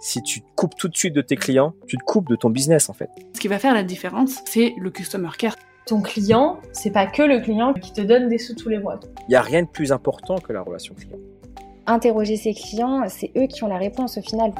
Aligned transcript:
Si 0.00 0.22
tu 0.22 0.40
te 0.40 0.46
coupes 0.54 0.74
tout 0.74 0.88
de 0.88 0.96
suite 0.96 1.14
de 1.14 1.20
tes 1.20 1.36
clients, 1.36 1.74
tu 1.86 1.98
te 1.98 2.02
coupes 2.02 2.28
de 2.28 2.36
ton 2.36 2.48
business 2.50 2.88
en 2.88 2.94
fait. 2.94 3.10
Ce 3.34 3.40
qui 3.40 3.48
va 3.48 3.58
faire 3.58 3.74
la 3.74 3.82
différence, 3.82 4.38
c'est 4.46 4.74
le 4.78 4.90
customer 4.90 5.28
care. 5.36 5.54
Ton 5.86 6.00
client, 6.00 6.60
c'est 6.72 6.90
pas 6.90 7.06
que 7.06 7.22
le 7.22 7.40
client 7.40 7.74
qui 7.74 7.92
te 7.92 8.00
donne 8.00 8.28
des 8.28 8.38
sous 8.38 8.54
tous 8.54 8.68
les 8.68 8.78
mois. 8.78 9.00
Il 9.28 9.30
n'y 9.30 9.36
a 9.36 9.42
rien 9.42 9.62
de 9.62 9.68
plus 9.68 9.92
important 9.92 10.36
que 10.38 10.52
la 10.52 10.62
relation 10.62 10.94
client. 10.94 11.18
Interroger 11.86 12.36
ses 12.36 12.54
clients, 12.54 13.04
c'est 13.08 13.30
eux 13.36 13.46
qui 13.46 13.64
ont 13.64 13.68
la 13.68 13.78
réponse 13.78 14.18
au 14.18 14.22
final. 14.22 14.52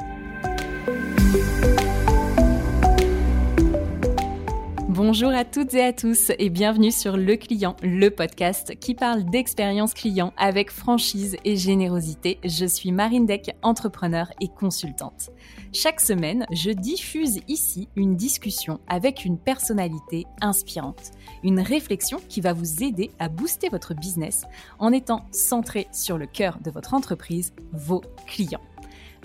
Bonjour 5.01 5.29
à 5.29 5.45
toutes 5.45 5.75
et 5.75 5.81
à 5.81 5.93
tous 5.93 6.29
et 6.39 6.49
bienvenue 6.49 6.91
sur 6.91 7.15
Le 7.15 7.37
Client, 7.37 7.77
le 7.81 8.09
podcast 8.09 8.77
qui 8.81 8.95
parle 8.95 9.23
d'expérience 9.23 9.93
client 9.93 10.33
avec 10.35 10.71
franchise 10.71 11.37
et 11.45 11.55
générosité. 11.55 12.37
Je 12.43 12.65
suis 12.65 12.91
Marine 12.91 13.25
Deck, 13.25 13.55
entrepreneur 13.61 14.29
et 14.41 14.49
consultante. 14.49 15.29
Chaque 15.71 16.01
semaine, 16.01 16.45
je 16.51 16.71
diffuse 16.71 17.39
ici 17.47 17.87
une 17.95 18.17
discussion 18.17 18.81
avec 18.89 19.23
une 19.23 19.37
personnalité 19.37 20.25
inspirante, 20.41 21.11
une 21.43 21.61
réflexion 21.61 22.19
qui 22.27 22.41
va 22.41 22.51
vous 22.51 22.83
aider 22.83 23.09
à 23.19 23.29
booster 23.29 23.69
votre 23.69 23.93
business 23.93 24.43
en 24.79 24.91
étant 24.91 25.25
centré 25.31 25.87
sur 25.93 26.17
le 26.17 26.27
cœur 26.27 26.59
de 26.61 26.71
votre 26.71 26.93
entreprise, 26.93 27.53
vos 27.71 28.01
clients. 28.27 28.59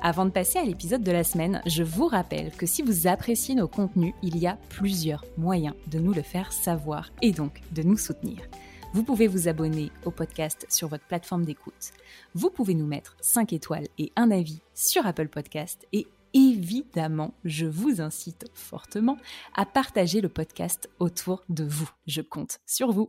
Avant 0.06 0.26
de 0.26 0.30
passer 0.30 0.58
à 0.58 0.64
l'épisode 0.64 1.02
de 1.02 1.10
la 1.10 1.24
semaine, 1.24 1.62
je 1.64 1.82
vous 1.82 2.06
rappelle 2.06 2.50
que 2.50 2.66
si 2.66 2.82
vous 2.82 3.06
appréciez 3.06 3.54
nos 3.54 3.68
contenus, 3.68 4.12
il 4.22 4.36
y 4.36 4.46
a 4.46 4.58
plusieurs 4.68 5.24
moyens 5.38 5.74
de 5.86 5.98
nous 5.98 6.12
le 6.12 6.20
faire 6.20 6.52
savoir 6.52 7.08
et 7.22 7.32
donc 7.32 7.62
de 7.72 7.82
nous 7.82 7.96
soutenir. 7.96 8.42
Vous 8.92 9.02
pouvez 9.02 9.28
vous 9.28 9.48
abonner 9.48 9.90
au 10.04 10.10
podcast 10.10 10.66
sur 10.68 10.88
votre 10.88 11.06
plateforme 11.06 11.46
d'écoute. 11.46 11.92
Vous 12.34 12.50
pouvez 12.50 12.74
nous 12.74 12.86
mettre 12.86 13.16
5 13.22 13.54
étoiles 13.54 13.88
et 13.96 14.12
un 14.14 14.30
avis 14.30 14.60
sur 14.74 15.06
Apple 15.06 15.28
Podcast 15.28 15.86
et 15.94 16.06
évidemment, 16.34 17.32
je 17.46 17.64
vous 17.64 18.02
incite 18.02 18.44
fortement 18.52 19.16
à 19.54 19.64
partager 19.64 20.20
le 20.20 20.28
podcast 20.28 20.90
autour 20.98 21.44
de 21.48 21.64
vous. 21.64 21.88
Je 22.06 22.20
compte 22.20 22.58
sur 22.66 22.92
vous. 22.92 23.08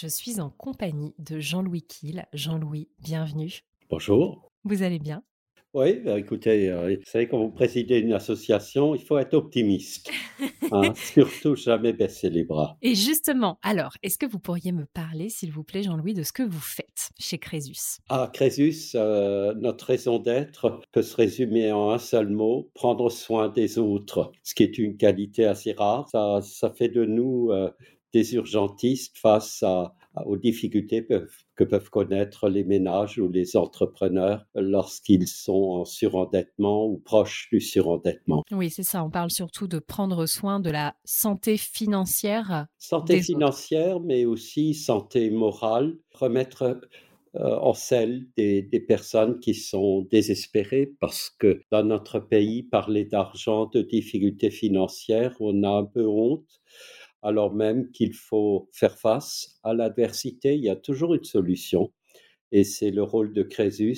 Je 0.00 0.06
suis 0.06 0.38
en 0.38 0.50
compagnie 0.50 1.12
de 1.18 1.40
Jean-Louis 1.40 1.82
Kiel. 1.82 2.26
Jean-Louis, 2.32 2.88
bienvenue. 3.00 3.64
Bonjour. 3.90 4.52
Vous 4.62 4.84
allez 4.84 5.00
bien? 5.00 5.24
Oui, 5.74 5.98
bah, 6.04 6.16
écoutez, 6.16 6.70
euh, 6.70 6.94
vous 6.96 7.04
savez, 7.04 7.26
quand 7.26 7.38
vous 7.38 7.50
présidez 7.50 7.98
une 7.98 8.12
association, 8.12 8.94
il 8.94 9.02
faut 9.02 9.18
être 9.18 9.34
optimiste. 9.34 10.10
Hein, 10.70 10.92
surtout 10.94 11.56
jamais 11.56 11.94
baisser 11.94 12.28
les 12.28 12.44
bras. 12.44 12.76
Et 12.82 12.94
justement, 12.94 13.58
alors, 13.62 13.92
est-ce 14.02 14.18
que 14.18 14.26
vous 14.26 14.38
pourriez 14.38 14.70
me 14.70 14.84
parler, 14.84 15.30
s'il 15.30 15.50
vous 15.50 15.64
plaît, 15.64 15.82
Jean-Louis, 15.82 16.12
de 16.12 16.22
ce 16.22 16.30
que 16.30 16.42
vous 16.42 16.60
faites 16.60 17.08
chez 17.18 17.38
Crésus? 17.38 18.02
À 18.10 18.28
Crésus, 18.30 18.90
euh, 18.94 19.54
notre 19.54 19.86
raison 19.86 20.18
d'être 20.18 20.82
peut 20.92 21.00
se 21.00 21.16
résumer 21.16 21.72
en 21.72 21.90
un 21.90 21.98
seul 21.98 22.28
mot, 22.28 22.70
prendre 22.74 23.08
soin 23.08 23.48
des 23.48 23.78
autres, 23.78 24.30
ce 24.42 24.54
qui 24.54 24.62
est 24.62 24.76
une 24.76 24.98
qualité 24.98 25.46
assez 25.46 25.72
rare. 25.72 26.06
Ça, 26.10 26.40
ça 26.42 26.70
fait 26.70 26.90
de 26.90 27.06
nous 27.06 27.50
euh, 27.50 27.70
des 28.12 28.34
urgentistes 28.34 29.16
face 29.18 29.64
aux 30.26 30.36
difficultés 30.36 31.06
que 31.54 31.64
peuvent 31.64 31.90
connaître 31.90 32.48
les 32.48 32.64
ménages 32.64 33.18
ou 33.18 33.28
les 33.28 33.56
entrepreneurs 33.56 34.46
lorsqu'ils 34.54 35.28
sont 35.28 35.80
en 35.80 35.84
surendettement 35.84 36.86
ou 36.86 36.98
proches 36.98 37.48
du 37.52 37.60
surendettement. 37.60 38.42
Oui, 38.50 38.70
c'est 38.70 38.82
ça. 38.82 39.04
On 39.04 39.10
parle 39.10 39.30
surtout 39.30 39.68
de 39.68 39.78
prendre 39.78 40.26
soin 40.26 40.60
de 40.60 40.70
la 40.70 40.94
santé 41.04 41.56
financière. 41.56 42.66
Santé 42.78 43.22
financière, 43.22 44.00
mais 44.00 44.24
aussi 44.24 44.74
santé 44.74 45.30
morale. 45.30 45.96
Remettre 46.14 46.80
euh, 47.34 47.56
en 47.58 47.74
selle 47.74 48.26
des, 48.36 48.62
des, 48.62 48.80
personnes 48.80 49.38
qui 49.38 49.54
sont 49.54 50.08
désespérées 50.10 50.94
parce 50.98 51.30
que 51.38 51.60
dans 51.70 51.84
notre 51.84 52.18
pays, 52.18 52.62
parler 52.62 53.04
d'argent, 53.04 53.66
de 53.66 53.82
difficultés 53.82 54.50
financières, 54.50 55.36
on 55.38 55.62
a 55.62 55.68
un 55.68 55.84
peu 55.84 56.06
honte 56.06 56.60
alors 57.22 57.54
même 57.54 57.90
qu'il 57.90 58.14
faut 58.14 58.68
faire 58.72 58.98
face 58.98 59.58
à 59.62 59.74
l'adversité, 59.74 60.54
il 60.54 60.62
y 60.62 60.70
a 60.70 60.76
toujours 60.76 61.14
une 61.14 61.24
solution. 61.24 61.92
Et 62.52 62.64
c'est 62.64 62.90
le 62.90 63.02
rôle 63.02 63.32
de 63.32 63.42
Crésus 63.42 63.96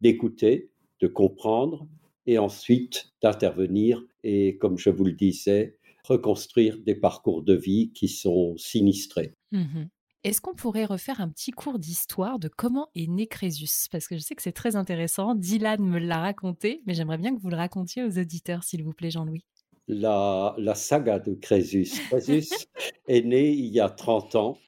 d'écouter, 0.00 0.70
de, 1.00 1.06
comprendre 1.06 1.88
et 2.26 2.38
ensuite 2.38 3.12
d'intervenir 3.22 4.02
et, 4.24 4.58
comme 4.58 4.78
je 4.78 4.90
vous 4.90 5.04
le 5.04 5.12
disais, 5.12 5.78
reconstruire 6.04 6.78
des 6.78 6.94
parcours 6.94 7.42
de 7.42 7.54
vie 7.54 7.92
qui 7.92 8.08
sont 8.08 8.56
sinistrés. 8.56 9.32
Mmh 9.52 9.84
Est-ce 10.24 10.40
qu'on 10.40 10.54
pourrait 10.54 10.84
refaire 10.84 11.20
un 11.20 11.28
petit 11.28 11.52
cours 11.52 11.78
d'histoire 11.78 12.38
de 12.38 12.48
comment 12.48 12.88
est 12.94 13.06
né 13.06 13.26
Crésus? 13.26 13.88
Parce 13.90 14.06
que 14.06 14.16
je 14.16 14.22
sais 14.22 14.34
que 14.34 14.42
c'est 14.42 14.52
très 14.52 14.76
intéressant. 14.76 15.34
Dylan 15.34 15.82
me 15.82 15.98
l'a 15.98 16.18
raconté, 16.18 16.82
mais 16.86 16.94
j'aimerais 16.94 17.18
bien 17.18 17.34
que 17.34 17.40
vous 17.40 17.50
le 17.50 17.56
racontiez 17.56 18.02
aux 18.04 18.18
auditeurs, 18.18 18.64
s'il 18.64 18.82
vous 18.82 18.92
plaît, 18.92 19.10
Jean-Louis 19.10 19.44
la, 19.88 20.54
la, 20.58 20.74
saga 20.74 21.18
de 21.18 21.34
Crésus. 21.34 21.88
Crésus 22.08 22.48
est 23.08 23.22
né 23.22 23.50
il 23.50 23.66
y 23.66 23.80
a 23.80 23.88
30 23.88 24.34
ans 24.36 24.58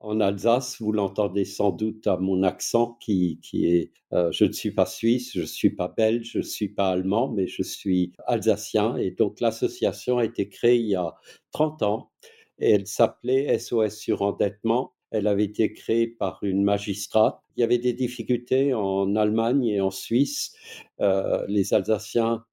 en 0.00 0.20
Alsace. 0.20 0.80
Vous 0.80 0.92
l'entendez 0.92 1.44
sans 1.44 1.70
doute 1.70 2.06
à 2.06 2.16
mon 2.16 2.42
accent 2.42 2.96
qui, 3.00 3.38
qui 3.42 3.66
est, 3.66 3.92
euh, 4.12 4.30
je 4.32 4.44
ne 4.44 4.52
suis 4.52 4.70
pas 4.70 4.86
suisse, 4.86 5.32
je 5.34 5.40
ne 5.40 5.46
suis 5.46 5.70
pas 5.70 5.88
belge, 5.88 6.30
je 6.32 6.38
ne 6.38 6.42
suis 6.42 6.68
pas 6.68 6.90
allemand, 6.90 7.28
mais 7.28 7.46
je 7.46 7.62
suis 7.62 8.12
alsacien. 8.26 8.96
Et 8.96 9.10
donc 9.10 9.40
l'association 9.40 10.18
a 10.18 10.24
été 10.24 10.48
créée 10.48 10.76
il 10.76 10.88
y 10.88 10.96
a 10.96 11.14
30 11.52 11.82
ans 11.82 12.10
et 12.58 12.72
elle 12.72 12.86
s'appelait 12.86 13.58
SOS 13.58 13.96
Surendettement. 13.96 14.92
Elle 15.10 15.26
avait 15.28 15.44
été 15.44 15.72
créée 15.72 16.08
par 16.08 16.40
une 16.42 16.64
magistrate. 16.64 17.38
Il 17.56 17.60
y 17.60 17.64
avait 17.64 17.78
des 17.78 17.92
difficultés 17.92 18.74
en 18.74 19.14
Allemagne 19.14 19.64
et 19.64 19.80
en 19.80 19.92
Suisse. 19.92 20.56
Euh, 21.00 21.44
les 21.46 21.72
Alsaciens 21.72 22.44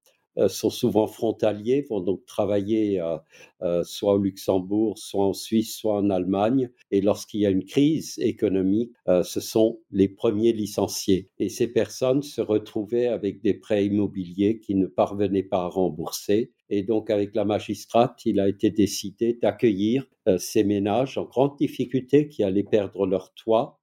sont 0.47 0.69
souvent 0.69 1.07
frontaliers, 1.07 1.85
vont 1.89 1.99
donc 1.99 2.25
travailler 2.25 3.01
euh, 3.01 3.17
euh, 3.61 3.83
soit 3.83 4.13
au 4.13 4.17
Luxembourg, 4.17 4.97
soit 4.97 5.25
en 5.25 5.33
Suisse, 5.33 5.75
soit 5.75 5.95
en 5.95 6.09
Allemagne. 6.09 6.69
Et 6.91 7.01
lorsqu'il 7.01 7.41
y 7.41 7.45
a 7.45 7.49
une 7.49 7.65
crise 7.65 8.17
économique, 8.19 8.91
ce 9.07 9.39
sont 9.39 9.79
les 9.91 10.07
premiers 10.07 10.53
licenciés. 10.53 11.29
Et 11.39 11.49
ces 11.49 11.67
personnes 11.67 12.23
se 12.23 12.41
retrouvaient 12.41 13.07
avec 13.07 13.41
des 13.41 13.53
prêts 13.53 13.85
immobiliers 13.85 14.59
qui 14.59 14.75
ne 14.75 14.87
parvenaient 14.87 15.43
pas 15.43 15.63
à 15.63 15.67
rembourser. 15.67 16.51
Et 16.69 16.83
donc, 16.83 17.09
avec 17.09 17.35
la 17.35 17.45
magistrate, 17.45 18.21
il 18.25 18.39
a 18.39 18.47
été 18.47 18.71
décidé 18.71 19.33
d'accueillir 19.33 20.05
ces 20.37 20.63
ménages 20.63 21.17
en 21.17 21.25
grande 21.25 21.57
difficulté 21.57 22.29
qui 22.29 22.43
allaient 22.43 22.63
perdre 22.63 23.05
leur 23.05 23.33
toit 23.33 23.80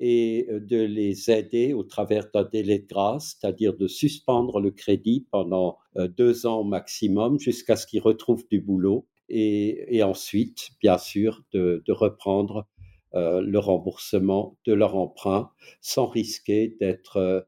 et 0.00 0.46
de 0.50 0.80
les 0.80 1.30
aider 1.30 1.72
au 1.72 1.82
travers 1.82 2.30
d'un 2.32 2.44
délai 2.44 2.78
de 2.78 2.86
grâce, 2.86 3.36
c'est-à-dire 3.40 3.76
de 3.76 3.88
suspendre 3.88 4.60
le 4.60 4.70
crédit 4.70 5.26
pendant 5.30 5.78
deux 5.96 6.46
ans 6.46 6.64
maximum 6.64 7.38
jusqu'à 7.38 7.76
ce 7.76 7.86
qu'ils 7.86 8.02
retrouvent 8.02 8.46
du 8.48 8.60
boulot 8.60 9.06
et, 9.28 10.02
ensuite, 10.02 10.70
bien 10.80 10.98
sûr, 10.98 11.42
de, 11.52 11.82
reprendre 11.88 12.66
le 13.12 13.58
remboursement 13.58 14.56
de 14.64 14.72
leur 14.72 14.96
emprunt 14.96 15.50
sans 15.80 16.06
risquer 16.06 16.76
d'être 16.80 17.46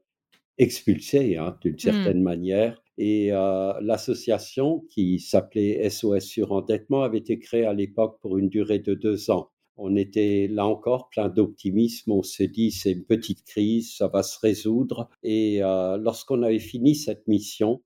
expulsés 0.57 1.37
hein, 1.37 1.57
d'une 1.61 1.73
mmh. 1.73 1.79
certaine 1.79 2.21
manière. 2.21 2.81
Et 2.97 3.29
l'association 3.29 4.85
qui 4.89 5.19
s'appelait 5.19 5.89
SOS 5.89 6.19
Surendettement 6.19 7.03
avait 7.03 7.17
été 7.17 7.39
créée 7.39 7.65
à 7.65 7.73
l'époque 7.73 8.19
pour 8.21 8.37
une 8.37 8.49
durée 8.49 8.79
de 8.79 8.93
deux 8.93 9.31
ans 9.31 9.50
on 9.77 9.95
était 9.95 10.47
là 10.49 10.65
encore 10.65 11.09
plein 11.09 11.29
d'optimisme. 11.29 12.11
On 12.11 12.23
s'est 12.23 12.47
dit 12.47 12.71
c'est 12.71 12.91
une 12.91 13.05
petite 13.05 13.43
crise, 13.45 13.95
ça 13.95 14.07
va 14.07 14.23
se 14.23 14.39
résoudre. 14.39 15.09
Et 15.23 15.63
euh, 15.63 15.97
lorsqu'on 15.97 16.43
avait 16.43 16.59
fini 16.59 16.95
cette 16.95 17.27
mission, 17.27 17.81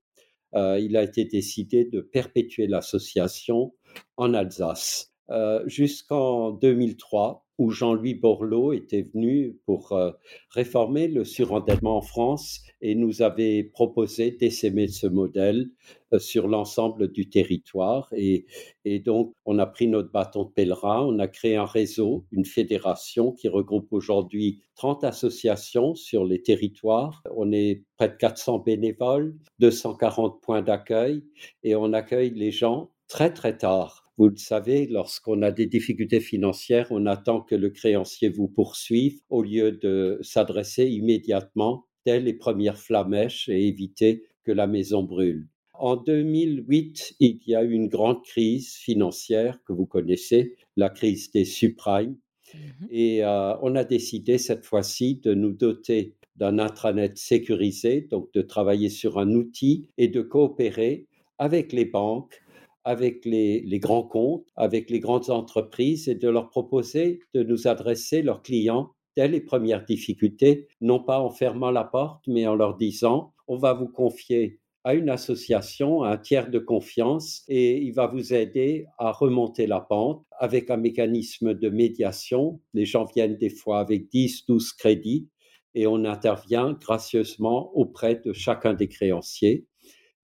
euh, 0.54 0.78
il 0.78 0.96
a 0.96 1.02
été 1.02 1.24
décidé 1.24 1.84
de 1.84 2.00
perpétuer 2.00 2.66
l'association 2.66 3.74
en 4.16 4.34
Alsace. 4.34 5.12
Euh, 5.30 5.62
jusqu'en 5.66 6.52
2003, 6.52 7.45
où 7.58 7.70
Jean-Louis 7.70 8.14
Borloo 8.14 8.72
était 8.72 9.02
venu 9.02 9.58
pour 9.64 9.92
euh, 9.92 10.10
réformer 10.50 11.08
le 11.08 11.24
surendettement 11.24 11.96
en 11.96 12.02
France 12.02 12.62
et 12.82 12.94
nous 12.94 13.22
avait 13.22 13.64
proposé 13.64 14.30
d'essaimer 14.30 14.88
ce 14.88 15.06
modèle 15.06 15.70
euh, 16.12 16.18
sur 16.18 16.48
l'ensemble 16.48 17.10
du 17.10 17.28
territoire. 17.28 18.08
Et, 18.14 18.46
et, 18.84 18.98
donc, 18.98 19.32
on 19.46 19.58
a 19.58 19.66
pris 19.66 19.88
notre 19.88 20.10
bâton 20.10 20.44
de 20.44 20.50
pèlerin, 20.50 21.02
on 21.06 21.18
a 21.18 21.28
créé 21.28 21.56
un 21.56 21.64
réseau, 21.64 22.26
une 22.30 22.44
fédération 22.44 23.32
qui 23.32 23.48
regroupe 23.48 23.92
aujourd'hui 23.92 24.60
30 24.74 25.04
associations 25.04 25.94
sur 25.94 26.24
les 26.24 26.42
territoires. 26.42 27.22
On 27.34 27.52
est 27.52 27.84
près 27.96 28.08
de 28.08 28.16
400 28.16 28.58
bénévoles, 28.60 29.34
240 29.60 30.42
points 30.42 30.62
d'accueil 30.62 31.24
et 31.62 31.74
on 31.74 31.92
accueille 31.94 32.30
les 32.30 32.50
gens 32.50 32.90
très 33.08 33.32
très 33.32 33.56
tard 33.56 34.05
vous 34.18 34.28
le 34.28 34.36
savez, 34.36 34.86
lorsqu'on 34.86 35.42
a 35.42 35.50
des 35.50 35.66
difficultés 35.66 36.20
financières, 36.20 36.88
on 36.90 37.04
attend 37.04 37.42
que 37.42 37.54
le 37.54 37.68
créancier 37.68 38.30
vous 38.30 38.48
poursuive 38.48 39.20
au 39.28 39.42
lieu 39.42 39.72
de 39.72 40.18
s'adresser 40.22 40.86
immédiatement 40.86 41.84
dès 42.06 42.20
les 42.20 42.32
premières 42.32 42.78
flamèches 42.78 43.48
et 43.48 43.68
éviter 43.68 44.22
que 44.44 44.52
la 44.52 44.66
maison 44.66 45.02
brûle. 45.02 45.48
En 45.74 45.96
2008, 45.96 47.16
il 47.20 47.40
y 47.46 47.54
a 47.54 47.62
eu 47.62 47.72
une 47.72 47.88
grande 47.88 48.24
crise 48.24 48.74
financière 48.74 49.58
que 49.66 49.74
vous 49.74 49.84
connaissez, 49.84 50.56
la 50.76 50.88
crise 50.88 51.30
des 51.32 51.44
subprimes. 51.44 52.16
Mhm. 52.54 52.88
Et 52.90 53.22
euh, 53.22 53.54
on 53.60 53.74
a 53.74 53.84
décidé 53.84 54.38
cette 54.38 54.64
fois-ci 54.64 55.16
de 55.16 55.34
nous 55.34 55.52
doter 55.52 56.14
d'un 56.36 56.58
intranet 56.58 57.16
sécurisé, 57.18 58.02
donc 58.02 58.32
de 58.32 58.40
travailler 58.40 58.88
sur 58.88 59.18
un 59.18 59.30
outil 59.32 59.88
et 59.98 60.08
de 60.08 60.22
coopérer 60.22 61.06
avec 61.38 61.72
les 61.72 61.84
banques 61.84 62.42
avec 62.86 63.24
les, 63.24 63.78
grands 63.80 64.04
comptes, 64.04 64.46
avec 64.54 64.90
les 64.90 65.00
grandes 65.00 65.28
entreprises 65.28 66.08
et 66.08 66.14
de 66.14 66.28
leur 66.28 66.48
proposer 66.48 67.18
de 67.34 67.42
nous 67.42 67.66
adresser 67.66 68.22
leurs 68.22 68.42
clients 68.42 68.92
dès 69.16 69.26
les 69.26 69.40
premières 69.40 69.84
difficultés, 69.84 70.68
non 70.80 71.00
pas 71.00 71.18
en 71.18 71.30
fermant 71.30 71.72
la 71.72 71.82
porte, 71.82 72.22
mais 72.28 72.46
en 72.46 72.54
leur 72.54 72.76
disant, 72.76 73.34
on 73.48 73.56
va 73.56 73.72
vous 73.72 73.88
confier 73.88 74.60
à 74.84 74.94
une 74.94 75.10
association, 75.10 76.04
à 76.04 76.10
un 76.10 76.16
tiers 76.16 76.48
de 76.48 76.60
confiance, 76.60 77.42
et 77.48 77.82
il 77.82 77.92
va 77.92 78.06
vous 78.06 78.32
aider 78.32 78.86
à 78.98 79.10
remonter 79.10 79.66
la 79.66 79.80
pente 79.80 80.24
avec 80.38 80.70
un 80.70 80.76
mécanisme 80.76 81.54
de 81.54 81.68
médiation. 81.68 82.60
Les 82.72 82.84
gens 82.84 83.04
viennent 83.04 83.36
des 83.36 83.50
fois 83.50 83.80
avec 83.80 84.08
10, 84.10 84.46
12 84.46 84.72
crédits, 84.74 85.28
et 85.74 85.88
on 85.88 86.04
intervient 86.04 86.78
gracieusement 86.80 87.76
auprès 87.76 88.14
de 88.14 88.32
chacun 88.32 88.74
des 88.74 88.86
créanciers. 88.86 89.66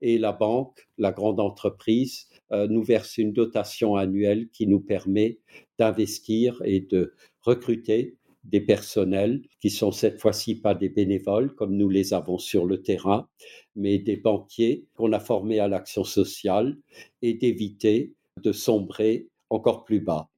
Et 0.00 0.16
la 0.16 0.32
banque, 0.32 0.88
la 0.96 1.10
grande 1.10 1.40
entreprise, 1.40 2.28
nous 2.52 2.82
verse 2.82 3.16
une 3.18 3.32
dotation 3.32 3.96
annuelle 3.96 4.48
qui 4.50 4.66
nous 4.66 4.80
permet 4.80 5.38
d'investir 5.78 6.60
et 6.64 6.80
de 6.80 7.14
recruter 7.40 8.18
des 8.44 8.60
personnels 8.60 9.42
qui 9.60 9.70
sont 9.70 9.92
cette 9.92 10.20
fois-ci 10.20 10.56
pas 10.56 10.74
des 10.74 10.88
bénévoles 10.88 11.54
comme 11.54 11.76
nous 11.76 11.88
les 11.88 12.12
avons 12.12 12.38
sur 12.38 12.66
le 12.66 12.82
terrain, 12.82 13.28
mais 13.76 13.98
des 13.98 14.16
banquiers 14.16 14.86
qu'on 14.94 15.12
a 15.12 15.20
formés 15.20 15.60
à 15.60 15.68
l'action 15.68 16.04
sociale 16.04 16.76
et 17.22 17.34
d'éviter 17.34 18.14
de 18.42 18.52
sombrer 18.52 19.28
encore 19.50 19.84
plus 19.84 20.00
bas. 20.00 20.28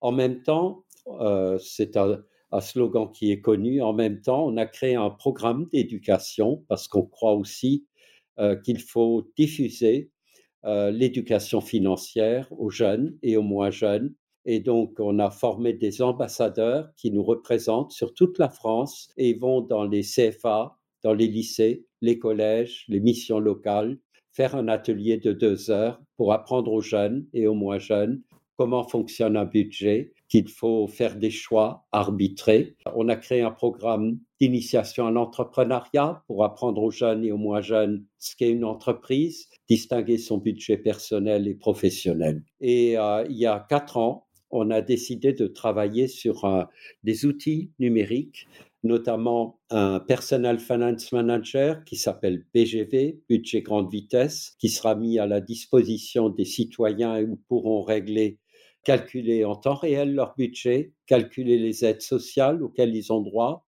En 0.00 0.12
même 0.12 0.42
temps, 0.42 0.84
euh, 1.20 1.58
c'est 1.58 1.96
un, 1.96 2.22
slogan 2.60 3.10
qui 3.12 3.30
est 3.30 3.40
connu, 3.40 3.80
en 3.80 3.92
même 3.92 4.20
temps, 4.20 4.46
on 4.46 4.56
a 4.56 4.66
créé 4.66 4.94
un 4.94 5.10
programme 5.10 5.68
d'éducation 5.72 6.64
parce 6.68 6.88
qu'on 6.88 7.06
croit 7.06 7.34
aussi 7.34 7.86
euh, 8.38 8.56
qu'il 8.56 8.80
faut 8.80 9.28
diffuser 9.36 10.10
euh, 10.64 10.90
l'éducation 10.90 11.60
financière 11.60 12.48
aux 12.52 12.70
jeunes 12.70 13.16
et 13.22 13.36
aux 13.36 13.42
moins 13.42 13.70
jeunes. 13.70 14.14
Et 14.44 14.60
donc, 14.60 14.94
on 14.98 15.18
a 15.18 15.30
formé 15.30 15.72
des 15.72 16.02
ambassadeurs 16.02 16.90
qui 16.96 17.10
nous 17.10 17.22
représentent 17.22 17.92
sur 17.92 18.14
toute 18.14 18.38
la 18.38 18.48
France 18.48 19.10
et 19.16 19.34
vont 19.34 19.60
dans 19.60 19.84
les 19.84 20.02
CFA, 20.02 20.76
dans 21.02 21.14
les 21.14 21.28
lycées, 21.28 21.84
les 22.00 22.18
collèges, 22.18 22.84
les 22.88 23.00
missions 23.00 23.38
locales, 23.38 23.98
faire 24.32 24.54
un 24.54 24.68
atelier 24.68 25.18
de 25.18 25.32
deux 25.32 25.70
heures 25.70 26.00
pour 26.16 26.32
apprendre 26.32 26.72
aux 26.72 26.80
jeunes 26.80 27.26
et 27.32 27.46
aux 27.46 27.54
moins 27.54 27.78
jeunes 27.78 28.22
comment 28.60 28.84
fonctionne 28.84 29.38
un 29.38 29.46
budget, 29.46 30.12
qu'il 30.30 30.48
faut 30.48 30.86
faire 30.86 31.16
des 31.16 31.30
choix 31.30 31.86
arbitrés. 31.90 32.76
On 32.94 33.08
a 33.08 33.16
créé 33.16 33.42
un 33.42 33.50
programme 33.50 34.18
d'initiation 34.40 35.06
à 35.06 35.10
l'entrepreneuriat 35.10 36.22
pour 36.28 36.44
apprendre 36.44 36.82
aux 36.82 36.92
jeunes 36.92 37.24
et 37.24 37.32
aux 37.32 37.36
moins 37.36 37.60
jeunes 37.60 38.06
ce 38.18 38.36
qu'est 38.36 38.50
une 38.50 38.64
entreprise, 38.64 39.48
distinguer 39.68 40.18
son 40.18 40.38
budget 40.38 40.78
personnel 40.78 41.48
et 41.48 41.54
professionnel. 41.54 42.42
Et 42.60 42.96
euh, 42.96 43.26
il 43.28 43.36
y 43.36 43.46
a 43.46 43.66
quatre 43.68 43.96
ans, 43.96 44.28
on 44.52 44.70
a 44.70 44.80
décidé 44.80 45.32
de 45.32 45.48
travailler 45.48 46.06
sur 46.06 46.44
euh, 46.44 46.62
des 47.02 47.26
outils 47.26 47.72
numériques, 47.80 48.46
notamment 48.84 49.58
un 49.70 49.98
Personal 49.98 50.60
Finance 50.60 51.10
Manager 51.12 51.84
qui 51.84 51.96
s'appelle 51.96 52.44
BGV, 52.54 53.20
Budget 53.28 53.62
Grande 53.62 53.90
Vitesse, 53.90 54.54
qui 54.58 54.68
sera 54.68 54.94
mis 54.94 55.18
à 55.18 55.26
la 55.26 55.40
disposition 55.40 56.28
des 56.28 56.44
citoyens 56.44 57.16
et 57.16 57.24
où 57.24 57.36
pourront 57.48 57.82
régler 57.82 58.38
calculer 58.84 59.44
en 59.44 59.56
temps 59.56 59.74
réel 59.74 60.14
leur 60.14 60.34
budget, 60.36 60.92
calculer 61.06 61.58
les 61.58 61.84
aides 61.84 62.02
sociales 62.02 62.62
auxquelles 62.62 62.94
ils 62.94 63.12
ont 63.12 63.20
droit, 63.20 63.66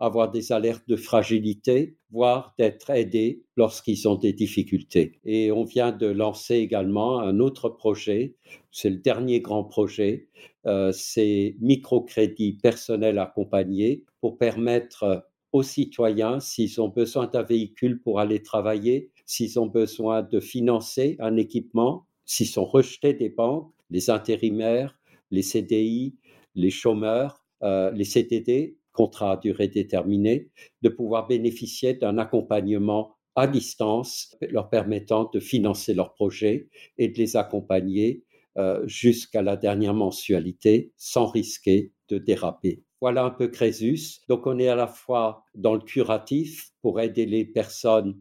avoir 0.00 0.30
des 0.30 0.50
alertes 0.50 0.88
de 0.88 0.96
fragilité, 0.96 1.96
voire 2.10 2.54
d'être 2.58 2.90
aidés 2.90 3.42
lorsqu'ils 3.56 4.08
ont 4.08 4.16
des 4.16 4.32
difficultés. 4.32 5.20
Et 5.24 5.52
on 5.52 5.64
vient 5.64 5.92
de 5.92 6.06
lancer 6.06 6.56
également 6.56 7.20
un 7.20 7.38
autre 7.38 7.68
projet, 7.68 8.34
c'est 8.72 8.90
le 8.90 8.96
dernier 8.96 9.40
grand 9.40 9.64
projet, 9.64 10.28
euh, 10.66 10.90
c'est 10.92 11.56
microcrédit 11.60 12.54
personnel 12.54 13.18
accompagné 13.18 14.04
pour 14.20 14.38
permettre 14.38 15.26
aux 15.52 15.62
citoyens, 15.62 16.40
s'ils 16.40 16.80
ont 16.80 16.88
besoin 16.88 17.26
d'un 17.26 17.42
véhicule 17.42 18.00
pour 18.00 18.20
aller 18.20 18.42
travailler, 18.42 19.10
s'ils 19.26 19.58
ont 19.58 19.66
besoin 19.66 20.22
de 20.22 20.40
financer 20.40 21.16
un 21.18 21.36
équipement, 21.36 22.06
s'ils 22.24 22.46
sont 22.46 22.64
rejetés 22.64 23.14
des 23.14 23.28
banques, 23.28 23.72
les 23.90 24.10
intérimaires, 24.10 24.98
les 25.30 25.42
CDI, 25.42 26.16
les 26.54 26.70
chômeurs, 26.70 27.44
euh, 27.62 27.90
les 27.92 28.04
CDD, 28.04 28.78
contrats 28.92 29.32
à 29.32 29.36
durée 29.36 29.68
déterminée, 29.68 30.50
de 30.82 30.88
pouvoir 30.88 31.26
bénéficier 31.26 31.94
d'un 31.94 32.18
accompagnement 32.18 33.16
à 33.36 33.46
distance 33.46 34.36
leur 34.40 34.68
permettant 34.68 35.30
de 35.32 35.40
financer 35.40 35.94
leurs 35.94 36.14
projets 36.14 36.68
et 36.98 37.08
de 37.08 37.18
les 37.18 37.36
accompagner 37.36 38.24
euh, 38.58 38.84
jusqu'à 38.86 39.42
la 39.42 39.56
dernière 39.56 39.94
mensualité 39.94 40.92
sans 40.96 41.26
risquer 41.26 41.92
de 42.08 42.18
déraper. 42.18 42.82
Voilà 43.00 43.24
un 43.24 43.30
peu 43.30 43.48
Crésus. 43.48 44.20
Donc 44.28 44.46
on 44.46 44.58
est 44.58 44.68
à 44.68 44.74
la 44.74 44.88
fois 44.88 45.44
dans 45.54 45.74
le 45.74 45.80
curatif 45.80 46.72
pour 46.82 47.00
aider 47.00 47.26
les 47.26 47.44
personnes 47.44 48.20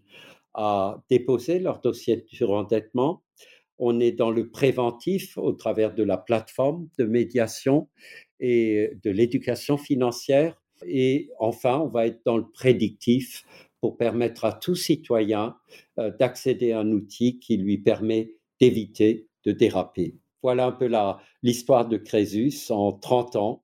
à 0.54 1.04
déposer 1.10 1.60
leur 1.60 1.82
dossier 1.82 2.18
de 2.18 2.26
surendettement, 2.28 3.24
on 3.80 4.00
est 4.00 4.12
dans 4.12 4.30
le 4.30 4.50
préventif 4.50 5.38
au 5.38 5.54
travers 5.54 5.96
de 5.96 6.04
la 6.04 6.18
plateforme 6.18 6.88
de 6.98 7.06
médiation 7.06 7.88
et 8.40 8.92
de 9.04 9.10
l'éducation 9.10 9.78
financière. 9.78 10.62
Et 10.86 11.30
enfin, 11.40 11.80
on 11.80 11.88
va 11.88 12.08
être 12.08 12.22
dans 12.26 12.38
le 12.38 12.50
prédictif 12.50 13.46
pour 13.80 13.98
permettre 13.98 14.46
à 14.46 14.54
tout 14.54 14.76
citoyen 14.76 15.56
euh, 15.98 16.12
d'accéder 16.20 16.74
à 16.74 16.80
un 16.80 16.92
outil 16.92 17.40
qui 17.40 17.58
lui 17.58 17.78
permet 17.78 18.36
d'éviter 18.60 19.28
de 19.46 19.54
déraper. 19.54 20.16
Voilà 20.44 20.68
un 20.68 20.72
peu 20.72 20.90
l'histoire 21.44 21.88
de 21.88 21.98
Crésus 21.98 22.70
en 22.70 22.94
30 22.94 23.36
ans 23.38 23.64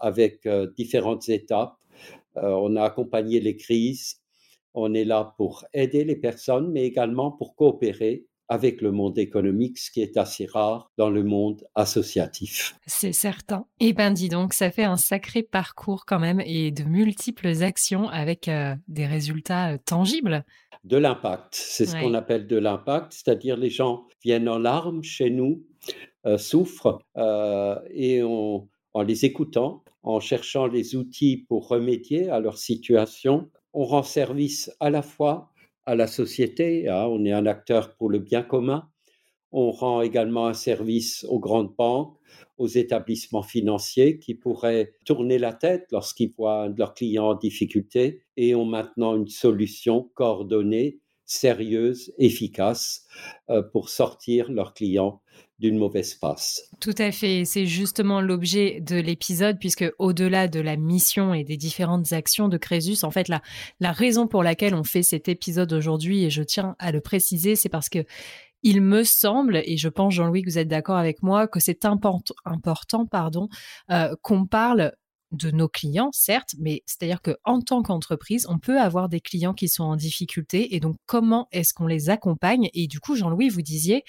avec 0.00 0.46
euh, 0.46 0.68
différentes 0.76 1.28
étapes. 1.28 1.76
Euh, 2.36 2.50
on 2.50 2.76
a 2.76 2.82
accompagné 2.82 3.40
les 3.40 3.56
crises. 3.56 4.20
On 4.74 4.94
est 4.94 5.04
là 5.04 5.34
pour 5.36 5.64
aider 5.72 6.04
les 6.04 6.16
personnes, 6.16 6.70
mais 6.70 6.84
également 6.84 7.32
pour 7.32 7.56
coopérer 7.56 8.27
avec 8.48 8.80
le 8.80 8.92
monde 8.92 9.18
économique, 9.18 9.78
ce 9.78 9.90
qui 9.90 10.00
est 10.00 10.16
assez 10.16 10.46
rare 10.46 10.90
dans 10.96 11.10
le 11.10 11.22
monde 11.22 11.66
associatif. 11.74 12.76
C'est 12.86 13.12
certain. 13.12 13.66
Eh 13.80 13.92
bien, 13.92 14.10
dis 14.10 14.28
donc, 14.28 14.54
ça 14.54 14.70
fait 14.70 14.84
un 14.84 14.96
sacré 14.96 15.42
parcours 15.42 16.06
quand 16.06 16.18
même 16.18 16.40
et 16.40 16.70
de 16.70 16.84
multiples 16.84 17.62
actions 17.62 18.08
avec 18.08 18.48
euh, 18.48 18.74
des 18.88 19.06
résultats 19.06 19.74
euh, 19.74 19.78
tangibles. 19.84 20.44
De 20.84 20.96
l'impact, 20.96 21.54
c'est 21.54 21.86
ce 21.86 21.96
qu'on 21.96 22.14
appelle 22.14 22.46
de 22.46 22.56
l'impact, 22.56 23.12
c'est-à-dire 23.12 23.56
les 23.56 23.68
gens 23.68 24.06
viennent 24.22 24.48
en 24.48 24.58
larmes 24.58 25.02
chez 25.02 25.28
nous, 25.28 25.64
euh, 26.24 26.38
souffrent 26.38 27.00
et 27.90 28.22
en 28.22 29.02
les 29.02 29.24
écoutant, 29.24 29.84
en 30.02 30.20
cherchant 30.20 30.66
les 30.66 30.96
outils 30.96 31.44
pour 31.48 31.68
remédier 31.68 32.30
à 32.30 32.40
leur 32.40 32.58
situation, 32.58 33.50
on 33.74 33.84
rend 33.84 34.02
service 34.02 34.70
à 34.80 34.90
la 34.90 35.02
fois 35.02 35.50
à 35.88 35.94
la 35.94 36.06
société. 36.06 36.86
Hein, 36.86 37.06
on 37.08 37.24
est 37.24 37.32
un 37.32 37.46
acteur 37.46 37.96
pour 37.96 38.10
le 38.10 38.18
bien 38.18 38.42
commun. 38.42 38.90
On 39.52 39.70
rend 39.70 40.02
également 40.02 40.46
un 40.46 40.52
service 40.52 41.24
aux 41.30 41.40
grandes 41.40 41.74
banques, 41.78 42.14
aux 42.58 42.66
établissements 42.66 43.42
financiers 43.42 44.18
qui 44.18 44.34
pourraient 44.34 44.92
tourner 45.06 45.38
la 45.38 45.54
tête 45.54 45.86
lorsqu'ils 45.90 46.30
voient 46.36 46.68
leurs 46.76 46.92
clients 46.92 47.30
en 47.30 47.34
difficulté 47.34 48.20
et 48.36 48.54
ont 48.54 48.66
maintenant 48.66 49.16
une 49.16 49.28
solution 49.28 50.10
coordonnée, 50.12 51.00
sérieuses, 51.28 52.12
efficaces 52.18 53.04
euh, 53.50 53.62
pour 53.62 53.90
sortir 53.90 54.50
leurs 54.50 54.74
clients 54.74 55.20
d'une 55.58 55.76
mauvaise 55.76 56.14
passe. 56.14 56.62
Tout 56.80 56.94
à 56.98 57.12
fait, 57.12 57.44
c'est 57.44 57.66
justement 57.66 58.20
l'objet 58.20 58.80
de 58.80 58.96
l'épisode, 58.96 59.58
puisque 59.58 59.84
au-delà 59.98 60.48
de 60.48 60.60
la 60.60 60.76
mission 60.76 61.34
et 61.34 61.44
des 61.44 61.56
différentes 61.56 62.12
actions 62.12 62.48
de 62.48 62.56
Crésus, 62.56 63.04
en 63.04 63.10
fait, 63.10 63.28
la, 63.28 63.42
la 63.80 63.92
raison 63.92 64.26
pour 64.26 64.42
laquelle 64.42 64.74
on 64.74 64.84
fait 64.84 65.02
cet 65.02 65.28
épisode 65.28 65.72
aujourd'hui, 65.72 66.24
et 66.24 66.30
je 66.30 66.42
tiens 66.42 66.76
à 66.78 66.92
le 66.92 67.00
préciser, 67.00 67.56
c'est 67.56 67.68
parce 67.68 67.88
que 67.88 68.04
il 68.62 68.80
me 68.82 69.04
semble, 69.04 69.62
et 69.64 69.76
je 69.76 69.88
pense 69.88 70.14
Jean-Louis 70.14 70.42
que 70.42 70.50
vous 70.50 70.58
êtes 70.58 70.68
d'accord 70.68 70.96
avec 70.96 71.22
moi, 71.22 71.46
que 71.46 71.60
c'est 71.60 71.84
important, 71.84 73.06
pardon, 73.06 73.48
euh, 73.90 74.14
qu'on 74.22 74.46
parle 74.46 74.92
de 75.32 75.50
nos 75.50 75.68
clients, 75.68 76.10
certes, 76.12 76.54
mais 76.58 76.82
c'est-à-dire 76.86 77.22
que 77.22 77.36
en 77.44 77.60
tant 77.60 77.82
qu'entreprise, 77.82 78.46
on 78.48 78.58
peut 78.58 78.80
avoir 78.80 79.08
des 79.08 79.20
clients 79.20 79.54
qui 79.54 79.68
sont 79.68 79.84
en 79.84 79.96
difficulté 79.96 80.74
et 80.74 80.80
donc 80.80 80.96
comment 81.06 81.48
est-ce 81.52 81.74
qu'on 81.74 81.86
les 81.86 82.10
accompagne? 82.10 82.70
Et 82.74 82.86
du 82.86 83.00
coup, 83.00 83.16
Jean-Louis, 83.16 83.48
vous 83.48 83.62
disiez, 83.62 84.04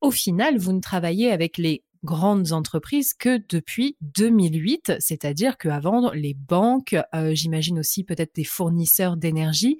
au 0.00 0.10
final, 0.10 0.58
vous 0.58 0.72
ne 0.72 0.80
travaillez 0.80 1.30
avec 1.30 1.58
les 1.58 1.82
grandes 2.04 2.52
entreprises 2.52 3.14
que 3.14 3.40
depuis 3.48 3.96
2008, 4.02 4.94
c'est-à-dire 5.00 5.58
qu'avant, 5.58 6.12
les 6.12 6.34
banques, 6.34 6.96
euh, 7.14 7.34
j'imagine 7.34 7.78
aussi 7.78 8.04
peut-être 8.04 8.34
des 8.34 8.44
fournisseurs 8.44 9.16
d'énergie, 9.16 9.78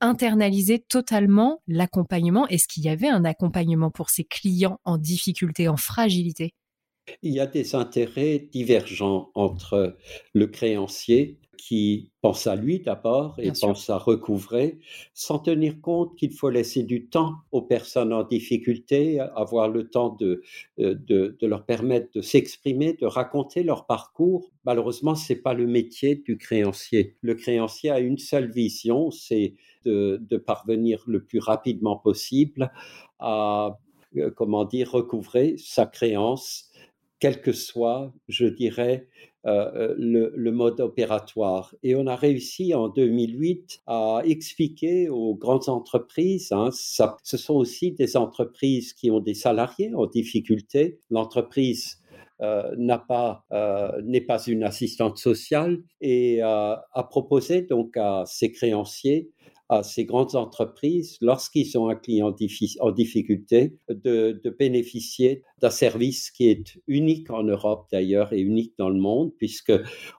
internalisaient 0.00 0.84
totalement 0.88 1.62
l'accompagnement. 1.68 2.48
Est-ce 2.48 2.66
qu'il 2.66 2.84
y 2.84 2.88
avait 2.88 3.08
un 3.08 3.24
accompagnement 3.24 3.90
pour 3.90 4.10
ces 4.10 4.24
clients 4.24 4.80
en 4.84 4.98
difficulté, 4.98 5.68
en 5.68 5.76
fragilité? 5.76 6.54
Il 7.22 7.32
y 7.32 7.40
a 7.40 7.46
des 7.46 7.74
intérêts 7.74 8.48
divergents 8.52 9.30
entre 9.34 9.96
le 10.34 10.46
créancier 10.46 11.38
qui 11.60 12.10
pense 12.22 12.46
à 12.46 12.56
lui 12.56 12.80
d'abord 12.80 13.34
et 13.38 13.52
pense 13.52 13.90
à 13.90 13.98
recouvrer, 13.98 14.78
sans 15.12 15.38
tenir 15.38 15.80
compte 15.82 16.16
qu'il 16.16 16.32
faut 16.32 16.48
laisser 16.48 16.84
du 16.84 17.06
temps 17.06 17.34
aux 17.52 17.60
personnes 17.60 18.14
en 18.14 18.22
difficulté, 18.24 19.20
avoir 19.20 19.68
le 19.68 19.90
temps 19.90 20.16
de, 20.18 20.42
euh, 20.78 20.94
de, 20.94 21.36
leur 21.42 21.66
permettre 21.66 22.08
de 22.14 22.22
s'exprimer, 22.22 22.94
de 22.94 23.04
raconter 23.04 23.62
leur 23.62 23.86
parcours. 23.86 24.50
Malheureusement, 24.64 25.14
ce 25.14 25.32
n'est 25.32 25.38
pas 25.38 25.52
le 25.52 25.66
métier 25.66 26.16
du 26.16 26.38
créancier. 26.38 27.16
Le 27.20 27.34
créancier 27.34 27.90
a 27.90 28.00
une 28.00 28.18
seule 28.18 28.50
vision, 28.50 29.10
c'est 29.10 29.54
de, 29.84 30.18
de 30.20 30.36
parvenir 30.38 31.04
le 31.06 31.22
plus 31.22 31.40
rapidement 31.40 31.96
possible 31.96 32.72
à, 33.18 33.78
euh, 34.16 34.30
comment 34.34 34.64
dire, 34.64 34.90
recouvrer 34.90 35.56
sa 35.56 35.86
créance 35.86 36.69
quel 37.20 37.40
que 37.40 37.52
soit, 37.52 38.12
je 38.28 38.46
dirais, 38.46 39.06
euh, 39.46 39.94
euh, 39.98 40.32
le, 40.36 40.52
mode 40.52 40.80
opératoire. 40.80 41.74
Et 41.82 41.94
on 41.94 42.06
a 42.06 42.16
réussi 42.16 42.74
en 42.74 42.88
2008 42.88 43.82
à 43.86 44.20
expliquer 44.24 45.08
aux 45.08 45.34
grandes 45.34 45.70
entreprises, 45.70 46.52
hein, 46.52 46.68
ce 46.72 47.36
sont 47.38 47.54
aussi 47.54 47.92
des 47.92 48.18
entreprises 48.18 48.92
qui 48.92 49.10
ont 49.10 49.20
des 49.20 49.32
salariés 49.32 49.94
en 49.94 50.06
difficulté. 50.06 50.98
L'entreprise 51.08 52.02
euh, 52.42 52.74
n'est 52.76 54.20
pas 54.20 54.42
une 54.46 54.62
assistante 54.62 55.16
sociale 55.16 55.78
et 56.02 56.42
a 56.42 57.06
proposé 57.08 57.62
donc 57.62 57.96
à 57.96 58.24
ses 58.26 58.52
créanciers 58.52 59.30
à 59.70 59.84
ces 59.84 60.04
grandes 60.04 60.34
entreprises, 60.34 61.16
lorsqu'ils 61.20 61.78
ont 61.78 61.88
un 61.88 61.94
client 61.94 62.34
en 62.80 62.90
difficulté, 62.90 63.76
de, 63.88 64.42
bénéficier 64.58 65.44
d'un 65.60 65.70
service 65.70 66.32
qui 66.32 66.48
est 66.48 66.76
unique 66.88 67.30
en 67.30 67.44
Europe 67.44 67.86
d'ailleurs 67.92 68.32
et 68.32 68.40
unique 68.40 68.74
dans 68.78 68.88
le 68.88 68.98
monde, 68.98 69.32
puisque 69.38 69.72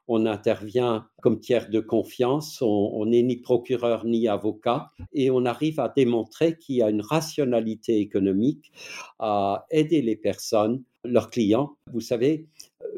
on 0.08 0.26
intervient 0.26 1.06
comme 1.22 1.42
tiers 1.42 1.70
de 1.70 1.82
confiance, 1.82 2.62
on 2.62 3.06
n'est 3.06 3.24
ni 3.24 3.36
procureur 3.36 4.06
ni 4.06 4.30
avocat, 4.30 4.88
et 5.14 5.30
on 5.30 5.44
arrive 5.46 5.82
à 5.82 5.92
démontrer 5.94 6.58
qu'il 6.58 6.78
y 6.78 6.82
a 6.82 6.90
une 6.90 7.02
rationalité 7.02 8.00
économique 8.00 8.72
à 9.20 9.66
aider 9.70 10.02
les 10.02 10.16
personnes, 10.16 10.82
leurs 11.04 11.30
clients. 11.30 11.76
Vous 11.92 12.00
savez, 12.00 12.48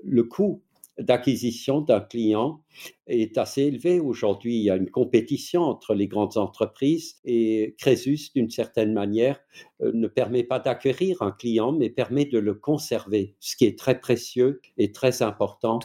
le 0.04 0.24
coût 0.24 0.62
d'acquisition 1.04 1.82
d'un 1.82 2.00
client 2.00 2.62
est 3.08 3.38
assez 3.38 3.64
élevé. 3.64 4.00
Aujourd'hui, 4.00 4.56
il 4.56 4.64
y 4.64 4.70
a 4.70 4.76
une 4.76 4.90
compétition 4.90 5.62
entre 5.62 5.94
les 5.94 6.08
grandes 6.08 6.38
entreprises 6.38 7.18
et 7.26 7.76
Crésus, 7.78 8.32
d'une 8.34 8.50
certaine 8.50 8.94
manière, 8.94 9.40
euh, 9.82 9.92
ne 9.94 10.08
permet 10.08 10.44
pas 10.44 10.60
d'acquérir 10.60 11.22
un 11.22 11.32
client, 11.32 11.72
mais 11.74 11.90
permet 11.90 12.26
de 12.26 12.40
le 12.40 12.54
conserver, 12.54 13.36
ce 13.40 13.56
qui 13.56 13.66
est 13.66 13.78
très 13.78 14.00
précieux 14.00 14.62
et 14.78 14.92
très 14.92 15.22
important 15.22 15.80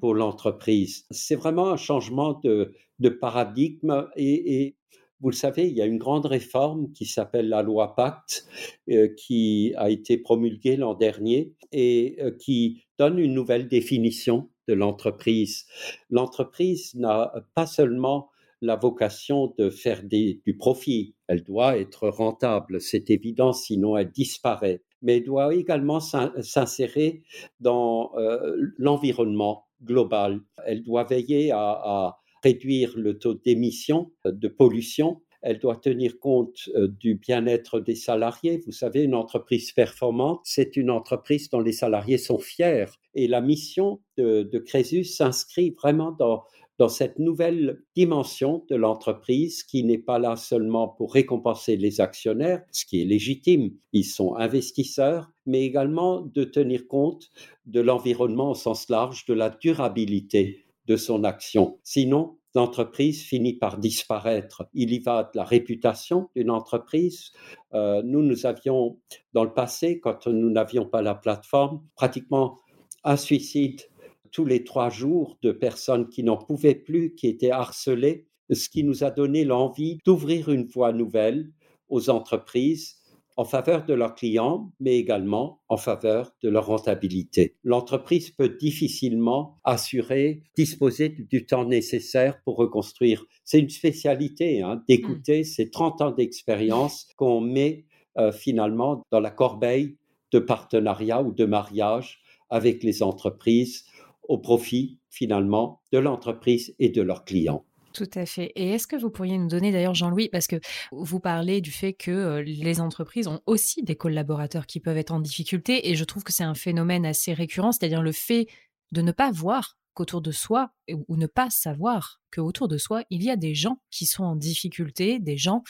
pour 0.00 0.14
l'entreprise. 0.14 1.04
C'est 1.10 1.36
vraiment 1.36 1.70
un 1.70 1.76
changement 1.76 2.40
de, 2.42 2.72
paradigme 3.20 4.08
et, 4.16 4.76
vous 5.20 5.30
le 5.30 5.36
savez, 5.36 5.68
il 5.68 5.74
y 5.76 5.82
a 5.82 5.86
une 5.86 5.98
grande 5.98 6.26
réforme 6.26 6.90
qui 6.92 7.06
s'appelle 7.06 7.48
la 7.48 7.62
loi 7.62 7.94
Pacte, 7.94 8.44
euh, 8.90 9.08
qui 9.16 9.72
a 9.76 9.88
été 9.88 10.18
promulguée 10.18 10.76
l'an 10.76 10.94
dernier 10.94 11.52
et 11.70 12.16
euh, 12.20 12.32
qui 12.32 12.82
donne 12.98 13.20
une 13.20 13.32
nouvelle 13.32 13.68
définition 13.68 14.48
de 14.68 14.74
l'entreprise. 14.74 15.66
L'entreprise 16.10 16.94
n'a 16.94 17.32
pas 17.54 17.66
seulement 17.66 18.30
la 18.60 18.76
vocation 18.76 19.52
de 19.58 19.70
faire 19.70 20.02
du 20.04 20.56
profit, 20.56 21.16
elle 21.26 21.42
doit 21.42 21.78
être 21.78 22.08
rentable, 22.08 22.80
c'est 22.80 23.10
évident, 23.10 23.52
sinon 23.52 23.96
elle 23.96 24.12
disparaît, 24.12 24.82
mais 25.02 25.16
elle 25.16 25.24
doit 25.24 25.52
également 25.52 25.98
s'insérer 25.98 27.22
dans 27.58 28.12
euh, 28.16 28.56
l'environnement 28.78 29.66
global. 29.82 30.40
Elle 30.64 30.84
doit 30.84 31.02
veiller 31.02 31.50
à 31.50 32.18
réduire 32.44 32.92
le 32.96 33.18
taux 33.18 33.34
d'émission 33.34 34.12
de 34.24 34.46
pollution 34.46 35.20
elle 35.42 35.58
doit 35.58 35.76
tenir 35.76 36.18
compte 36.20 36.70
euh, 36.76 36.88
du 36.88 37.16
bien-être 37.16 37.80
des 37.80 37.96
salariés. 37.96 38.62
Vous 38.64 38.72
savez, 38.72 39.02
une 39.02 39.14
entreprise 39.14 39.72
performante, 39.72 40.40
c'est 40.44 40.76
une 40.76 40.90
entreprise 40.90 41.50
dont 41.50 41.60
les 41.60 41.72
salariés 41.72 42.18
sont 42.18 42.38
fiers. 42.38 42.86
Et 43.14 43.28
la 43.28 43.40
mission 43.40 44.00
de, 44.16 44.42
de 44.42 44.58
Crésus 44.58 45.04
s'inscrit 45.04 45.70
vraiment 45.70 46.12
dans, 46.12 46.44
cette 46.88 47.20
nouvelle 47.20 47.80
dimension 47.94 48.64
de 48.68 48.74
l'entreprise 48.74 49.62
qui 49.62 49.84
n'est 49.84 49.98
pas 49.98 50.18
là 50.18 50.34
seulement 50.34 50.88
pour 50.88 51.14
récompenser 51.14 51.76
les 51.76 52.00
actionnaires, 52.00 52.64
ce 52.72 52.84
qui 52.84 53.00
est 53.00 53.04
légitime, 53.04 53.70
ils 53.92 54.04
sont 54.04 54.34
investisseurs, 54.34 55.30
mais 55.46 55.62
également 55.62 56.22
de 56.22 56.42
tenir 56.42 56.88
compte 56.88 57.30
de 57.66 57.80
l'environnement 57.80 58.50
au 58.50 58.54
sens 58.54 58.88
large, 58.88 59.26
de 59.26 59.34
la 59.34 59.48
durabilité 59.48 60.64
de 60.86 60.96
son 60.96 61.22
action. 61.22 61.78
Sinon, 61.84 62.38
l'entreprise 62.54 63.22
finit 63.22 63.54
par 63.54 63.78
disparaître. 63.78 64.68
Il 64.74 64.92
y 64.92 64.98
va 64.98 65.24
de 65.24 65.38
la 65.38 65.44
réputation 65.44 66.28
d'une 66.36 66.50
entreprise. 66.50 67.32
Euh, 67.74 68.02
nous, 68.04 68.22
nous 68.22 68.46
avions, 68.46 68.98
dans 69.32 69.44
le 69.44 69.52
passé, 69.52 70.00
quand 70.00 70.26
nous 70.26 70.50
n'avions 70.50 70.86
pas 70.86 71.02
la 71.02 71.14
plateforme, 71.14 71.82
pratiquement 71.94 72.58
un 73.04 73.16
suicide 73.16 73.82
tous 74.30 74.44
les 74.44 74.64
trois 74.64 74.90
jours 74.90 75.38
de 75.42 75.52
personnes 75.52 76.08
qui 76.08 76.22
n'en 76.22 76.38
pouvaient 76.38 76.74
plus, 76.74 77.14
qui 77.14 77.28
étaient 77.28 77.50
harcelées, 77.50 78.26
ce 78.50 78.68
qui 78.68 78.82
nous 78.82 79.04
a 79.04 79.10
donné 79.10 79.44
l'envie 79.44 79.98
d'ouvrir 80.04 80.48
une 80.50 80.64
voie 80.64 80.92
nouvelle 80.92 81.50
aux 81.88 82.10
entreprises 82.10 82.96
en 83.36 83.44
faveur 83.44 83.86
de 83.86 83.94
leurs 83.94 84.14
clients, 84.14 84.72
mais 84.78 84.98
également 84.98 85.62
en 85.68 85.76
faveur 85.76 86.32
de 86.42 86.50
leur 86.50 86.66
rentabilité. 86.66 87.56
L'entreprise 87.64 88.30
peut 88.30 88.50
difficilement 88.50 89.58
assurer, 89.64 90.42
disposer 90.54 91.08
du 91.08 91.46
temps 91.46 91.64
nécessaire 91.64 92.42
pour 92.44 92.56
reconstruire. 92.56 93.24
C'est 93.44 93.58
une 93.58 93.70
spécialité 93.70 94.62
hein, 94.62 94.82
d'écouter 94.86 95.40
mmh. 95.40 95.44
ces 95.44 95.70
30 95.70 96.00
ans 96.02 96.10
d'expérience 96.10 97.08
qu'on 97.16 97.40
met 97.40 97.86
euh, 98.18 98.32
finalement 98.32 99.02
dans 99.10 99.20
la 99.20 99.30
corbeille 99.30 99.96
de 100.32 100.38
partenariat 100.38 101.22
ou 101.22 101.32
de 101.32 101.44
mariage 101.44 102.21
avec 102.52 102.84
les 102.84 103.02
entreprises 103.02 103.84
au 104.28 104.38
profit 104.38 104.98
finalement 105.10 105.80
de 105.90 105.98
l'entreprise 105.98 106.74
et 106.78 106.90
de 106.90 107.02
leurs 107.02 107.24
clients. 107.24 107.64
Tout 107.92 108.10
à 108.14 108.24
fait. 108.24 108.52
Et 108.56 108.70
est-ce 108.70 108.86
que 108.86 108.96
vous 108.96 109.10
pourriez 109.10 109.36
nous 109.36 109.48
donner 109.48 109.70
d'ailleurs, 109.70 109.94
Jean-Louis, 109.94 110.28
parce 110.30 110.46
que 110.46 110.56
vous 110.92 111.20
parlez 111.20 111.60
du 111.60 111.70
fait 111.70 111.92
que 111.92 112.10
euh, 112.10 112.42
les 112.42 112.80
entreprises 112.80 113.28
ont 113.28 113.40
aussi 113.46 113.82
des 113.82 113.96
collaborateurs 113.96 114.66
qui 114.66 114.80
peuvent 114.80 114.96
être 114.96 115.12
en 115.12 115.20
difficulté, 115.20 115.90
et 115.90 115.94
je 115.94 116.04
trouve 116.04 116.24
que 116.24 116.32
c'est 116.32 116.44
un 116.44 116.54
phénomène 116.54 117.04
assez 117.04 117.34
récurrent, 117.34 117.72
c'est-à-dire 117.72 118.00
le 118.02 118.12
fait 118.12 118.46
de 118.92 119.02
ne 119.02 119.12
pas 119.12 119.30
voir 119.30 119.76
qu'autour 119.94 120.20
de 120.20 120.30
soi, 120.32 120.70
ou 121.08 121.16
ne 121.16 121.26
pas 121.26 121.50
savoir 121.50 122.20
qu'autour 122.32 122.68
de 122.68 122.78
soi, 122.78 123.04
il 123.10 123.22
y 123.22 123.30
a 123.30 123.36
des 123.36 123.54
gens 123.54 123.78
qui 123.90 124.06
sont 124.06 124.24
en 124.24 124.36
difficulté, 124.36 125.18
des 125.18 125.36
gens 125.36 125.62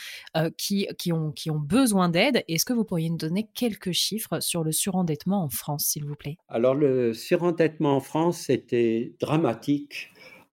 qui, 0.56 0.86
qui, 0.98 1.12
ont, 1.12 1.32
qui 1.32 1.50
ont 1.50 1.58
besoin 1.58 2.08
d'aide. 2.08 2.44
Est-ce 2.48 2.64
que 2.64 2.72
vous 2.72 2.84
pourriez 2.84 3.10
nous 3.10 3.16
donner 3.16 3.48
quelques 3.54 3.92
chiffres 3.92 4.40
sur 4.40 4.62
le 4.62 4.72
surendettement 4.72 5.42
en 5.44 5.48
France, 5.48 5.86
s'il 5.86 6.04
vous 6.04 6.14
plaît? 6.14 6.36
Alors, 6.48 6.74
le 6.74 7.12
surendettement 7.14 7.96
en 7.96 8.00
France 8.00 8.48
était 8.48 9.14
dramatique 9.20 10.12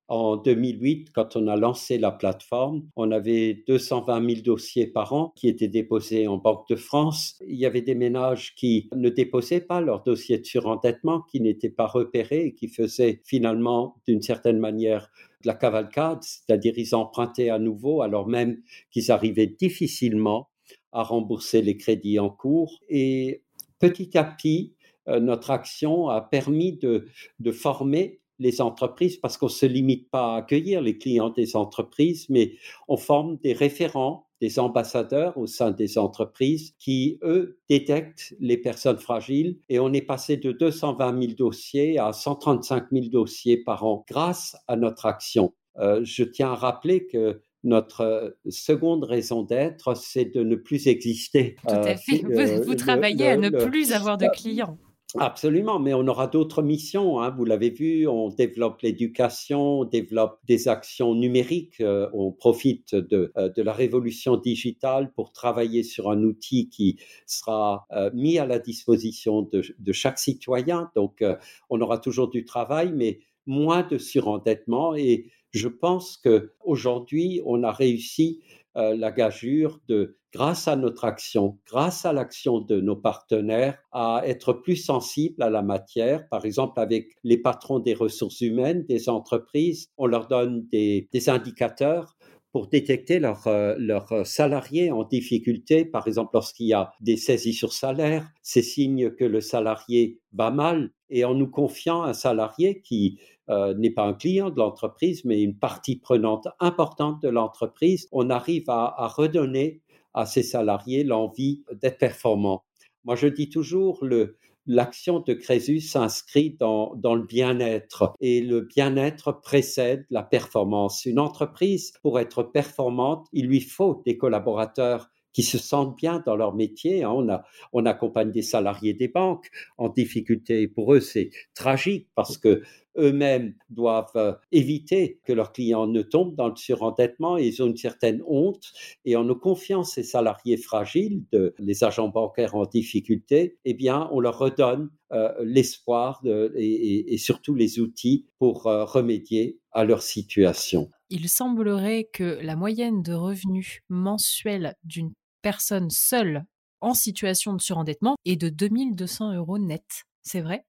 en 0.10 0.38
2008, 0.38 1.12
quand 1.14 1.36
on 1.36 1.48
a 1.48 1.56
lancé 1.56 2.00
la 2.00 2.12
plateforme, 2.12 2.90
on 2.96 3.12
avait 3.12 3.64
220 3.68 4.28
000 4.28 4.42
dossiers 4.42 4.88
par 4.88 5.14
an 5.14 5.34
qui 5.36 5.48
étaient 5.48 5.68
déposés 5.68 6.28
en 6.28 6.38
Banque 6.38 6.68
de 6.68 6.76
France. 6.76 7.40
Il 7.48 7.58
y 7.58 7.68
avait 7.68 7.84
des 7.84 7.94
ménages 7.94 8.56
qui 8.56 8.90
ne 8.96 9.10
déposaient 9.10 9.62
pas 9.62 9.82
leur 9.82 10.02
dossier 10.02 10.40
de 10.40 10.46
surendettement, 10.46 11.22
qui 11.22 11.42
n'étaient 11.42 11.70
pas 11.70 11.86
repérés 11.86 12.48
et 12.48 12.54
qui 12.56 12.70
faisaient 12.70 13.22
finalement, 13.24 13.98
d'une 14.08 14.24
certaine 14.24 14.58
manière, 14.58 15.12
de 15.44 15.48
la 15.48 15.54
cavalcade, 15.54 16.24
c'est-à-dire 16.24 16.74
ils 16.76 16.96
empruntaient 16.96 17.50
à 17.50 17.60
nouveau 17.60 18.02
alors 18.02 18.28
même 18.28 18.58
qu'ils 18.92 19.10
arrivaient 19.12 19.48
difficilement 19.48 20.50
à 20.92 21.04
rembourser 21.04 21.62
les 21.62 21.78
crédits 21.78 22.20
en 22.20 22.30
cours. 22.30 22.82
Et 22.90 23.44
petit 23.78 24.18
à 24.18 24.24
petit, 24.24 24.74
euh, 25.08 25.20
notre 25.20 25.52
action 25.52 26.10
a 26.10 26.20
permis 26.20 26.74
de 26.74 27.52
former 27.52 28.20
les 28.40 28.62
entreprises 28.62 29.18
parce 29.18 29.38
qu'on 29.38 29.48
ne 29.48 29.52
se 29.52 29.66
limite 29.66 30.10
pas 30.10 30.34
à 30.34 30.38
accueillir 30.38 30.82
les 30.82 30.98
clients 30.98 31.30
des 31.30 31.56
entreprises, 31.56 32.28
mais 32.30 32.54
on 32.88 32.98
forme 32.98 33.38
des 33.44 33.54
référents, 33.54 34.28
des 34.42 34.58
ambassadeurs 34.60 35.38
au 35.38 35.46
sein 35.46 35.72
des 35.72 35.98
entreprises 35.98 36.74
qui, 36.80 37.20
eux, 37.24 37.60
détectent 37.70 38.34
les 38.40 38.58
personnes 38.58 38.98
fragiles 38.98 39.58
et 39.68 39.80
on 39.80 39.92
est 39.92 40.02
passé 40.02 40.38
de 40.38 40.52
220 40.52 41.22
000 41.22 41.34
dossiers 41.34 42.00
à 42.00 42.14
135 42.14 42.86
000 42.92 43.06
dossiers 43.08 43.58
par 43.58 43.84
an 43.84 44.06
grâce 44.08 44.56
à 44.68 44.78
notre 44.78 45.06
action. 45.06 45.54
Euh, 45.78 46.02
je 46.04 46.24
tiens 46.24 46.52
à 46.52 46.56
rappeler 46.56 47.06
que 47.06 47.42
notre 47.64 48.02
euh, 48.02 48.30
seconde 48.50 49.04
raison 49.04 49.44
d'être, 49.44 49.94
c'est 49.96 50.26
de 50.26 50.44
ne 50.44 50.56
plus 50.56 50.88
exister. 50.88 51.56
Tout 51.68 51.76
à 51.76 51.96
fait. 51.98 52.24
vous, 52.64 52.76
travaillez 52.76 53.28
à 53.28 53.38
ne 53.38 53.50
plus 53.50 53.92
avoir 53.92 54.18
de 54.18 54.28
clients. 54.34 54.78
Absolument, 55.18 55.80
mais 55.80 55.96
on 55.96 56.08
aura 56.08 56.28
d'autres 56.28 56.62
missions. 56.62 57.20
Hein. 57.20 57.32
Vous 57.32 57.44
l'avez 57.44 57.72
vu, 57.72 58.08
on 58.08 58.30
développe 58.30 58.82
l'éducation, 58.82 59.80
on 59.80 59.86
développe 59.86 60.40
des 60.48 60.68
actions 60.68 61.16
numériques, 61.16 61.82
euh, 61.82 62.08
on 62.14 62.32
profite 62.32 62.94
de, 62.94 63.32
euh, 63.36 63.50
de, 63.50 63.64
la 63.64 63.74
révolution 63.74 64.38
digitale 64.38 65.12
pour 65.14 65.32
travailler 65.32 65.82
sur 65.82 66.12
un 66.12 66.22
outil 66.22 66.70
qui 66.70 67.00
sera 67.26 67.88
euh, 67.92 68.12
mis 68.14 68.38
à 68.38 68.46
la 68.46 68.60
disposition 68.60 69.42
de, 69.42 69.64
de 69.80 69.92
chaque 69.94 70.20
citoyen. 70.20 70.92
Donc, 70.96 71.24
on 71.72 71.82
aura 71.82 71.98
toujours 71.98 72.30
du 72.30 72.46
travail, 72.46 72.92
mais 72.94 73.20
moins 73.48 73.82
de 73.82 73.98
surendettement. 73.98 74.96
Et 74.96 75.32
je 75.52 75.68
pense 75.68 76.18
que 76.18 76.54
aujourd'hui, 76.64 77.42
on 77.46 77.64
a 77.64 77.72
réussi 77.72 78.42
la 78.80 79.12
gageure 79.12 79.80
de 79.88 80.20
grâce 80.34 80.68
à 80.68 80.76
notre 80.76 81.06
action, 81.06 81.58
grâce 81.66 82.06
à 82.06 82.14
l'action 82.14 82.60
de 82.60 82.80
nos 82.80 82.96
partenaires, 82.96 83.78
à 83.92 84.22
être 84.26 84.54
plus 84.54 84.76
sensibles 84.76 85.42
à 85.42 85.50
la 85.50 85.62
matière. 85.62 86.28
Par 86.30 86.46
exemple, 86.46 86.80
avec 86.80 87.16
les 87.24 87.38
patrons 87.38 87.80
des 87.80 87.94
ressources 87.94 88.42
humaines 88.42 88.86
des 88.86 89.10
entreprises, 89.10 89.90
on 89.98 90.06
leur 90.06 90.28
donne 90.28 90.68
des, 90.72 91.08
indicateurs 91.28 92.16
pour 92.52 92.68
détecter 92.68 93.20
leurs 93.20 93.48
leur 93.78 94.26
salariés 94.26 94.92
en 94.92 95.04
difficulté. 95.04 95.86
Par 95.86 96.08
exemple, 96.08 96.32
lorsqu'il 96.34 96.68
y 96.68 96.74
a 96.74 96.92
des 97.02 97.18
saisies 97.18 97.54
sur 97.54 97.74
salaire, 97.74 98.30
c'est 98.42 98.62
signe 98.62 99.12
que 99.12 99.26
le 99.26 99.42
salarié 99.42 100.20
va 100.34 100.52
mal. 100.52 100.92
Et 101.10 101.26
en 101.26 101.36
nous 101.36 101.50
confiant 101.50 102.04
un 102.04 102.14
salarié 102.14 102.82
qui 102.82 103.20
euh, 103.50 103.74
n'est 103.76 103.92
pas 103.92 104.04
un 104.04 104.14
client 104.14 104.50
de 104.50 104.58
l'entreprise, 104.58 105.26
mais 105.26 105.42
une 105.42 105.58
partie 105.58 105.98
prenante 105.98 106.48
importante 106.60 107.22
de 107.22 107.30
l'entreprise, 107.30 108.08
on 108.12 108.30
arrive 108.30 108.70
à 108.70 109.08
redonner 109.08 109.82
à 110.14 110.26
ses 110.26 110.44
salariés 110.44 111.04
l'envie 111.04 111.64
d'être 111.82 111.98
performants. 111.98 112.64
Moi, 113.06 113.16
je 113.16 113.28
dis 113.28 113.50
toujours, 113.50 114.04
le, 114.04 114.38
l'action 114.70 115.20
de 115.20 115.34
Crésus 115.34 115.82
s'inscrit 115.82 116.56
dans, 116.60 116.94
le 117.04 117.24
bien-être 117.24 118.14
et 118.22 118.40
le 118.40 118.62
bien-être 118.62 119.42
précède 119.42 120.06
la 120.12 120.22
performance. 120.22 121.06
Une 121.06 121.20
entreprise, 121.20 121.94
pour 122.04 122.20
être 122.20 122.44
performante, 122.44 123.28
il 123.34 123.48
lui 123.48 123.62
faut 123.62 124.04
des 124.06 124.16
collaborateurs 124.16 125.10
qui 125.34 125.42
se 125.42 125.58
sentent 125.58 125.98
bien 125.98 126.22
dans 126.24 126.36
leur 126.36 126.54
métier. 126.54 127.04
Hein. 127.04 127.12
On, 127.12 127.28
on 127.74 127.86
accompagne 127.88 128.32
des 128.32 128.44
salariés 128.44 128.94
des 128.94 129.08
banques 129.08 129.50
en 129.80 129.90
difficulté. 129.90 130.68
Pour 130.68 130.94
eux, 130.94 131.00
c'est 131.00 131.32
tragique 131.56 132.08
parce 132.14 132.38
que 132.38 132.62
eux-mêmes 133.00 133.56
doivent 133.70 134.12
euh, 134.16 134.34
éviter 134.52 135.20
que 135.26 135.34
leurs 135.34 135.52
clients 135.52 135.88
ne 135.88 136.02
tombent 136.02 136.36
dans 136.36 136.50
le 136.50 136.56
surendettement 136.56 137.38
et 137.38 137.48
ils 137.48 137.64
ont 137.64 137.68
une 137.68 137.78
certaine 137.78 138.22
honte. 138.28 138.72
Et 139.06 139.16
en 139.16 139.24
nous 139.24 139.36
confiant 139.36 139.84
ces 139.84 140.04
salariés 140.04 140.58
fragiles, 140.58 141.24
les 141.58 141.84
agents 141.84 142.10
bancaires 142.10 142.56
en 142.56 142.66
difficulté, 142.66 143.58
eh 143.66 143.74
bien, 143.74 144.10
on 144.12 144.20
leur 144.20 144.38
redonne 144.38 144.90
euh, 145.12 145.34
l'espoir 145.44 146.22
et, 146.56 147.14
et, 147.14 147.18
surtout 147.18 147.56
les 147.56 147.80
outils 147.80 148.28
pour 148.38 148.68
euh, 148.68 148.86
remédier 148.86 149.60
à 149.72 149.84
leur 149.84 150.04
situation. 150.04 150.92
Il 151.10 151.30
semblerait 151.30 152.08
que 152.14 152.38
la 152.44 152.56
moyenne 152.56 153.02
de 153.02 153.14
revenus 153.14 153.80
mensuels 153.90 154.76
d'une 154.84 155.12
personne 155.42 155.90
seule 155.90 156.44
en 156.82 156.94
situation 156.94 157.54
de 157.54 157.62
surendettement 157.62 158.18
est 158.26 158.36
de 158.36 158.50
2200 158.50 159.34
euros 159.34 159.58
net. 159.58 160.04
C'est 160.22 160.42
vrai? 160.42 160.64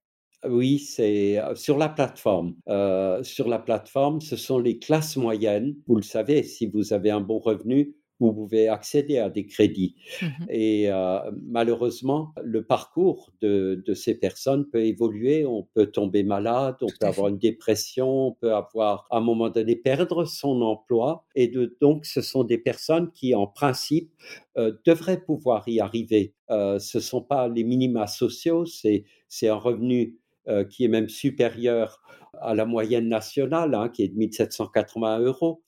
Oui, 0.44 0.78
c'est 0.78 1.38
sur 1.54 1.76
la 1.76 1.88
plateforme. 1.88 2.54
Euh, 2.68 3.22
sur 3.22 3.48
la 3.48 3.58
plateforme, 3.58 4.20
ce 4.20 4.36
sont 4.36 4.58
les 4.58 4.78
classes 4.78 5.16
moyennes. 5.16 5.76
Vous 5.86 5.96
le 5.96 6.02
savez, 6.02 6.42
si 6.42 6.66
vous 6.66 6.92
avez 6.92 7.10
un 7.10 7.20
bon 7.20 7.38
revenu, 7.38 7.94
vous 8.20 8.34
pouvez 8.34 8.68
accéder 8.68 9.18
à 9.18 9.30
des 9.30 9.46
crédits. 9.46 9.96
Mmh 10.20 10.26
Et 10.50 10.90
euh, 10.90 11.18
malheureusement, 11.42 12.32
le 12.42 12.64
parcours 12.64 13.30
de, 13.40 13.82
de, 13.84 13.94
ces 13.94 14.14
personnes 14.14 14.68
peut 14.68 14.84
évoluer. 14.84 15.46
On 15.46 15.66
peut 15.74 15.86
tomber 15.86 16.22
malade, 16.22 16.76
on 16.82 16.86
peut 16.86 17.06
avoir 17.06 17.28
une 17.28 17.38
dépression, 17.38 18.28
on 18.28 18.32
peut 18.32 18.54
avoir 18.54 19.06
à 19.10 19.18
un 19.18 19.20
moment 19.20 19.48
donné 19.48 19.74
perdre 19.74 20.24
son 20.26 20.60
emploi. 20.60 21.24
Et 21.34 21.48
de, 21.48 21.76
donc, 21.80 22.04
ce 22.04 22.20
sont 22.20 22.44
des 22.44 22.58
personnes 22.58 23.10
qui, 23.10 23.34
en 23.34 23.46
principe, 23.46 24.12
euh, 24.58 24.72
devraient 24.84 25.22
pouvoir 25.22 25.66
y 25.66 25.80
arriver. 25.80 26.34
Euh, 26.50 26.78
ce 26.78 26.98
ne 26.98 27.02
sont 27.02 27.22
pas 27.22 27.48
les 27.48 27.64
minima 27.64 28.06
sociaux, 28.06 28.66
c'est 28.66 29.48
un 29.48 29.54
revenu 29.54 30.18
euh, 30.48 30.64
qui 30.64 30.84
est 30.84 30.88
même 30.88 31.08
supérieur 31.08 32.00
à 32.40 32.54
la 32.54 32.64
moyenne 32.64 33.08
nationale, 33.08 33.74
hein, 33.74 33.88
qui 33.88 34.02
est 34.02 34.08
de 34.08 34.16
1780 34.16 35.20
euros. 35.20 35.62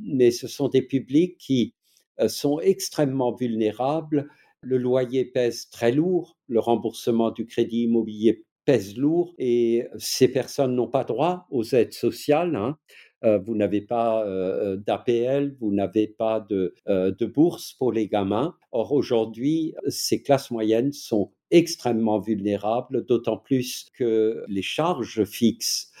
Mais 0.00 0.30
ce 0.30 0.48
sont 0.48 0.68
des 0.68 0.82
publics 0.82 1.36
qui 1.38 1.74
euh, 2.20 2.28
sont 2.28 2.60
extrêmement 2.60 3.34
vulnérables. 3.34 4.28
Le 4.60 4.78
loyer 4.78 5.24
pèse 5.24 5.68
très 5.70 5.92
lourd, 5.92 6.38
le 6.46 6.60
remboursement 6.60 7.30
du 7.30 7.46
crédit 7.46 7.82
immobilier 7.82 8.44
pèse 8.64 8.96
lourd 8.96 9.34
et 9.38 9.86
ces 9.98 10.28
personnes 10.28 10.76
n'ont 10.76 10.88
pas 10.88 11.04
droit 11.04 11.46
aux 11.50 11.64
aides 11.74 11.92
sociales. 11.92 12.54
Hein. 12.54 12.78
Euh, 13.24 13.38
vous 13.38 13.54
n'avez 13.54 13.80
pas 13.80 14.24
euh, 14.24 14.76
d'APL, 14.76 15.54
vous 15.60 15.72
n'avez 15.72 16.06
pas 16.06 16.40
de, 16.40 16.74
de, 16.86 17.26
bourse 17.26 17.72
pour 17.72 17.92
les 17.92 18.08
gamins. 18.08 18.56
Or, 18.72 18.92
aujourd'hui, 18.92 19.74
ces 19.88 20.22
classes 20.22 20.50
moyennes 20.50 20.92
sont 20.92 21.30
extrêmement 21.50 22.18
vulnérables, 22.18 23.04
d'autant 23.04 23.36
plus 23.36 23.86
que 23.94 24.44
les 24.48 24.62
charges 24.62 25.24
fixes, 25.24 25.92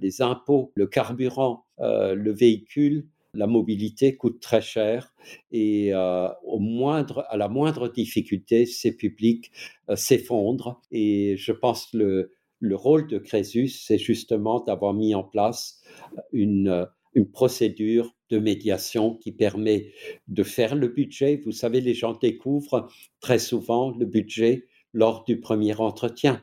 les 0.00 0.22
impôts, 0.22 0.72
le 0.76 0.86
carburant, 0.86 1.64
le 1.80 2.30
véhicule 2.30 3.08
la 3.34 3.46
mobilité 3.46 4.16
coûte 4.16 4.40
très 4.40 4.62
cher 4.62 5.12
et 5.50 5.92
euh, 5.92 6.28
à 6.28 7.36
la 7.36 7.48
moindre 7.48 7.88
difficulté, 7.88 8.66
ces 8.66 8.96
publics 8.96 9.50
euh, 9.90 9.96
s'effondrent. 9.96 10.80
Et 10.90 11.36
je 11.36 11.52
pense 11.52 11.92
le, 11.92 12.30
le 12.64 12.76
rôle 12.76 13.06
de 13.06 13.18
Crésus, 13.18 13.68
c'est 13.68 13.98
justement 13.98 14.60
d'avoir 14.60 14.94
mis 14.94 15.14
en 15.14 15.22
place 15.22 15.82
une, 16.32 16.88
une 17.14 17.30
procédure 17.30 18.14
de 18.30 18.38
médiation 18.38 19.16
qui 19.16 19.32
permet 19.32 19.92
de 20.28 20.42
faire 20.42 20.74
le 20.74 20.88
budget. 20.88 21.40
Vous 21.44 21.52
savez, 21.52 21.82
les 21.82 21.92
gens 21.92 22.14
découvrent 22.14 22.88
très 23.20 23.38
souvent 23.38 23.90
le 23.90 24.06
budget 24.06 24.66
lors 24.94 25.24
du 25.24 25.40
premier 25.40 25.74
entretien. 25.78 26.42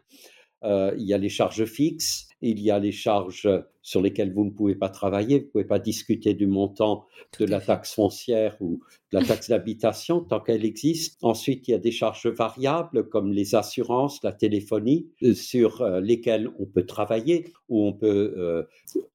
Euh, 0.63 0.93
il 0.97 1.07
y 1.07 1.13
a 1.15 1.17
les 1.17 1.29
charges 1.29 1.65
fixes, 1.65 2.27
il 2.41 2.59
y 2.59 2.71
a 2.71 2.79
les 2.79 2.91
charges 2.91 3.49
sur 3.81 4.01
lesquelles 4.01 4.33
vous 4.33 4.45
ne 4.45 4.51
pouvez 4.51 4.75
pas 4.75 4.89
travailler, 4.89 5.39
vous 5.39 5.45
ne 5.45 5.51
pouvez 5.51 5.63
pas 5.65 5.79
discuter 5.79 6.33
du 6.33 6.47
montant 6.47 7.05
de 7.39 7.45
la 7.45 7.59
taxe 7.59 7.93
foncière 7.93 8.55
ou 8.59 8.79
de 9.11 9.19
la 9.19 9.25
taxe 9.25 9.49
d'habitation 9.49 10.21
tant 10.21 10.39
qu'elle 10.39 10.65
existe. 10.65 11.17
Ensuite, 11.21 11.67
il 11.67 11.71
y 11.71 11.73
a 11.73 11.79
des 11.79 11.91
charges 11.91 12.27
variables 12.27 13.09
comme 13.09 13.31
les 13.31 13.55
assurances, 13.55 14.21
la 14.23 14.33
téléphonie, 14.33 15.09
euh, 15.23 15.33
sur 15.33 15.81
euh, 15.81 15.99
lesquelles 15.99 16.49
on 16.59 16.65
peut 16.65 16.85
travailler 16.85 17.53
ou 17.69 17.85
on 17.85 17.93
peut 17.93 18.67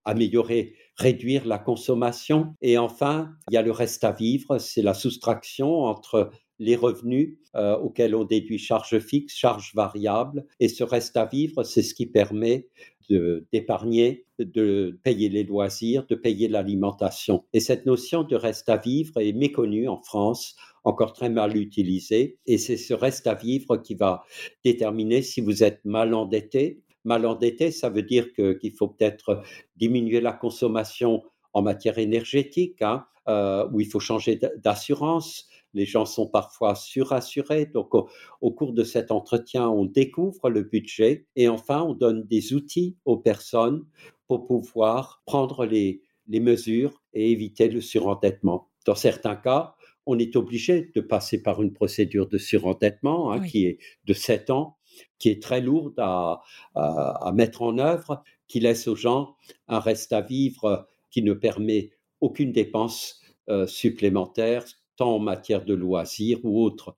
améliorer 0.04 0.74
réduire 0.96 1.46
la 1.46 1.58
consommation. 1.58 2.54
Et 2.62 2.78
enfin, 2.78 3.32
il 3.50 3.54
y 3.54 3.56
a 3.58 3.62
le 3.62 3.70
reste 3.70 4.02
à 4.04 4.12
vivre, 4.12 4.58
c'est 4.58 4.82
la 4.82 4.94
soustraction 4.94 5.84
entre 5.84 6.30
les 6.58 6.76
revenus 6.76 7.36
euh, 7.54 7.76
auxquels 7.76 8.14
on 8.14 8.24
déduit 8.24 8.58
charges 8.58 8.98
fixes, 8.98 9.34
charges 9.34 9.72
variables, 9.74 10.46
et 10.60 10.68
ce 10.68 10.84
reste 10.84 11.16
à 11.16 11.26
vivre, 11.26 11.62
c'est 11.64 11.82
ce 11.82 11.94
qui 11.94 12.06
permet 12.06 12.68
d'épargner, 13.08 14.26
de, 14.38 14.98
payer 15.02 15.28
les 15.28 15.44
loisirs, 15.44 16.06
de 16.06 16.14
payer 16.14 16.48
l'alimentation. 16.48 17.44
Et 17.52 17.60
cette 17.60 17.86
notion 17.86 18.22
de 18.22 18.36
reste 18.36 18.68
à 18.68 18.76
vivre 18.76 19.20
est 19.20 19.32
méconnue 19.32 19.88
en 19.88 20.00
France, 20.00 20.56
encore 20.84 21.12
très 21.12 21.28
mal 21.28 21.56
utilisée, 21.56 22.38
et 22.46 22.58
c'est 22.58 22.76
ce 22.76 22.94
reste 22.94 23.26
à 23.26 23.34
vivre 23.34 23.76
qui 23.78 23.94
va 23.94 24.24
déterminer 24.64 25.22
si 25.22 25.40
vous 25.40 25.64
êtes 25.64 25.84
mal 25.84 26.14
endetté. 26.14 26.82
Mal 27.04 27.26
endetté, 27.26 27.70
ça 27.70 27.88
veut 27.88 28.02
dire 28.02 28.32
qu'il 28.32 28.72
faut 28.72 28.88
peut-être 28.88 29.42
diminuer 29.76 30.20
la 30.20 30.32
consommation 30.32 31.22
en 31.52 31.62
matière 31.62 31.98
énergétique, 31.98 32.82
hein, 32.82 33.04
euh, 33.28 33.66
où 33.72 33.80
il 33.80 33.86
faut 33.86 34.00
changer 34.00 34.38
d'assurance, 34.58 35.48
les 35.76 35.84
gens 35.84 36.06
sont 36.06 36.26
parfois 36.26 36.74
surassurés. 36.74 37.66
Donc, 37.66 37.94
au, 37.94 38.50
cours 38.50 38.72
de 38.72 38.82
cet 38.82 39.10
entretien, 39.10 39.68
on 39.68 39.84
découvre 39.84 40.48
le 40.48 40.62
budget 40.62 41.26
et 41.36 41.48
enfin, 41.48 41.82
on 41.82 41.92
donne 41.92 42.24
des 42.26 42.54
outils 42.54 42.96
aux 43.04 43.18
personnes 43.18 43.84
pour 44.26 44.46
pouvoir 44.46 45.22
prendre 45.26 45.66
les, 45.66 46.02
les 46.28 46.40
mesures 46.40 47.02
et 47.12 47.30
éviter 47.30 47.68
le 47.68 47.82
surendettement. 47.82 48.70
Dans 48.86 48.94
certains 48.94 49.36
cas, 49.36 49.74
on 50.06 50.18
est 50.18 50.34
obligé 50.34 50.90
de 50.94 51.00
passer 51.02 51.42
par 51.42 51.62
une 51.62 51.72
procédure 51.72 52.26
de 52.26 52.38
surendettement 52.38 53.32
hein, 53.32 53.40
qui 53.40 53.66
est 53.66 53.78
de 54.06 54.14
7 54.14 54.50
ans, 54.50 54.78
qui 55.18 55.28
est 55.28 55.42
très 55.42 55.60
lourde 55.60 55.98
à, 55.98 56.40
à, 56.74 57.32
mettre 57.34 57.60
en 57.60 57.78
œuvre, 57.78 58.22
qui 58.48 58.60
laisse 58.60 58.88
aux 58.88 58.96
gens 58.96 59.36
un 59.68 59.80
reste 59.80 60.12
à 60.14 60.22
vivre 60.22 60.88
qui 61.10 61.22
ne 61.22 61.34
permet 61.34 61.90
aucune 62.20 62.52
dépense 62.52 63.20
euh, 63.48 63.66
supplémentaire, 63.66 64.64
tant 64.96 65.16
en 65.16 65.18
matière 65.18 65.64
de 65.64 65.74
loisirs 65.74 66.40
ou 66.44 66.62
autre. 66.62 66.96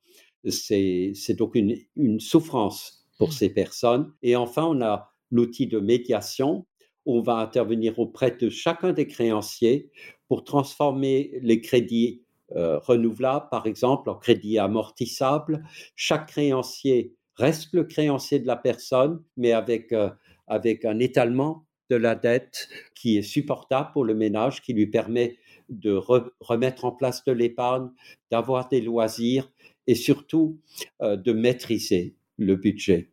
C'est 0.48 1.36
donc 1.36 1.54
une, 1.54 1.76
une 1.96 2.20
souffrance 2.20 3.06
pour 3.18 3.28
mmh. 3.28 3.32
ces 3.32 3.50
personnes. 3.50 4.12
Et 4.22 4.36
enfin, 4.36 4.64
on 4.64 4.80
a 4.80 5.10
l'outil 5.30 5.66
de 5.66 5.78
médiation. 5.78 6.66
On 7.06 7.20
va 7.20 7.36
intervenir 7.36 7.98
auprès 7.98 8.30
de 8.30 8.48
chacun 8.48 8.92
des 8.92 9.06
créanciers 9.06 9.90
pour 10.28 10.44
transformer 10.44 11.38
les 11.42 11.60
crédits 11.60 12.22
euh, 12.56 12.78
renouvelables, 12.78 13.48
par 13.50 13.66
exemple, 13.66 14.08
en 14.08 14.14
crédits 14.14 14.58
amortissables. 14.58 15.64
Chaque 15.96 16.28
créancier 16.28 17.14
reste 17.34 17.72
le 17.72 17.84
créancier 17.84 18.38
de 18.38 18.46
la 18.46 18.56
personne, 18.56 19.22
mais 19.36 19.52
avec, 19.52 19.92
euh, 19.92 20.10
avec 20.46 20.84
un 20.84 20.98
étalement 20.98 21.66
de 21.90 21.96
la 21.96 22.14
dette 22.14 22.68
qui 22.94 23.18
est 23.18 23.22
supportable 23.22 23.90
pour 23.92 24.04
le 24.04 24.14
ménage, 24.14 24.62
qui 24.62 24.72
lui 24.72 24.86
permet 24.86 25.38
de 25.68 25.92
remettre 26.40 26.84
en 26.84 26.92
place 26.92 27.24
de 27.24 27.32
l'épargne, 27.32 27.90
d'avoir 28.30 28.68
des 28.68 28.80
loisirs 28.80 29.50
et 29.86 29.94
surtout 29.94 30.58
euh, 31.02 31.16
de 31.16 31.32
maîtriser 31.32 32.14
le 32.36 32.54
budget 32.54 33.10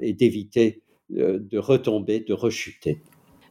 et 0.00 0.14
d'éviter 0.14 0.82
de 1.10 1.58
retomber, 1.58 2.20
de 2.20 2.32
rechuter. 2.32 3.02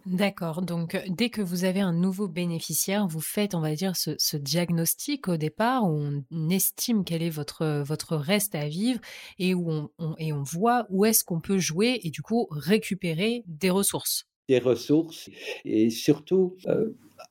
D'accord. 0.05 0.61
Donc, 0.61 1.01
dès 1.07 1.29
que 1.29 1.41
vous 1.41 1.63
avez 1.63 1.79
un 1.79 1.93
nouveau 1.93 2.27
bénéficiaire, 2.27 3.07
vous 3.07 3.21
faites, 3.21 3.55
on 3.55 3.61
va 3.61 3.73
dire, 3.73 3.95
ce, 3.95 4.35
diagnostic 4.35 5.29
au 5.29 5.37
départ 5.37 5.85
où 5.85 6.23
on 6.29 6.49
estime 6.49 7.05
quel 7.05 7.23
est 7.23 7.29
votre, 7.29 7.81
votre 7.85 8.17
reste 8.17 8.53
à 8.53 8.67
vivre 8.67 8.99
et 9.39 9.53
où 9.53 9.89
on, 9.97 10.15
et 10.17 10.33
on 10.33 10.43
voit 10.43 10.85
où 10.89 11.05
est-ce 11.05 11.23
qu'on 11.23 11.39
peut 11.39 11.57
jouer 11.57 12.01
et 12.03 12.09
du 12.09 12.21
coup 12.21 12.47
récupérer 12.51 13.43
des 13.47 13.69
ressources. 13.69 14.27
Des 14.49 14.59
ressources 14.59 15.29
et 15.63 15.89
surtout, 15.89 16.57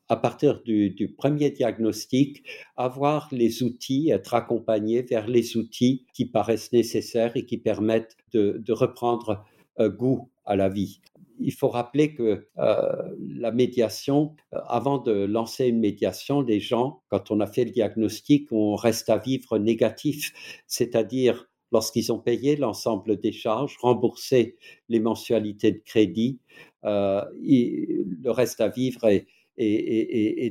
à 0.08 0.16
partir 0.16 0.62
du, 0.62 1.14
premier 1.16 1.50
diagnostic, 1.50 2.42
avoir 2.76 3.28
les 3.32 3.62
outils, 3.62 4.10
être 4.10 4.34
accompagné 4.34 5.02
vers 5.02 5.26
les 5.26 5.56
outils 5.56 6.06
qui 6.14 6.26
paraissent 6.26 6.72
nécessaires 6.72 7.36
et 7.36 7.44
qui 7.44 7.58
permettent 7.58 8.16
de, 8.32 8.72
reprendre 8.72 9.44
goût 9.78 10.30
à 10.44 10.56
la 10.56 10.68
vie. 10.68 11.00
Il 11.38 11.52
faut 11.52 11.68
rappeler 11.68 12.14
que 12.14 12.46
euh, 12.58 13.16
la 13.18 13.52
médiation, 13.52 14.34
euh, 14.52 14.58
avant 14.66 14.98
de 14.98 15.12
lancer 15.12 15.66
une 15.66 15.80
médiation, 15.80 16.40
les 16.40 16.60
gens, 16.60 17.02
quand 17.08 17.30
on 17.30 17.40
a 17.40 17.46
fait 17.46 17.64
le 17.64 17.70
diagnostic, 17.70 18.48
on 18.52 18.76
reste 18.76 19.08
à 19.10 19.18
vivre 19.18 19.58
négatif, 19.58 20.32
c'est-à-dire 20.66 21.48
lorsqu'ils 21.72 22.12
ont 22.12 22.18
payé 22.18 22.54
l'ensemble 22.56 23.18
des 23.18 23.32
charges, 23.32 23.76
remboursé 23.80 24.56
les 24.88 25.00
mensualités 25.00 25.72
de 25.72 25.82
crédit, 25.84 26.38
euh, 26.84 27.24
le 27.34 28.30
reste 28.30 28.60
à 28.60 28.68
vivre 28.68 29.06
est, 29.06 29.26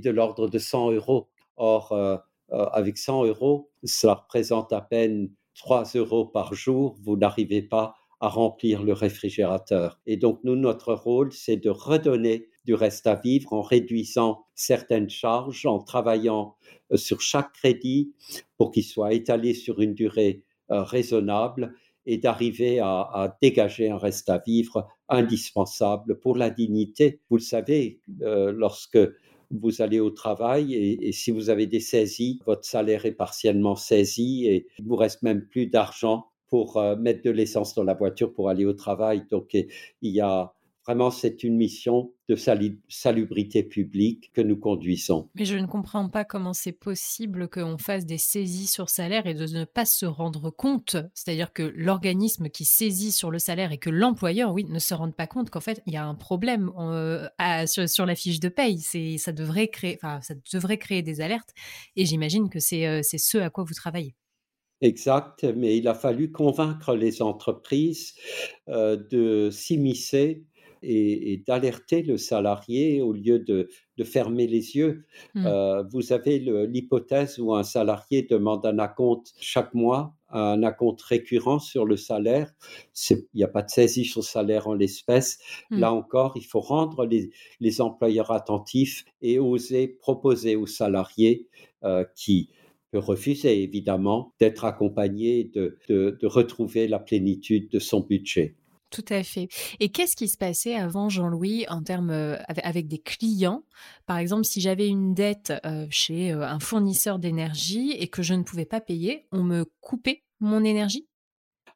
de 0.03 0.09
l'ordre 0.09 0.47
de 0.47 0.57
100 0.57 0.91
euros. 0.91 1.27
Or, 1.57 1.93
avec 2.49 2.97
100 2.97 3.25
euros, 3.25 3.69
cela 3.83 4.15
représente 4.15 4.73
à 4.73 4.81
peine 4.81 5.31
3 5.55 5.83
euros 5.95 6.25
par 6.25 6.53
jour. 6.53 6.95
Vous 7.01 7.17
n'arrivez 7.17 7.61
pas 7.61 7.95
à 8.21 8.29
remplir 8.29 8.83
le 8.83 8.93
réfrigérateur. 8.93 9.99
Et 10.05 10.15
donc, 10.15 10.39
nous, 10.43 10.55
notre 10.55 10.93
rôle, 10.93 11.33
c'est 11.33 11.57
de 11.57 11.71
redonner 11.71 12.47
du 12.65 12.75
reste 12.75 13.07
à 13.07 13.15
vivre 13.15 13.51
en 13.53 13.63
réduisant 13.63 14.45
certaines 14.53 15.09
charges, 15.09 15.65
en 15.65 15.79
travaillant 15.79 16.55
euh, 16.91 16.97
sur 16.97 17.19
chaque 17.19 17.51
crédit 17.53 18.13
pour 18.57 18.71
qu'il 18.71 18.83
soit 18.83 19.13
étalé 19.13 19.55
sur 19.55 19.81
une 19.81 19.95
durée 19.95 20.43
euh, 20.69 20.83
raisonnable 20.83 21.73
et 22.05 22.17
d'arriver 22.17 22.79
à, 22.79 23.37
dégager 23.41 23.89
un 23.89 23.97
reste 23.97 24.29
à 24.29 24.39
vivre 24.39 24.87
indispensable 25.09 26.19
pour 26.19 26.35
la 26.35 26.49
dignité. 26.49 27.19
Vous 27.29 27.37
le 27.37 27.41
savez, 27.41 27.99
euh, 28.21 28.51
lorsque 28.51 28.97
vous 29.51 29.81
allez 29.81 29.99
au 29.99 30.11
travail 30.11 30.73
et, 30.73 31.11
si 31.11 31.31
vous 31.31 31.49
avez 31.49 31.67
des 31.67 31.81
saisies, 31.81 32.39
votre 32.45 32.65
salaire 32.65 33.05
est 33.05 33.11
partiellement 33.11 33.75
saisi 33.75 34.47
et 34.47 34.67
il 34.79 34.85
vous 34.85 34.95
reste 34.95 35.23
même 35.23 35.45
plus 35.45 35.67
d'argent 35.67 36.25
pour 36.47 36.77
euh, 36.77 36.95
mettre 36.95 37.21
de 37.23 37.31
l'essence 37.31 37.75
dans 37.75 37.83
la 37.83 37.93
voiture 37.93 38.33
pour 38.33 38.49
aller 38.49 38.65
au 38.65 38.73
travail. 38.73 39.23
Donc, 39.29 39.53
il 39.53 39.67
y 40.01 40.21
a 40.21 40.53
vraiment, 40.85 41.11
c'est 41.11 41.43
une 41.43 41.55
mission 41.55 42.13
de 42.27 42.35
salubrité 42.87 43.63
publique 43.63 44.31
que 44.33 44.41
nous 44.41 44.57
conduisons. 44.57 45.29
Mais 45.35 45.45
je 45.45 45.57
ne 45.57 45.67
comprends 45.67 46.07
pas 46.09 46.23
comment 46.23 46.53
c'est 46.53 46.71
possible 46.71 47.49
qu'on 47.49 47.77
fasse 47.77 48.05
des 48.05 48.17
saisies 48.17 48.67
sur 48.67 48.89
salaire 48.89 49.27
et 49.27 49.33
de 49.33 49.45
ne 49.47 49.65
pas 49.65 49.85
se 49.85 50.05
rendre 50.05 50.49
compte. 50.49 50.95
C'est-à-dire 51.13 51.53
que 51.53 51.63
l'organisme 51.75 52.49
qui 52.49 52.65
saisit 52.65 53.11
sur 53.11 53.31
le 53.31 53.39
salaire 53.39 53.71
et 53.71 53.77
que 53.77 53.89
l'employeur, 53.89 54.53
oui, 54.53 54.65
ne 54.65 54.79
se 54.79 54.93
rende 54.93 55.15
pas 55.15 55.27
compte 55.27 55.49
qu'en 55.49 55.59
fait, 55.59 55.81
il 55.85 55.93
y 55.93 55.97
a 55.97 56.05
un 56.05 56.15
problème 56.15 56.71
euh, 56.79 57.27
sur, 57.65 58.05
la 58.05 58.15
fiche 58.15 58.39
de 58.39 58.49
paye. 58.49 58.79
Ça 59.17 59.31
devrait, 59.31 59.67
créer, 59.67 59.99
ça 60.01 60.33
devrait 60.53 60.77
créer 60.77 61.01
des 61.01 61.21
alertes. 61.21 61.53
Et 61.95 62.05
j'imagine 62.05 62.49
que 62.49 62.59
c'est 62.59 62.87
euh, 62.87 63.01
ce 63.03 63.37
à 63.37 63.49
quoi 63.49 63.63
vous 63.63 63.73
travaillez. 63.73 64.15
Exact, 64.81 65.43
mais 65.43 65.77
il 65.77 65.87
a 65.87 65.93
fallu 65.93 66.31
convaincre 66.31 66.95
les 66.95 67.21
entreprises 67.21 68.15
euh, 68.67 68.97
de 69.11 69.51
s'immiscer 69.51 70.43
et, 70.81 71.43
d'alerter 71.45 72.01
le 72.03 72.17
salarié 72.17 73.01
au 73.01 73.13
lieu 73.13 73.39
de, 73.39 73.69
fermer 74.03 74.47
les 74.47 74.75
yeux. 74.75 75.05
Mmh. 75.35 75.45
Euh, 75.45 75.83
vous 75.91 76.11
avez 76.11 76.39
l'hypothèse 76.39 77.37
où 77.37 77.53
un 77.53 77.61
salarié 77.61 78.23
demande 78.23 78.65
un 78.65 78.79
acompte 78.79 79.31
chaque 79.39 79.75
mois, 79.75 80.15
un 80.31 80.63
acompte 80.63 81.03
récurrent 81.03 81.59
sur 81.59 81.85
le 81.85 81.97
salaire. 81.97 82.51
Il 83.11 83.25
n'y 83.35 83.43
a 83.43 83.47
pas 83.47 83.61
de 83.61 83.69
saisie 83.69 84.05
sur 84.05 84.21
le 84.21 84.25
salaire 84.25 84.67
en 84.67 84.73
l'espèce. 84.73 85.37
Mmh. 85.69 85.79
Là 85.79 85.93
encore, 85.93 86.33
il 86.35 86.45
faut 86.45 86.61
rendre 86.61 87.05
les, 87.05 87.81
employeurs 87.81 88.31
attentifs 88.31 89.05
et 89.21 89.37
oser 89.37 89.87
proposer 89.87 90.55
aux 90.55 90.65
salariés 90.65 91.47
euh, 91.83 92.03
qui 92.15 92.49
peut 92.91 92.99
refuser 92.99 93.63
évidemment 93.63 94.33
d'être 94.39 94.65
accompagné, 94.65 95.43
de, 95.43 95.77
de, 95.87 96.27
retrouver 96.27 96.87
la 96.87 96.99
plénitude 96.99 97.69
de 97.69 97.79
son 97.79 98.01
budget. 98.01 98.55
Tout 98.91 99.05
à 99.09 99.23
fait. 99.23 99.47
Et 99.79 99.89
qu'est-ce 99.89 100.17
qui 100.17 100.27
se 100.27 100.37
passait 100.37 100.75
avant, 100.75 101.07
Jean-Louis, 101.07 101.65
en 101.69 101.81
termes 101.81 102.09
euh, 102.09 102.35
avec 102.61 102.89
des 102.89 102.99
clients? 102.99 103.63
Par 104.05 104.17
exemple, 104.17 104.43
si 104.43 104.59
j'avais 104.59 104.89
une 104.89 105.13
dette 105.13 105.53
euh, 105.65 105.87
chez 105.89 106.33
euh, 106.33 106.45
un 106.45 106.59
fournisseur 106.59 107.17
d'énergie 107.17 107.91
et 107.91 108.09
que 108.09 108.21
je 108.21 108.33
ne 108.33 108.43
pouvais 108.43 108.65
pas 108.65 108.81
payer, 108.81 109.27
on 109.31 109.43
me 109.43 109.63
coupait 109.79 110.23
mon 110.41 110.65
énergie? 110.65 111.07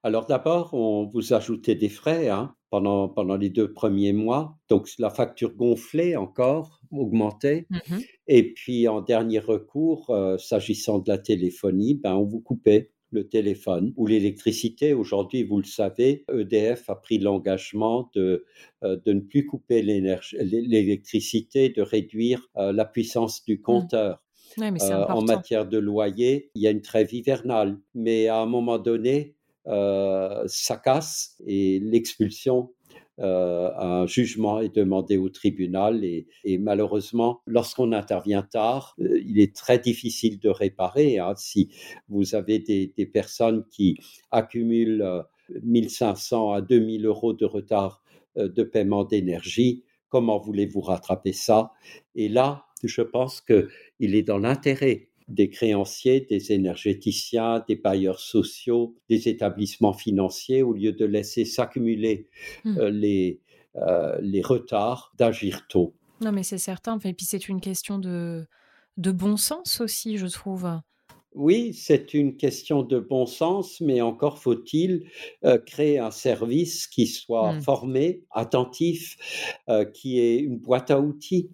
Alors 0.04 0.26
d'abord, 0.26 0.74
on 0.74 1.06
vous 1.06 1.34
ajoutait 1.34 1.76
des 1.76 1.88
frais 1.88 2.28
hein, 2.28 2.54
pendant, 2.70 3.08
pendant 3.08 3.38
les 3.38 3.50
deux 3.50 3.72
premiers 3.72 4.14
mois. 4.14 4.58
Donc 4.68 4.90
la 5.00 5.10
facture 5.10 5.56
gonflait 5.56 6.18
encore, 6.18 6.82
augmentait. 6.92 7.66
Mmh 7.70 8.00
et 8.28 8.54
puis 8.54 8.88
en 8.88 9.02
dernier 9.02 9.38
recours, 9.38 10.12
s'agissant 10.40 10.98
de 10.98 11.12
la 11.12 11.20
téléphonie, 11.20 11.94
ben, 11.94 12.16
on 12.16 12.24
vous 12.24 12.40
coupait 12.40 12.92
le 13.16 13.28
téléphone 13.28 13.94
ou 13.96 14.06
l'électricité. 14.06 14.94
Aujourd'hui, 14.94 15.44
vous 15.44 15.58
le 15.58 15.66
savez, 15.66 16.26
EDF 16.32 16.90
a 16.90 16.96
pris 16.96 17.18
l'engagement 17.18 18.12
de, 18.14 18.46
euh, 18.84 18.98
de 19.04 19.14
ne 19.14 19.22
plus 19.22 19.48
couper 19.48 19.82
l'électricité, 19.82 21.70
de 21.70 21.82
réduire 21.82 22.48
euh, 22.58 22.72
la 22.72 22.86
puissance 22.86 23.44
du 23.46 23.56
mmh. 23.56 23.62
compteur. 23.62 24.22
Euh, 24.60 25.06
en 25.10 25.22
matière 25.22 25.66
de 25.66 25.78
loyer, 25.78 26.52
il 26.56 26.62
y 26.62 26.68
a 26.68 26.72
une 26.72 26.82
trêve 26.82 27.14
hivernale, 27.14 27.78
mais 27.94 28.28
à 28.28 28.40
un 28.40 28.46
moment 28.46 28.78
donné, 28.78 29.36
ça 29.66 30.78
casse 30.78 31.42
et 31.48 31.80
l'expulsion 31.80 32.72
euh, 33.20 33.72
un 33.78 34.06
jugement 34.08 34.60
est 34.60 34.76
demandé 34.76 35.18
au 35.18 35.30
tribunal 35.30 36.04
et, 36.04 36.28
malheureusement, 36.58 37.42
lorsqu'on 37.48 37.92
intervient 37.94 38.44
tard, 38.44 38.96
euh, 39.00 39.20
il 39.26 39.40
est 39.40 39.56
très 39.56 39.80
difficile 39.80 40.40
de 40.40 40.50
réparer. 40.50 41.20
Hein. 41.20 41.34
Si 41.38 41.70
vous 42.10 42.36
avez 42.36 42.60
des, 42.60 43.06
personnes 43.06 43.66
qui 43.72 43.98
accumulent 44.32 45.24
1500 45.64 46.52
euh, 46.52 46.58
à 46.58 46.62
2000 46.62 47.06
euros 47.06 47.34
de 47.34 47.46
retard 47.46 48.02
de 48.36 48.64
paiement 48.64 49.06
d'énergie, 49.06 49.86
comment 50.10 50.38
voulez-vous 50.40 50.82
rattraper 50.82 51.32
ça? 51.32 51.72
Et 52.16 52.28
là, 52.28 52.66
je 52.84 53.02
pense 53.02 53.40
qu'il 53.40 54.16
est 54.16 54.24
dans 54.24 54.40
l'intérêt 54.40 55.08
des 55.28 55.50
créanciers, 55.50 56.22
des 56.22 56.52
énergéticiens, 56.52 57.64
des 57.68 57.76
bailleurs 57.76 58.20
sociaux, 58.20 58.96
des 59.10 59.28
établissements 59.28 59.94
financiers, 59.94 60.62
au 60.62 60.74
lieu 60.74 60.92
de 60.92 61.06
laisser 61.06 61.46
s'accumuler 61.46 62.28
mmh. 62.64 62.78
euh, 62.78 62.90
les, 62.92 63.42
euh, 63.78 64.18
les 64.22 64.42
retards, 64.42 65.14
d'agir 65.18 65.68
tôt. 65.68 65.96
Non, 66.22 66.32
mais 66.32 66.44
c'est 66.44 66.58
certain. 66.58 66.98
Et 67.00 67.14
puis 67.14 67.26
c'est 67.26 67.50
une 67.50 67.60
question 67.60 67.98
de, 67.98 68.46
de 68.98 69.12
bon 69.12 69.38
sens 69.38 69.82
aussi, 69.82 70.18
je 70.18 70.28
trouve. 70.28 70.70
Oui, 71.36 71.74
c'est 71.74 72.14
une 72.14 72.38
question 72.38 72.82
de 72.82 72.98
bon 72.98 73.26
sens, 73.26 73.82
mais 73.82 74.00
encore 74.00 74.40
faut-il 74.40 75.04
euh, 75.44 75.58
créer 75.58 76.00
un 76.00 76.10
service 76.12 76.88
qui 76.88 77.08
soit 77.08 77.56
Hmm. 77.56 77.60
formé, 77.60 78.24
attentif, 78.32 79.18
euh, 79.68 79.84
qui 79.84 80.18
ait 80.22 80.38
une 80.40 80.58
boîte 80.58 80.92
à 80.92 81.02
outils, 81.02 81.50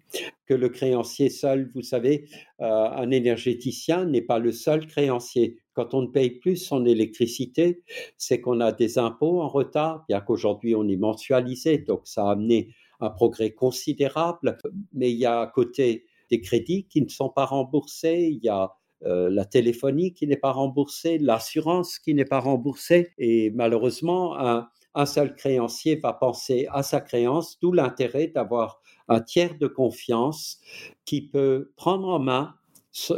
que 0.45 0.53
le 0.53 0.69
créancier 0.69 1.29
seul, 1.29 1.71
vous 1.73 1.81
savez, 1.81 2.25
euh, 2.61 2.65
un 2.65 3.09
énergéticien 3.09 4.05
n'est 4.05 4.21
pas 4.21 4.37
le 4.37 4.51
seul 4.51 4.85
créancier. 4.85 5.57
Quand 5.73 5.95
on 5.95 6.03
ne 6.03 6.07
paye 6.07 6.29
plus 6.29 6.57
son 6.57 6.85
électricité, 6.85 7.81
c'est 8.17 8.39
qu'on 8.39 8.59
a 8.59 8.71
des 8.71 8.99
impôts 8.99 9.41
en 9.41 9.47
retard, 9.47 10.05
bien 10.07 10.21
qu'aujourd'hui 10.21 10.75
on 10.75 10.87
est 10.87 10.95
mensualisé, 10.97 11.79
donc 11.79 12.01
ça 12.05 12.27
a 12.27 12.33
amené 12.33 12.69
un 12.99 13.09
progrès 13.09 13.49
considérable, 13.51 14.57
mais 14.93 15.11
il 15.11 15.17
y 15.17 15.25
a 15.25 15.41
à 15.41 15.47
côté 15.47 16.05
des 16.29 16.39
crédits 16.39 16.85
qui 16.87 17.01
ne 17.01 17.09
sont 17.09 17.29
pas 17.29 17.45
remboursés, 17.45 18.29
il 18.31 18.43
y 18.43 18.49
a 18.49 18.71
euh, 19.05 19.29
la 19.29 19.45
téléphonie 19.45 20.13
qui 20.13 20.27
n'est 20.27 20.37
pas 20.37 20.51
remboursée, 20.51 21.17
l'assurance 21.17 21.99
qui 21.99 22.13
n'est 22.13 22.25
pas 22.25 22.39
remboursée. 22.39 23.11
Et 23.17 23.49
malheureusement, 23.51 24.37
un, 24.37 25.05
seul 25.05 25.35
créancier 25.35 25.95
va 25.95 26.13
penser 26.13 26.67
à 26.71 26.83
sa 26.83 27.01
créance, 27.01 27.59
d'où 27.59 27.71
l'intérêt 27.71 28.27
d'avoir 28.27 28.81
un 29.07 29.21
tiers 29.21 29.57
de 29.57 29.67
confiance 29.67 30.59
qui 31.05 31.21
peut 31.21 31.71
prendre 31.75 32.07
en 32.09 32.19
main 32.19 32.55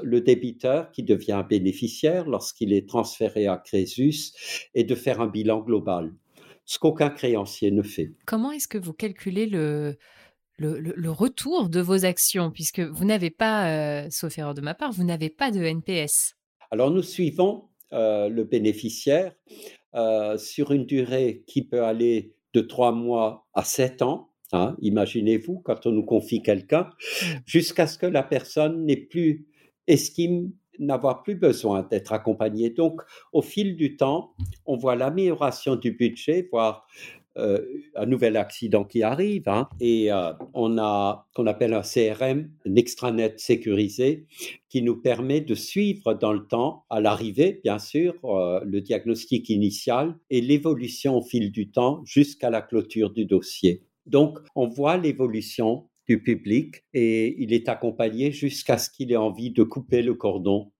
le 0.04 0.22
débiteur 0.22 0.92
qui 0.92 1.04
devient 1.04 1.44
bénéficiaire 1.50 2.30
lorsqu'il 2.30 2.74
est 2.74 2.88
transféré 2.88 3.48
à 3.48 3.58
Crésus 3.58 4.32
et 4.76 4.84
de 4.84 4.96
faire 4.96 5.20
un 5.20 5.28
bilan 5.28 5.62
global, 5.62 6.14
ce 6.66 6.78
qu'aucun 6.78 7.10
créancier 7.10 7.72
ne 7.72 7.82
fait. 7.82 8.14
Comment 8.26 8.52
est-ce 8.52 8.68
que 8.68 8.78
vous 8.78 8.94
calculez 8.94 9.48
le, 9.48 9.98
le, 10.58 10.80
le- 10.80 10.94
le 10.96 11.12
retour 11.12 11.70
de 11.70 11.80
vos 11.80 12.06
actions 12.06 12.52
Puisque 12.52 12.80
vous 12.80 13.06
n'avez 13.06 13.30
pas, 13.30 13.70
euh, 14.04 14.08
sauf 14.12 14.38
erreur 14.38 14.54
de 14.54 14.62
ma 14.62 14.74
part, 14.74 14.92
vous 14.92 15.04
n'avez 15.04 15.30
pas 15.30 15.52
de 15.52 15.62
NPS. 15.64 16.36
Alors 16.72 16.92
nous 16.92 17.04
suivons 17.04 17.66
euh, 17.94 18.30
le 18.30 18.44
bénéficiaire 18.44 19.34
euh, 19.96 20.38
sur 20.38 20.72
une 20.72 20.86
durée 20.86 21.44
qui 21.48 21.64
peut 21.64 21.84
aller 21.84 22.34
de 22.54 22.62
trois 22.62 22.92
mois 22.92 23.48
à 23.54 23.64
sept 23.64 24.02
ans. 24.02 24.30
hein, 24.52 24.76
Imaginez-vous 24.82 25.60
quand 25.60 25.86
on 25.86 25.92
nous 25.92 26.06
confie 26.06 26.42
quelqu'un, 26.42 26.90
jusqu'à 27.46 27.86
ce 27.88 27.98
que 27.98 28.06
la 28.08 28.24
personne 28.24 28.86
n'ait 28.86 28.96
plus 28.98 29.46
estime 29.88 30.52
n'avoir 30.80 31.22
plus 31.22 31.36
besoin 31.36 31.84
d'être 31.84 32.14
accompagnée. 32.14 32.72
Donc, 32.72 33.02
au 33.32 33.44
fil 33.44 33.76
du 33.76 33.96
temps, 33.96 34.34
on 34.66 34.76
voit 34.76 34.96
l'amélioration 34.96 35.76
du 35.76 35.92
budget, 35.92 36.48
voire 36.52 36.88
un 37.36 38.06
nouvel 38.06 38.38
accident 38.38 38.84
qui 38.84 39.02
arrive, 39.04 39.48
hein, 39.48 39.68
et 39.80 40.12
euh, 40.12 40.34
on 40.54 40.78
a 40.78 41.28
qu'on 41.34 41.48
appelle 41.48 41.74
un 41.74 41.82
CRM, 41.82 42.50
un 42.68 42.76
extranet 42.76 43.40
sécurisé, 43.40 44.26
qui 44.70 44.82
nous 44.82 45.02
permet 45.02 45.42
de 45.42 45.56
suivre 45.56 46.14
dans 46.14 46.34
le 46.34 46.46
temps, 46.46 46.86
à 46.90 47.02
l'arrivée, 47.02 47.60
bien 47.64 47.80
sûr, 47.80 48.14
euh, 48.26 48.60
le 48.66 48.82
diagnostic 48.82 49.50
initial 49.50 50.16
et 50.30 50.42
l'évolution 50.42 51.18
au 51.18 51.22
fil 51.24 51.52
du 51.52 51.70
temps 51.72 52.02
jusqu'à 52.06 52.50
la 52.50 52.62
clôture 52.62 53.12
du 53.12 53.26
dossier. 53.26 53.84
Donc, 54.06 54.38
on 54.56 54.68
voit 54.68 54.98
l'évolution 54.98 55.90
du 56.08 56.22
public 56.22 56.84
et 56.94 57.42
il 57.42 57.54
est 57.54 57.70
accompagné 57.70 58.32
jusqu'à 58.32 58.78
ce 58.78 58.90
qu'il 58.90 59.12
ait 59.12 59.16
envie 59.16 59.52
de 59.52 59.64
couper 59.64 60.02
le 60.02 60.14
cordon 60.14 60.72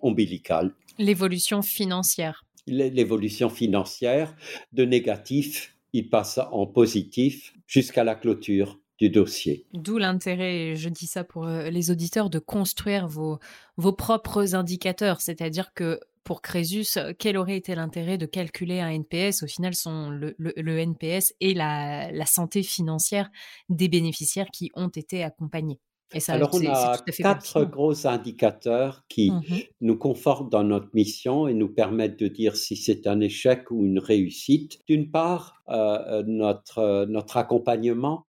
ombilical. 0.00 0.74
L'évolution 0.98 1.62
financière. 1.62 2.44
L'é- 2.66 2.90
L'évolution 2.90 3.48
financière 3.48 4.34
de 4.72 4.84
négatif, 4.84 5.76
il 5.92 6.08
passe 6.10 6.38
en 6.52 6.66
positif 6.66 7.52
jusqu'à 7.66 8.04
la 8.04 8.14
clôture 8.14 8.78
du 8.98 9.08
dossier. 9.10 9.66
D'où 9.72 9.96
l'intérêt, 9.98 10.76
je 10.76 10.88
dis 10.88 11.06
ça 11.06 11.24
pour 11.24 11.46
euh, 11.46 11.70
les 11.70 11.90
auditeurs, 11.90 12.28
de 12.30 12.38
construire 12.38 13.06
vos, 13.08 13.38
vos 13.76 13.92
propres 13.92 14.54
indicateurs. 14.54 15.20
C'est-à-dire 15.20 15.72
que 15.72 16.00
pour 16.22 16.42
Crésus, 16.42 16.98
quel 17.18 17.38
aurait 17.38 17.56
été 17.56 17.74
l'intérêt 17.74 18.18
de 18.18 18.26
calculer 18.26 18.78
un 18.80 18.90
NPS 18.90 19.42
Au 19.42 19.46
final, 19.46 19.74
son, 19.74 20.10
le, 20.10 20.34
le- 20.38 20.52
le 20.54 20.78
NPS 20.78 21.32
et 21.40 21.54
la, 21.54 22.12
la 22.12 22.26
santé 22.26 22.62
financière 22.62 23.30
des 23.70 23.88
bénéficiaires 23.88 24.48
qui 24.52 24.70
ont 24.74 24.88
été 24.88 25.24
accompagnés. 25.24 25.80
Et 26.12 26.20
ça, 26.20 26.32
Alors, 26.34 26.50
on 26.54 26.66
a 26.66 26.98
quatre 27.18 27.64
gros 27.64 28.06
indicateurs 28.06 29.04
qui 29.08 29.30
Mhm. 29.30 29.60
nous 29.80 29.96
confortent 29.96 30.50
dans 30.50 30.64
notre 30.64 30.88
mission 30.92 31.46
et 31.46 31.54
nous 31.54 31.68
permettent 31.68 32.18
de 32.18 32.26
dire 32.28 32.56
si 32.56 32.76
c'est 32.76 33.06
un 33.06 33.20
échec 33.20 33.70
ou 33.70 33.84
une 33.86 33.98
réussite. 34.00 34.80
D'une 34.88 35.10
part, 35.10 35.62
euh, 35.68 35.74
euh, 36.08 36.22
notre, 36.26 36.78
euh, 36.78 37.06
notre 37.06 37.36
accompagnement, 37.36 38.26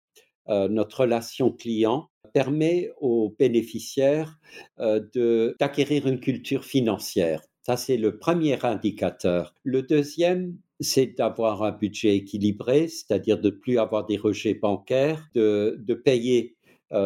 euh, 0.50 0.68
notre 0.68 1.02
relation 1.02 1.52
client 1.52 2.08
permet 2.34 2.92
aux 3.02 3.36
bénéficiaires 3.38 4.40
d'acquérir 4.78 6.08
une 6.08 6.20
culture 6.20 6.64
financière. 6.66 7.42
Ça, 7.66 7.78
c'est 7.78 7.98
le 7.98 8.18
premier 8.18 8.58
indicateur. 8.66 9.54
Le 9.64 9.84
deuxième, 9.84 10.58
c'est 10.80 11.18
d'avoir 11.18 11.62
un 11.64 11.72
budget 11.72 12.16
équilibré, 12.16 12.88
c'est-à-dire 12.88 13.38
de 13.40 13.50
ne 13.50 13.56
plus 13.56 13.78
avoir 13.78 14.06
des 14.06 14.18
rejets 14.18 14.56
bancaires, 14.56 15.28
de, 15.36 15.78
de 15.80 15.94
payer 15.94 16.56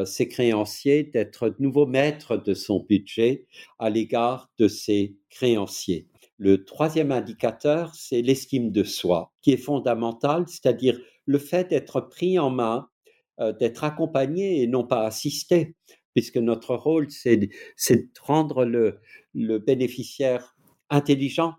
ses 0.06 0.28
créanciers, 0.28 1.04
d'être 1.04 1.56
nouveau 1.60 1.86
maître 1.86 2.38
de 2.38 2.54
son 2.54 2.80
budget 2.80 3.45
à 3.78 3.89
l'égard 3.89 4.50
de 4.58 4.67
ses 4.67 5.15
créanciers. 5.30 6.08
Le 6.38 6.65
troisième 6.65 7.12
indicateur, 7.12 7.95
c'est 7.95 8.21
l'estime 8.21 8.71
de 8.71 8.84
soi, 8.84 9.32
qui 9.41 9.52
est 9.52 9.58
fondamental, 9.58 10.45
c'est-à-dire 10.48 11.00
le 11.26 11.38
fait 11.38 11.69
d'être 11.69 12.02
pris 12.02 12.39
en 12.39 12.50
main, 12.50 12.89
euh, 13.39 13.54
d'être 13.54 13.84
accompagné 13.84 14.62
et 14.62 14.67
non 14.67 14.86
pas 14.86 15.06
assisté, 15.06 15.76
puisque 16.13 16.38
notre 16.38 16.76
rôle, 16.76 17.08
c'est 17.10 17.38
de 17.38 17.50
rendre 18.21 18.65
le 18.65 19.60
bénéficiaire 19.60 20.56
intelligent 20.89 21.54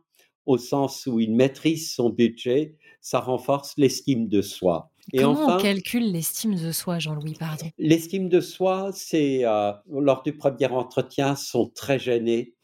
au 0.47 0.59
sens 0.59 1.07
où 1.07 1.21
il 1.21 1.35
maîtrise 1.35 1.93
son 1.93 2.11
budget, 2.11 2.77
ça 3.07 3.21
renforce 3.21 3.75
l'estime 3.77 4.27
de 4.27 4.43
soi. 4.43 4.91
Et 5.13 5.19
Comment 5.19 5.45
enfin, 5.45 5.59
on 5.59 5.63
calcule 5.63 6.11
l'estime 6.11 6.57
de 6.57 6.73
soi, 6.73 6.99
Jean-Louis 6.99 7.35
Pardon? 7.39 7.67
L'estime 7.79 8.29
de 8.29 8.41
soi, 8.41 8.91
c'est 8.93 9.45
euh, 9.45 9.71
lors 9.89 10.25
du 10.25 10.37
premier 10.37 10.67
entretien, 10.67 11.37
sont 11.37 11.69
très 11.69 12.01
gênés, 12.01 12.57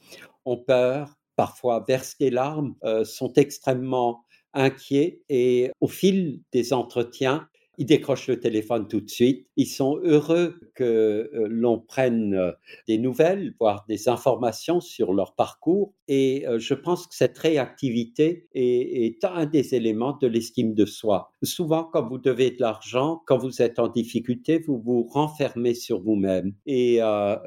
ont 0.44 0.56
peur, 0.56 1.14
parfois 1.36 1.84
versent 1.86 2.18
des 2.18 2.30
larmes, 2.30 2.74
euh, 2.82 3.04
sont 3.04 3.32
extrêmement 3.34 4.24
inquiets 4.52 5.20
et 5.28 5.70
au 5.80 5.86
fil 5.86 6.40
des 6.50 6.72
entretiens, 6.72 7.46
ils 7.78 7.86
décrochent 7.86 8.28
le 8.28 8.38
téléphone 8.38 8.86
tout 8.86 9.00
de 9.00 9.08
suite. 9.08 9.46
Ils 9.56 9.66
sont 9.66 9.98
heureux 10.02 10.60
que 10.74 11.30
euh, 11.34 11.46
l'on 11.48 11.78
prenne 11.78 12.34
euh, 12.34 12.52
des 12.86 12.98
nouvelles, 12.98 13.54
voire 13.58 13.84
des 13.88 14.08
informations 14.08 14.80
sur 14.80 15.14
leur 15.14 15.34
parcours. 15.34 15.94
Et 16.06 16.46
euh, 16.46 16.58
je 16.58 16.74
pense 16.74 17.06
que 17.06 17.14
cette 17.14 17.38
réactivité 17.38 18.48
est, 18.54 19.24
un 19.24 19.46
des 19.46 19.74
éléments 19.74 20.18
de 20.20 20.26
l'estime 20.26 20.74
de 20.74 20.84
soi. 20.84 21.30
Souvent, 21.42 21.84
quand 21.84 22.06
vous 22.06 22.18
devez 22.18 22.50
de 22.50 22.60
l'argent, 22.60 23.22
quand 23.26 23.38
vous 23.38 23.62
êtes 23.62 23.78
en 23.78 23.88
difficulté, 23.88 24.58
vous 24.58 24.78
vous 24.78 25.04
renfermez 25.04 25.74
sur 25.74 26.00
vous-même. 26.00 26.54
Et 26.66 26.98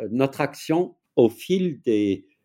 notre 0.10 0.42
action, 0.42 0.96
au 1.16 1.28
fil 1.30 1.82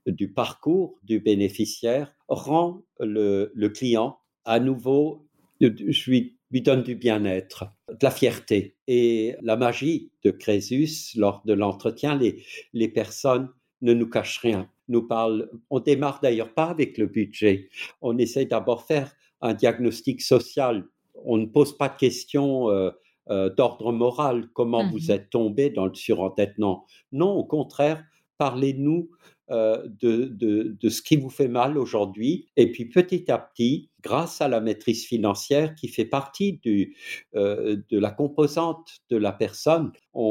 du 0.07 0.33
parcours 0.33 0.99
du 1.05 1.21
bénéficiaire, 1.21 2.13
rend 2.29 2.83
le, 2.99 3.53
le 3.55 3.69
client 3.69 4.19
à 4.45 4.59
nouveau, 4.59 5.27
je 5.61 6.11
lui, 6.11 6.40
lui 6.51 6.63
donne 6.63 6.83
du 6.83 6.95
bien-être, 6.97 7.67
de 7.89 7.97
la 8.03 8.11
fierté. 8.11 8.77
Et 8.89 9.37
la 9.43 9.57
magie 9.57 10.11
de 10.25 10.31
Crésus, 10.31 11.13
lors 11.17 11.43
de 11.45 11.53
l'entretien, 11.53 12.17
les, 12.17 12.43
les 12.73 12.89
personnes 12.89 13.49
ne 13.83 13.95
nous 13.95 14.09
cachent 14.09 14.39
rien, 14.39 14.69
nous 14.89 15.07
parlent. 15.07 15.49
On 15.71 15.81
démarre 15.81 16.21
d'ailleurs 16.23 16.53
pas 16.55 16.67
avec 16.67 16.99
le 16.99 17.07
budget. 17.07 17.69
On 18.03 18.19
essaie 18.19 18.47
d'abord 18.47 18.83
faire 18.85 19.13
un 19.41 19.55
diagnostic 19.55 20.21
social. 20.21 20.85
On 21.25 21.37
ne 21.39 21.47
pose 21.47 21.77
pas 21.79 21.89
de 21.89 21.97
questions 21.97 22.69
euh, 22.71 22.91
euh, 23.31 23.49
d'ordre 23.51 23.93
moral. 23.93 24.49
Comment 24.53 24.83
Mhm. 24.85 24.91
vous 24.91 25.11
êtes 25.13 25.31
tombé 25.31 25.71
dans 25.71 25.87
le 25.87 25.95
surendettement? 25.95 26.85
Non, 27.13 27.31
au 27.33 27.45
contraire, 27.45 28.03
parlez-nous 28.39 29.11
euh, 29.51 29.87
de, 30.01 30.25
de, 30.27 30.77
de 30.81 30.89
ce 30.89 31.03
qui 31.03 31.17
vous 31.17 31.31
fait 31.31 31.49
mal 31.49 31.79
aujourd'hui. 31.79 32.49
Et 32.57 32.71
puis 32.73 32.87
petit 32.87 33.31
à 33.31 33.39
petit, 33.39 33.91
grâce 34.03 34.41
à 34.41 34.49
la 34.49 34.61
maîtrise 34.61 35.05
financière 35.07 35.75
qui 35.75 35.89
fait 35.89 36.05
partie 36.05 36.55
du, 36.63 36.97
euh, 37.35 37.77
de 37.91 37.99
la 37.99 38.11
composante 38.11 38.99
de 39.11 39.17
la 39.17 39.33
personne, 39.33 39.93
on, 40.15 40.23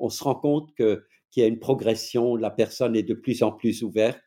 on- 0.00 0.04
on 0.06 0.08
se 0.10 0.24
rend 0.24 0.34
compte 0.34 0.74
que 0.74 1.04
qu'il 1.30 1.42
y 1.42 1.44
a 1.46 1.48
une 1.48 1.58
progression, 1.58 2.36
la 2.36 2.50
personne 2.50 2.94
est 2.94 3.02
de 3.02 3.14
plus 3.14 3.42
en 3.42 3.50
plus 3.50 3.82
ouverte, 3.82 4.22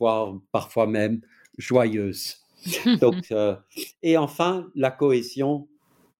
voire 0.00 0.34
parfois 0.52 0.86
même 0.86 1.20
joyeuse. 1.58 2.36
Donc, 3.00 3.30
euh, 3.30 3.56
et 4.02 4.16
enfin, 4.16 4.70
la 4.74 4.90
cohésion 4.90 5.68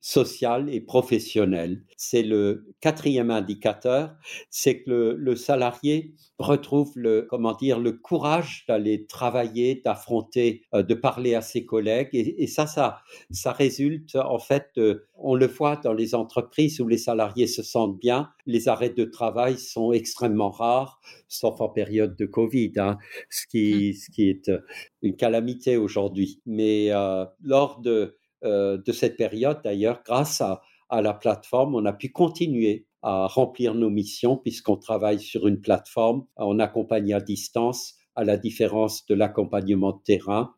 social 0.00 0.72
et 0.72 0.80
professionnel. 0.80 1.82
C'est 1.96 2.22
le 2.22 2.66
quatrième 2.80 3.30
indicateur, 3.30 4.14
c'est 4.50 4.82
que 4.82 4.90
le, 4.90 5.16
le, 5.16 5.36
salarié 5.36 6.14
retrouve 6.38 6.92
le, 6.94 7.26
comment 7.28 7.54
dire, 7.54 7.80
le 7.80 7.92
courage 7.92 8.64
d'aller 8.68 9.06
travailler, 9.06 9.82
d'affronter, 9.84 10.62
euh, 10.74 10.82
de 10.82 10.94
parler 10.94 11.34
à 11.34 11.40
ses 11.40 11.64
collègues. 11.64 12.10
Et, 12.12 12.42
et, 12.42 12.46
ça, 12.46 12.66
ça, 12.66 12.98
ça 13.30 13.52
résulte 13.52 14.16
en 14.16 14.38
fait, 14.38 14.78
on 15.14 15.34
le 15.34 15.46
voit 15.46 15.76
dans 15.76 15.92
les 15.92 16.14
entreprises 16.14 16.80
où 16.80 16.86
les 16.86 16.98
salariés 16.98 17.46
se 17.46 17.62
sentent 17.62 17.98
bien, 17.98 18.30
les 18.46 18.68
arrêts 18.68 18.90
de 18.90 19.04
travail 19.04 19.58
sont 19.58 19.92
extrêmement 19.92 20.50
rares, 20.50 21.00
sauf 21.28 21.60
en 21.60 21.68
période 21.68 22.16
de 22.16 22.26
Covid, 22.26 22.72
hein, 22.76 22.98
ce, 23.30 23.46
qui, 23.46 23.90
mmh. 23.90 23.92
ce 23.94 24.10
qui 24.10 24.28
est 24.28 24.48
euh, 24.48 24.60
une 25.02 25.16
calamité 25.16 25.76
aujourd'hui. 25.76 26.40
Mais 26.46 26.90
euh, 26.90 27.24
lors 27.42 27.80
de 27.80 28.16
de 28.42 28.92
cette 28.92 29.16
période, 29.16 29.60
d'ailleurs, 29.64 30.02
grâce 30.04 30.40
à, 30.40 30.62
la 30.90 31.14
plateforme, 31.14 31.74
on 31.74 31.84
a 31.84 31.92
pu 31.92 32.10
continuer 32.10 32.86
à 33.02 33.26
remplir 33.26 33.74
nos 33.74 33.90
missions 33.90 34.36
puisqu'on 34.36 34.76
travaille 34.76 35.20
sur 35.20 35.46
une 35.46 35.60
plateforme, 35.60 36.26
on 36.36 36.58
accompagne 36.58 37.12
à 37.12 37.20
distance, 37.20 37.94
à 38.14 38.24
la 38.24 38.36
différence 38.36 39.06
de 39.06 39.14
l'accompagnement 39.14 39.92
de 39.92 40.02
terrain 40.02 40.54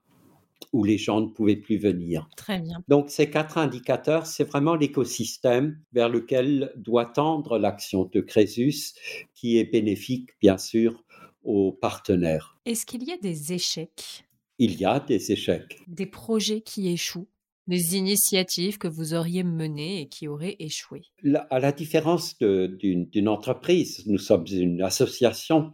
où 0.72 0.84
les 0.84 0.98
gens 0.98 1.20
ne 1.20 1.28
pouvaient 1.28 1.56
plus 1.56 1.78
venir. 1.78 2.28
Très 2.36 2.60
bien. 2.60 2.82
Donc 2.88 3.10
ces 3.10 3.30
quatre 3.30 3.58
indicateurs, 3.58 4.26
c'est 4.26 4.44
vraiment 4.44 4.74
l'écosystème 4.74 5.80
vers 5.92 6.08
lequel 6.08 6.72
doit 6.76 7.06
tendre 7.06 7.58
l'action 7.58 8.04
de 8.04 8.20
Crésus, 8.20 8.94
qui 9.34 9.58
est 9.58 9.64
bénéfique, 9.64 10.30
bien 10.40 10.58
sûr, 10.58 11.04
aux 11.42 11.72
partenaires. 11.72 12.58
Est-ce 12.66 12.84
qu'il 12.84 13.04
y 13.04 13.12
a 13.12 13.16
des 13.16 13.52
échecs? 13.52 14.24
Il 14.58 14.78
y 14.78 14.84
a 14.84 15.00
des 15.00 15.32
échecs. 15.32 15.80
Des 15.86 16.06
projets 16.06 16.60
qui 16.60 16.88
échouent? 16.88 17.28
Des 17.68 17.96
initiatives 17.96 18.78
que 18.78 18.88
vous 18.88 19.14
auriez 19.14 19.44
menées 19.44 20.00
et 20.00 20.08
qui 20.08 20.26
auraient 20.26 20.56
échoué? 20.58 21.02
À 21.50 21.60
la 21.60 21.70
différence 21.70 22.36
d'une 22.38 23.28
entreprise, 23.28 24.04
nous 24.06 24.18
sommes 24.18 24.46
une 24.50 24.82
association 24.82 25.70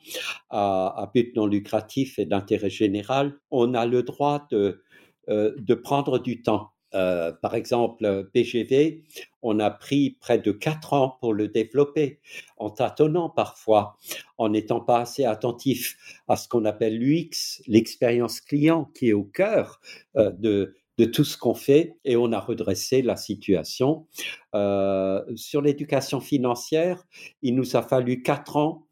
à, 0.50 1.10
but 1.14 1.34
non 1.36 1.46
lucratif 1.46 2.18
et 2.18 2.26
d'intérêt 2.26 2.70
général, 2.70 3.38
on 3.50 3.74
a 3.74 3.86
le 3.86 4.02
droit 4.02 4.46
de, 4.50 4.82
euh, 5.28 5.54
prendre 5.82 6.18
du 6.18 6.42
temps. 6.42 6.70
Euh, 6.94 7.32
par 7.32 7.54
exemple, 7.56 8.30
PGV, 8.32 9.02
on 9.42 9.58
a 9.58 9.70
pris 9.70 10.16
près 10.20 10.38
de 10.38 10.52
quatre 10.52 10.92
ans 10.92 11.16
pour 11.20 11.34
le 11.34 11.48
développer, 11.48 12.20
en 12.56 12.70
tâtonnant 12.70 13.28
parfois, 13.28 13.98
en 14.38 14.48
n'étant 14.48 14.80
pas 14.80 15.00
assez 15.00 15.24
attentif 15.24 15.96
à 16.28 16.36
ce 16.36 16.48
qu'on 16.48 16.64
appelle 16.64 16.96
l'UX, 16.98 17.62
l'expérience 17.66 18.40
client, 18.40 18.90
qui 18.96 19.08
est 19.08 19.12
au 19.12 19.24
cœur 19.24 19.80
euh, 20.16 20.30
de, 20.30 20.74
de 20.98 21.04
tout 21.04 21.24
ce 21.24 21.36
qu'on 21.36 21.54
fait 21.54 21.96
et 22.04 22.16
on 22.16 22.32
a 22.32 22.40
redressé 22.40 23.02
la 23.02 23.16
situation. 23.16 24.06
Euh, 24.54 25.22
sur 25.34 25.60
l'éducation 25.60 26.20
financière, 26.20 27.04
il 27.42 27.54
nous 27.54 27.76
a 27.76 27.82
fallu 27.82 28.22
quatre 28.22 28.56
ans 28.56 28.86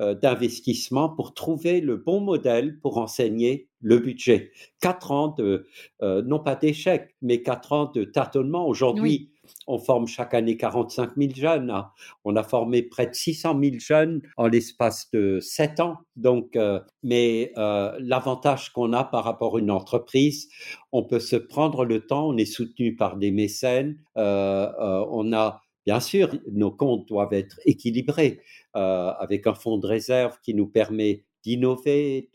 euh, 0.00 0.14
d'investissement 0.14 1.08
pour 1.08 1.34
trouver 1.34 1.80
le 1.80 1.96
bon 1.96 2.20
modèle 2.20 2.80
pour 2.80 2.98
enseigner 2.98 3.68
le 3.80 3.98
budget. 3.98 4.50
Quatre 4.80 5.12
ans 5.12 5.28
de, 5.28 5.68
euh, 6.02 6.20
non 6.22 6.40
pas 6.40 6.56
d'échec, 6.56 7.14
mais 7.22 7.42
quatre 7.42 7.72
ans 7.72 7.92
de 7.94 8.02
tâtonnement. 8.02 8.66
Aujourd'hui, 8.66 9.30
on 9.66 9.78
forme 9.78 10.06
chaque 10.06 10.34
année 10.34 10.56
45 10.56 11.12
000 11.16 11.32
jeunes. 11.34 11.70
Hein. 11.70 11.90
On 12.24 12.36
a 12.36 12.42
formé 12.42 12.82
près 12.82 13.06
de 13.06 13.14
600 13.14 13.58
000 13.60 13.76
jeunes 13.78 14.22
en 14.36 14.46
l'espace 14.46 15.10
de 15.12 15.40
7 15.40 15.80
ans. 15.80 15.98
Donc, 16.16 16.56
euh, 16.56 16.80
mais 17.02 17.52
euh, 17.56 17.96
l'avantage 18.00 18.72
qu'on 18.72 18.92
a 18.92 19.04
par 19.04 19.24
rapport 19.24 19.56
à 19.56 19.60
une 19.60 19.70
entreprise, 19.70 20.48
on 20.92 21.04
peut 21.04 21.20
se 21.20 21.36
prendre 21.36 21.84
le 21.84 22.06
temps. 22.06 22.28
On 22.28 22.36
est 22.36 22.44
soutenu 22.44 22.96
par 22.96 23.16
des 23.16 23.30
mécènes. 23.30 23.98
Euh, 24.16 24.70
on 25.10 25.32
a 25.32 25.60
Bien 25.86 26.00
sûr, 26.00 26.34
nos 26.50 26.70
comptes 26.70 27.06
doivent 27.08 27.34
être 27.34 27.60
équilibrés 27.66 28.40
avec 28.72 29.46
un 29.46 29.52
fonds 29.52 29.76
de 29.76 29.86
réserve 29.86 30.38
qui 30.42 30.54
nous 30.54 30.66
permet 30.66 31.24
d'innover, 31.42 32.30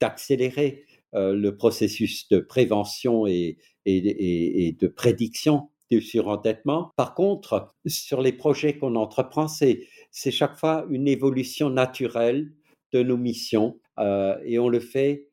d'accélérer 0.00 0.86
le 1.12 1.50
processus 1.50 2.26
de 2.30 2.38
prévention 2.38 3.26
et, 3.26 3.58
et 3.84 4.74
de 4.80 4.86
prédiction 4.86 5.68
du 5.90 6.00
surendettement. 6.00 6.90
Par 6.96 7.14
contre, 7.14 7.74
sur 7.86 8.20
les 8.20 8.32
projets 8.32 8.76
qu'on 8.76 8.96
entreprend, 8.96 9.48
c'est, 9.48 9.86
chaque 10.12 10.56
fois 10.56 10.86
une 10.90 11.08
évolution 11.08 11.70
naturelle 11.70 12.52
de 12.92 13.02
nos 13.02 13.16
missions 13.16 13.78
euh, 13.98 14.36
et 14.44 14.58
on 14.58 14.68
le 14.68 14.80
fait 14.80 15.28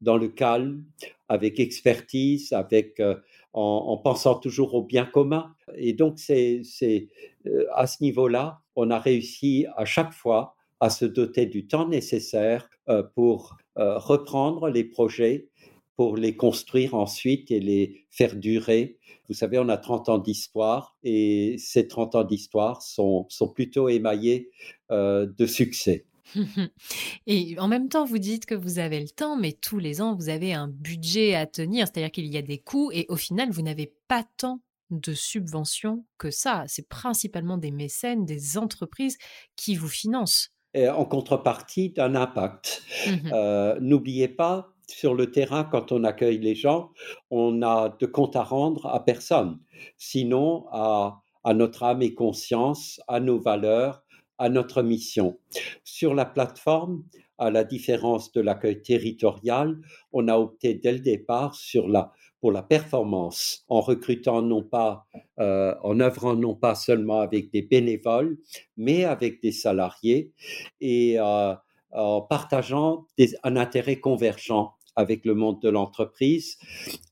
dans 0.00 0.16
le 0.16 0.28
calme, 0.28 0.84
avec 1.28 1.60
expertise, 1.60 2.52
avec, 2.52 3.00
euh, 3.00 3.16
en, 3.52 3.98
pensant 3.98 4.36
toujours 4.36 4.74
au 4.74 4.82
bien 4.82 5.04
commun. 5.04 5.54
Et 5.76 5.92
donc, 5.92 6.18
c'est, 6.18 6.62
c'est 6.64 7.08
euh, 7.46 7.66
à 7.74 7.86
ce 7.86 8.02
niveau-là, 8.02 8.60
on 8.76 8.90
a 8.90 8.98
réussi 8.98 9.66
à 9.76 9.84
chaque 9.84 10.12
fois 10.12 10.54
à 10.80 10.88
se 10.88 11.04
doter 11.04 11.44
du 11.44 11.66
temps 11.66 11.86
nécessaire 11.86 12.70
pour 13.14 13.58
reprendre 13.76 14.70
les 14.70 14.82
projets, 14.82 15.48
pour 16.00 16.16
les 16.16 16.34
construire 16.34 16.94
ensuite 16.94 17.50
et 17.50 17.60
les 17.60 18.06
faire 18.08 18.34
durer 18.34 18.98
vous 19.28 19.34
savez, 19.34 19.58
on 19.58 19.68
a 19.68 19.76
30 19.76 20.08
ans 20.08 20.18
d'histoire 20.18 20.96
et 21.04 21.56
ces 21.58 21.86
30 21.86 22.14
ans 22.14 22.24
d'histoire 22.24 22.80
sont, 22.80 23.26
sont 23.28 23.48
plutôt 23.48 23.90
émaillés 23.90 24.50
euh, 24.90 25.28
de 25.38 25.46
succès. 25.46 26.06
Et 27.28 27.54
en 27.60 27.68
même 27.68 27.88
temps, 27.88 28.04
vous 28.04 28.18
dites 28.18 28.44
que 28.44 28.56
vous 28.56 28.80
avez 28.80 28.98
le 28.98 29.08
temps, 29.08 29.36
mais 29.36 29.52
tous 29.52 29.78
les 29.78 30.00
ans, 30.00 30.16
vous 30.16 30.30
avez 30.30 30.52
un 30.52 30.66
budget 30.66 31.36
à 31.36 31.46
tenir, 31.46 31.86
c'est-à-dire 31.86 32.10
qu'il 32.10 32.26
y 32.26 32.38
a 32.38 32.42
des 32.42 32.58
coûts 32.58 32.90
et 32.92 33.06
au 33.08 33.16
final, 33.16 33.50
vous 33.50 33.62
n'avez 33.62 33.94
pas 34.08 34.24
tant 34.36 34.60
de 34.90 35.14
subventions 35.14 36.04
que 36.18 36.32
ça. 36.32 36.64
C'est 36.66 36.88
principalement 36.88 37.56
des 37.56 37.70
mécènes, 37.70 38.24
des 38.24 38.58
entreprises 38.58 39.16
qui 39.54 39.76
vous 39.76 39.88
financent. 39.88 40.50
en 40.74 41.04
contrepartie 41.04 41.90
d'un 41.90 42.16
impact. 42.16 42.82
Mmh 43.06 43.30
euh, 43.32 43.78
n'oubliez 43.80 44.28
pas, 44.28 44.74
sur 44.90 45.14
le 45.14 45.30
terrain, 45.30 45.64
quand 45.64 45.92
on 45.92 46.04
accueille 46.04 46.38
les 46.38 46.54
gens, 46.54 46.90
on 47.30 47.62
a 47.62 47.96
de 47.98 48.06
compte 48.06 48.36
à 48.36 48.42
rendre 48.42 48.86
à 48.86 49.04
personne, 49.04 49.58
sinon 49.96 50.66
à, 50.72 51.22
notre 51.54 51.82
âme 51.82 52.02
et 52.02 52.14
conscience, 52.14 53.00
à 53.08 53.20
nos 53.20 53.40
valeurs, 53.40 54.02
à 54.38 54.48
notre 54.48 54.82
mission. 54.82 55.38
Sur 55.84 56.14
la 56.14 56.24
plateforme, 56.24 57.04
à 57.38 57.50
la 57.50 57.64
différence 57.64 58.32
de 58.32 58.40
l'accueil 58.40 58.82
territorial, 58.82 59.78
on 60.12 60.28
a 60.28 60.36
opté 60.36 60.74
dès 60.74 60.92
le 60.92 61.00
départ 61.00 61.56
pour 62.40 62.52
la 62.52 62.62
performance, 62.62 63.64
en 63.68 63.80
recrutant 63.80 64.42
non 64.42 64.62
pas, 64.62 65.06
euh, 65.38 65.74
en 65.82 66.00
œuvrant 66.00 66.34
non 66.34 66.54
pas 66.54 66.74
seulement 66.74 67.20
avec 67.20 67.50
des 67.50 67.62
bénévoles, 67.62 68.38
mais 68.76 69.04
avec 69.04 69.42
des 69.42 69.52
salariés 69.52 70.32
et 70.80 71.18
euh, 71.18 71.54
en 71.92 72.22
partageant 72.22 73.06
un 73.42 73.56
intérêt 73.56 73.96
convergent 73.96 74.74
avec 75.00 75.24
le 75.24 75.34
monde 75.34 75.60
de 75.60 75.68
l'entreprise, 75.68 76.58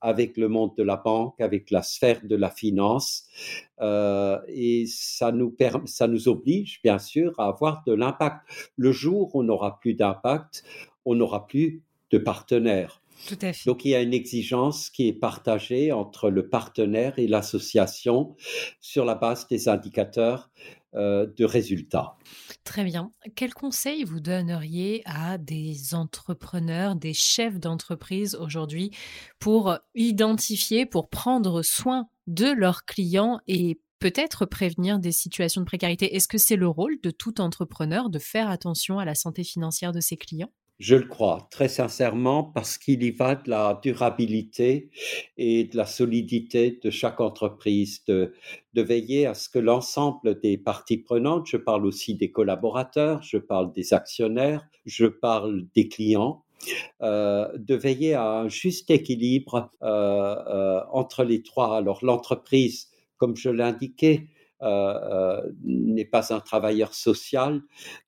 avec 0.00 0.36
le 0.36 0.48
monde 0.48 0.72
de 0.76 0.82
la 0.82 0.96
banque, 0.96 1.40
avec 1.40 1.70
la 1.70 1.82
sphère 1.82 2.20
de 2.24 2.36
la 2.36 2.50
finance. 2.50 3.24
Euh, 3.80 4.38
et 4.48 4.86
ça 4.86 5.32
nous, 5.32 5.54
ça 5.86 6.06
nous 6.06 6.28
oblige, 6.28 6.80
bien 6.82 6.98
sûr, 6.98 7.34
à 7.38 7.48
avoir 7.48 7.82
de 7.86 7.92
l'impact. 7.92 8.46
Le 8.76 8.92
jour 8.92 9.34
où 9.34 9.40
on 9.40 9.44
n'aura 9.44 9.80
plus 9.80 9.94
d'impact, 9.94 10.64
on 11.04 11.14
n'aura 11.14 11.46
plus 11.46 11.82
de 12.10 12.18
partenaires. 12.18 13.02
Tout 13.26 13.38
à 13.42 13.52
fait. 13.52 13.68
Donc 13.68 13.84
il 13.84 13.90
y 13.90 13.94
a 13.94 14.00
une 14.00 14.14
exigence 14.14 14.90
qui 14.90 15.08
est 15.08 15.12
partagée 15.12 15.90
entre 15.90 16.30
le 16.30 16.48
partenaire 16.48 17.18
et 17.18 17.26
l'association 17.26 18.36
sur 18.80 19.04
la 19.04 19.16
base 19.16 19.48
des 19.48 19.68
indicateurs 19.68 20.50
de 20.94 21.44
résultats. 21.44 22.16
Très 22.64 22.84
bien. 22.84 23.12
Quel 23.34 23.54
conseil 23.54 24.04
vous 24.04 24.20
donneriez 24.20 25.02
à 25.04 25.38
des 25.38 25.94
entrepreneurs, 25.94 26.96
des 26.96 27.14
chefs 27.14 27.60
d'entreprise 27.60 28.34
aujourd'hui 28.34 28.90
pour 29.38 29.76
identifier, 29.94 30.86
pour 30.86 31.08
prendre 31.08 31.62
soin 31.62 32.08
de 32.26 32.46
leurs 32.46 32.84
clients 32.84 33.40
et 33.46 33.80
peut-être 33.98 34.46
prévenir 34.46 34.98
des 34.98 35.12
situations 35.12 35.60
de 35.60 35.66
précarité? 35.66 36.14
Est-ce 36.14 36.28
que 36.28 36.38
c'est 36.38 36.56
le 36.56 36.68
rôle 36.68 37.00
de 37.02 37.10
tout 37.10 37.40
entrepreneur 37.40 38.10
de 38.10 38.18
faire 38.18 38.48
attention 38.48 38.98
à 38.98 39.04
la 39.04 39.14
santé 39.14 39.44
financière 39.44 39.92
de 39.92 40.00
ses 40.00 40.16
clients? 40.16 40.52
Je 40.78 40.94
le 40.94 41.06
crois, 41.06 41.48
très 41.50 41.68
sincèrement, 41.68 42.44
parce 42.44 42.78
qu'il 42.78 43.02
y 43.02 43.10
va 43.10 43.34
de 43.34 43.50
la 43.50 43.80
durabilité 43.82 44.90
et 45.36 45.64
de 45.64 45.76
la 45.76 45.86
solidité 45.86 46.78
de 46.82 46.90
chaque 46.90 47.20
entreprise, 47.20 48.04
de, 48.06 48.32
veiller 48.76 49.26
à 49.26 49.34
ce 49.34 49.48
que 49.48 49.58
l'ensemble 49.58 50.38
des 50.38 50.56
parties 50.56 50.98
prenantes, 50.98 51.48
je 51.48 51.56
parle 51.56 51.84
aussi 51.84 52.14
des 52.14 52.30
collaborateurs, 52.30 53.20
je 53.24 53.38
parle 53.38 53.72
des 53.72 53.92
actionnaires, 53.92 54.68
je 54.86 55.06
parle 55.06 55.66
des 55.74 55.88
clients, 55.88 56.44
euh, 57.02 57.48
de 57.58 57.74
veiller 57.74 58.14
à 58.14 58.30
un 58.38 58.48
juste 58.48 58.88
équilibre 58.90 59.72
euh, 59.82 59.86
euh, 59.88 60.80
entre 60.92 61.24
les 61.24 61.42
trois. 61.42 61.76
Alors 61.76 62.04
l'entreprise, 62.04 62.86
comme 63.16 63.34
je 63.34 63.50
l'indiquais, 63.50 64.28
n'est 65.64 66.04
pas 66.04 66.32
un 66.32 66.40
travailleur 66.40 66.94
social, 66.94 67.62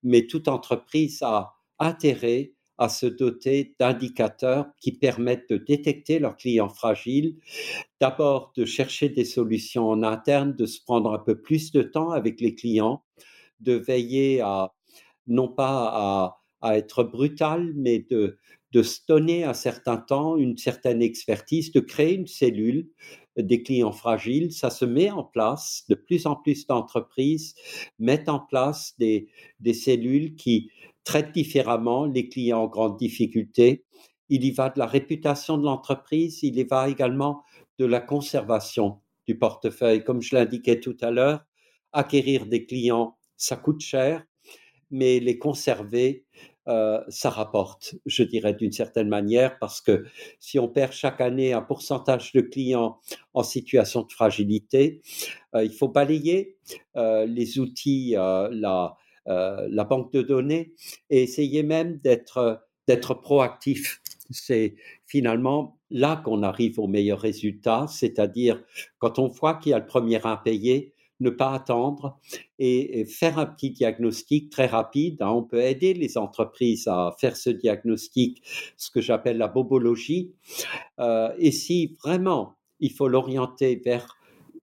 mais 0.05 0.29
toute 0.29 0.47
entreprise 0.47 1.21
a 1.23 1.55
intérêt 1.81 2.53
à 2.81 2.89
se 2.89 3.05
doter 3.05 3.75
d'indicateurs 3.79 4.67
qui 4.81 4.93
permettent 4.93 5.51
de 5.51 5.59
détecter 5.59 6.19
leurs 6.19 6.37
clients 6.37 6.71
fragiles, 6.71 7.37
d'abord 8.01 8.53
de 8.57 8.65
chercher 8.65 9.11
des 9.11 9.27
solutions 9.27 9.91
en 9.91 10.03
interne, 10.03 10.57
de 10.57 10.65
se 10.65 10.83
prendre 10.83 11.13
un 11.13 11.19
peu 11.19 11.41
plus 11.41 11.73
de 11.73 11.83
temps 11.83 12.11
avec 12.11 12.41
les 12.41 12.55
clients, 12.55 13.05
de 13.61 13.75
veiller 13.75 14.41
à 14.41 14.73
non 15.27 15.47
pas 15.47 16.41
à, 16.63 16.77
être 16.77 17.05
brutal, 17.05 17.73
mais 17.77 18.05
de, 18.11 18.39
de 18.73 18.83
se 18.83 19.01
donner 19.07 19.45
un 19.45 19.55
certain 19.55 19.99
temps, 19.99 20.37
une 20.37 20.57
certaine 20.57 21.03
expertise, 21.03 21.73
de 21.73 21.81
créer 21.81 22.15
une 22.15 22.27
cellule 22.27 22.89
des 23.37 23.63
clients 23.63 23.93
fragiles. 23.93 24.53
Ça 24.53 24.71
se 24.71 24.85
met 24.85 25.11
en 25.11 25.25
place. 25.25 25.85
De 25.89 25.95
plus 25.95 26.27
en 26.27 26.37
plus 26.37 26.67
d'entreprises 26.67 27.55
mettent 27.99 28.29
en 28.29 28.41
place 28.41 28.95
des, 28.99 29.29
des 29.61 29.75
cellules 29.75 30.35
qui 30.35 30.71
traitent 31.05 31.33
différemment 31.33 32.07
les 32.07 32.29
clients 32.29 32.63
en 32.63 32.69
grande 32.69 32.97
difficulté. 32.99 33.85
Il 34.29 34.45
y 34.45 34.51
va 34.51 34.71
de 34.71 34.79
la 34.79 34.87
réputation 34.87 35.59
de 35.59 35.65
l'entreprise, 35.65 36.43
il 36.43 36.57
y 36.59 36.65
va 36.65 36.89
également 36.89 37.43
de 37.79 37.85
la 37.85 38.01
conservation 38.01 39.01
du 39.27 39.39
portefeuille. 39.39 40.05
Comme 40.05 40.23
je 40.23 40.35
l'indiquais 40.37 40.81
tout 40.81 40.97
à 41.01 41.11
l'heure, 41.11 41.45
acquérir 41.93 42.47
des 42.47 42.67
clients, 42.67 43.17
ça 43.37 43.57
coûte 43.57 43.81
cher, 43.81 44.25
mais 44.91 45.21
les 45.21 45.39
conserver, 45.39 46.27
euh, 46.69 47.03
ça 47.09 47.31
rapporte, 47.31 47.95
je 48.07 48.23
dirais 48.23 48.55
d'une 48.55 48.73
certaine 48.73 49.09
manière, 49.09 49.59
parce 49.59 49.81
que 49.81 50.05
si 50.39 50.59
on 50.59 50.69
perd 50.69 50.93
chaque 50.93 51.21
année 51.21 51.53
un 51.53 51.63
pourcentage 51.63 52.33
de 52.33 52.41
clients 52.41 53.01
en 53.35 53.43
situation 53.43 54.03
de 54.03 54.13
fragilité, 54.13 55.01
euh, 55.55 55.65
il 55.65 55.73
faut 55.73 55.89
balayer 55.89 56.59
euh, 56.97 57.25
les 57.27 57.59
outils, 57.59 58.15
la, 58.15 58.97
la 59.27 59.85
banque 59.85 60.13
de 60.13 60.23
données 60.23 60.73
et 61.09 61.23
essayer 61.23 61.63
même 61.63 61.99
d'être 61.99 62.61
d'être 62.91 63.15
proactif. 63.15 64.01
C'est 64.31 64.75
finalement 65.07 65.79
là 65.91 66.21
qu'on 66.25 66.43
arrive 66.43 66.79
aux 66.79 66.89
meilleurs 66.89 67.21
résultats, 67.21 67.87
c'est-à-dire 67.89 68.63
quand 68.99 69.19
on 69.19 69.29
voit 69.29 69.55
qu'il 69.55 69.71
y 69.71 69.75
a 69.75 69.79
le 69.79 69.87
premier 69.87 70.25
impayé, 70.25 70.95
ne 71.21 71.31
pas 71.31 71.53
attendre 71.53 72.19
et, 72.59 73.05
faire 73.05 73.39
un 73.39 73.47
petit 73.47 73.71
diagnostic 73.71 74.51
très 74.51 74.67
rapide. 74.67 75.23
Hein. 75.23 75.31
On 75.31 75.43
peut 75.43 75.61
aider 75.61 75.95
les 75.95 76.17
entreprises 76.17 76.89
à 76.89 77.15
faire 77.21 77.37
ce 77.37 77.51
diagnostic, 77.51 78.43
ce 78.77 78.91
que 78.91 79.01
j'appelle 79.01 79.39
la 79.39 79.49
bobologie. 79.49 80.33
Euh, 80.99 81.33
et 81.39 81.53
si 81.53 81.97
vraiment 82.03 82.57
il 82.81 82.93
faut 82.93 83.09
l'orienter 83.09 83.77
vers 83.85 84.17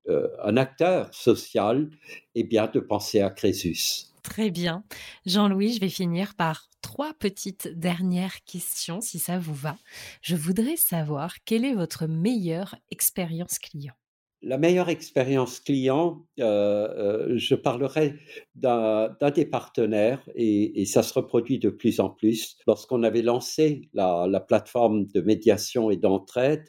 euh, 0.09 0.27
un 0.43 0.57
acteur 0.57 1.13
social, 1.13 1.89
eh 2.33 2.43
bien 2.43 2.67
de 2.67 2.79
penser 2.79 3.21
à 3.21 3.29
Crésus. 3.29 4.07
Très 4.29 4.51
bien. 4.51 4.83
Jean-Louis, 5.25 5.73
je 5.73 5.79
vais 5.79 5.89
finir 5.89 6.35
par 6.35 6.69
trois 6.81 7.13
petites 7.13 7.69
dernières 7.69 8.43
questions, 8.43 8.99
si 8.99 9.19
ça 9.19 9.39
vous 9.39 9.53
va. 9.53 9.77
Je 10.21 10.35
voudrais 10.35 10.75
savoir 10.75 11.35
quelle 11.45 11.63
est 11.63 11.73
votre 11.73 12.07
meilleure 12.07 12.75
expérience 12.91 13.57
client 13.57 13.95
la 14.43 14.57
meilleure 14.57 14.89
expérience 14.89 15.59
client, 15.59 16.23
euh, 16.39 16.43
euh, 16.43 17.37
je 17.37 17.55
parlerai 17.55 18.13
d'un 18.53 19.15
des 19.33 19.45
partenaires 19.45 20.21
et, 20.35 20.85
ça 20.85 21.01
se 21.01 21.13
reproduit 21.13 21.57
de 21.57 21.69
plus 21.69 21.99
en 21.99 22.09
plus. 22.09 22.55
Lorsqu'on 22.67 23.01
avait 23.03 23.23
lancé 23.23 23.89
la, 23.93 24.39
plateforme 24.47 25.07
de 25.07 25.21
médiation 25.21 25.89
et 25.89 25.97
d'entraide, 25.97 26.65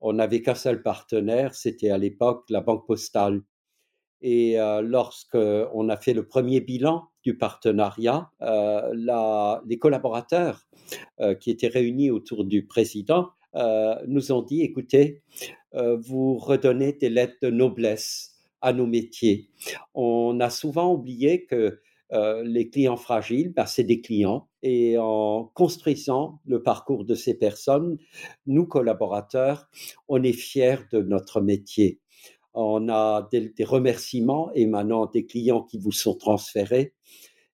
on 0.00 0.12
n'avait 0.12 0.42
qu'un 0.42 0.54
seul 0.54 0.82
partenaire, 0.82 1.54
c'était 1.54 1.90
à 1.90 1.98
l'époque 1.98 2.44
la 2.50 2.60
Banque 2.60 2.86
Postale. 2.86 3.40
Et 4.22 4.60
euh, 4.60 4.82
lorsqu'on 4.82 5.88
a 5.88 5.96
fait 5.96 6.12
le 6.12 6.26
premier 6.26 6.60
bilan 6.60 7.04
du 7.22 7.36
partenariat, 7.36 8.30
les 8.40 9.78
collaborateurs 9.78 10.66
qui 11.40 11.50
étaient 11.50 11.68
réunis 11.68 12.10
autour 12.10 12.44
du 12.44 12.66
président 12.66 13.28
nous 14.06 14.32
ont 14.32 14.42
dit, 14.42 14.62
écoutez, 14.62 15.22
euh, 15.74 15.96
vous 15.96 16.36
redonnez 16.36 16.92
des 16.94 17.10
lettres 17.10 17.36
de 17.42 17.50
noblesse 17.50 18.36
à 18.60 18.72
nos 18.72 18.86
métiers. 18.86 19.48
On 19.94 20.40
a 20.40 20.50
souvent 20.50 20.92
oublié 20.92 21.44
que 21.46 21.80
euh, 22.12 22.42
les 22.42 22.68
clients 22.70 22.96
fragiles, 22.96 23.52
ben, 23.54 23.66
c'est 23.66 23.84
des 23.84 24.00
clients. 24.00 24.48
Et 24.62 24.98
en 24.98 25.44
construisant 25.54 26.40
le 26.44 26.62
parcours 26.62 27.04
de 27.04 27.14
ces 27.14 27.34
personnes, 27.34 27.98
nous, 28.46 28.66
collaborateurs, 28.66 29.68
on 30.08 30.22
est 30.22 30.32
fiers 30.32 30.78
de 30.92 31.02
notre 31.02 31.40
métier. 31.40 32.00
On 32.54 32.88
a 32.88 33.28
des, 33.30 33.52
remerciements 33.64 34.50
émanant 34.54 35.06
des 35.06 35.26
clients 35.26 35.62
qui 35.62 35.78
vous 35.78 35.92
sont 35.92 36.14
transférés. 36.14 36.94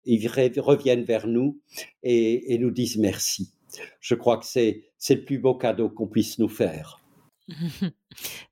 Ils 0.06 0.28
reviennent 0.28 1.04
vers 1.04 1.28
nous 1.28 1.60
et, 2.04 2.54
et 2.54 2.58
nous 2.58 2.72
disent 2.72 2.98
merci. 2.98 3.54
Je 4.00 4.16
crois 4.16 4.38
que 4.38 4.46
c'est 4.46 4.84
le 5.10 5.26
plus 5.26 5.40
beau 5.40 5.56
cadeau 5.56 5.90
qu'on 5.90 6.08
puisse 6.08 6.40
nous 6.40 6.50
faire. 6.50 7.04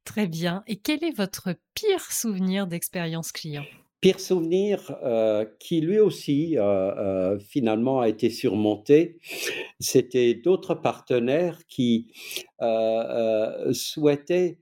Très 0.06 0.28
bien. 0.28 0.64
Et 0.68 0.78
quel 0.78 1.04
est 1.04 1.16
votre 1.16 1.56
pire 1.74 2.12
souvenir 2.12 2.68
d'expérience 2.68 3.32
client? 3.32 3.66
Pire 4.02 4.20
souvenir 4.20 4.96
euh, 5.04 5.46
qui 5.60 5.80
lui 5.80 6.00
aussi 6.00 6.58
euh, 6.58 6.64
euh, 6.64 7.40
finalement 7.40 8.02
a 8.02 8.10
été 8.10 8.32
surmonté, 8.32 9.20
c'était 9.80 10.34
d'autres 10.34 10.74
partenaires 10.74 11.60
qui 11.68 12.12
souhaitaient 13.72 14.58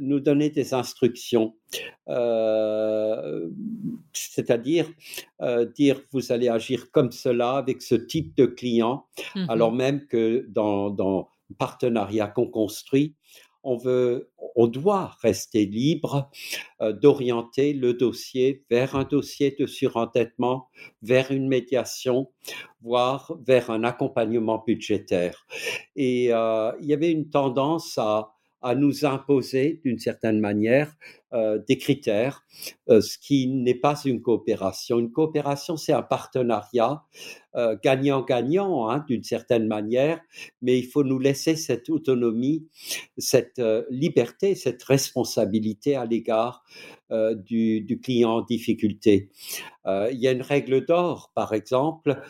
nous 0.00 0.20
donner 0.20 0.50
des 0.50 0.74
instructions, 0.74 1.54
c'est-à-dire 4.12 4.88
dire 5.74 6.00
vous 6.12 6.32
allez 6.32 6.48
agir 6.48 6.90
comme 6.92 7.10
cela 7.12 7.56
avec 7.56 7.82
ce 7.82 7.94
type 7.94 8.36
de 8.36 8.46
client, 8.46 9.06
mmh 9.34 9.46
alors 9.48 9.72
même 9.72 10.06
que 10.06 10.46
dans, 10.48 10.90
dans 10.90 11.28
le 11.50 11.56
partenariat 11.56 12.26
qu'on 12.28 12.48
construit, 12.48 13.14
on 13.66 13.76
veut, 13.76 14.30
on 14.54 14.68
doit 14.68 15.16
rester 15.22 15.66
libre 15.66 16.30
euh, 16.80 16.92
d'orienter 16.92 17.72
le 17.72 17.94
dossier 17.94 18.64
vers 18.70 18.94
un 18.94 19.02
dossier 19.02 19.56
de 19.58 19.66
surendettement, 19.66 20.68
vers 21.02 21.32
une 21.32 21.48
médiation, 21.48 22.30
voire 22.80 23.36
vers 23.44 23.70
un 23.70 23.82
accompagnement 23.82 24.62
budgétaire. 24.64 25.48
Et 25.96 26.32
euh, 26.32 26.70
il 26.80 26.86
y 26.86 26.92
avait 26.92 27.10
une 27.10 27.28
tendance 27.28 27.98
à 27.98 28.35
à 28.62 28.74
nous 28.74 29.04
imposer 29.04 29.80
d'une 29.84 29.98
certaine 29.98 30.40
manière 30.40 30.94
euh, 31.32 31.58
des 31.68 31.76
critères, 31.76 32.42
euh, 32.88 33.00
ce 33.00 33.18
qui 33.18 33.48
n'est 33.48 33.74
pas 33.74 34.00
une 34.04 34.22
coopération. 34.22 34.98
Une 34.98 35.12
coopération, 35.12 35.76
c'est 35.76 35.92
un 35.92 36.02
partenariat 36.02 37.02
euh, 37.54 37.76
gagnant-gagnant 37.82 38.88
hein, 38.88 39.04
d'une 39.08 39.22
certaine 39.22 39.66
manière, 39.66 40.20
mais 40.62 40.78
il 40.78 40.86
faut 40.86 41.04
nous 41.04 41.18
laisser 41.18 41.56
cette 41.56 41.90
autonomie, 41.90 42.68
cette 43.18 43.60
liberté, 43.90 44.54
cette 44.54 44.82
responsabilité 44.82 45.96
à 45.96 46.04
l'égard 46.04 46.64
du, 47.10 48.00
client 48.02 48.38
en 48.38 48.42
difficulté. 48.42 49.30
il 49.86 50.18
y 50.18 50.26
a 50.26 50.32
une 50.32 50.42
règle 50.42 50.84
d'or, 50.84 51.30
par 51.34 51.52
exemple, 51.52 52.20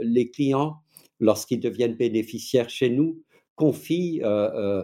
les 0.00 0.30
clients, 0.30 0.78
lorsqu'ils 1.20 1.60
deviennent 1.60 1.96
bénéficiaires 1.96 2.70
chez 2.70 2.88
nous, 2.88 3.22
confient 3.56 4.20
euh, 4.22 4.82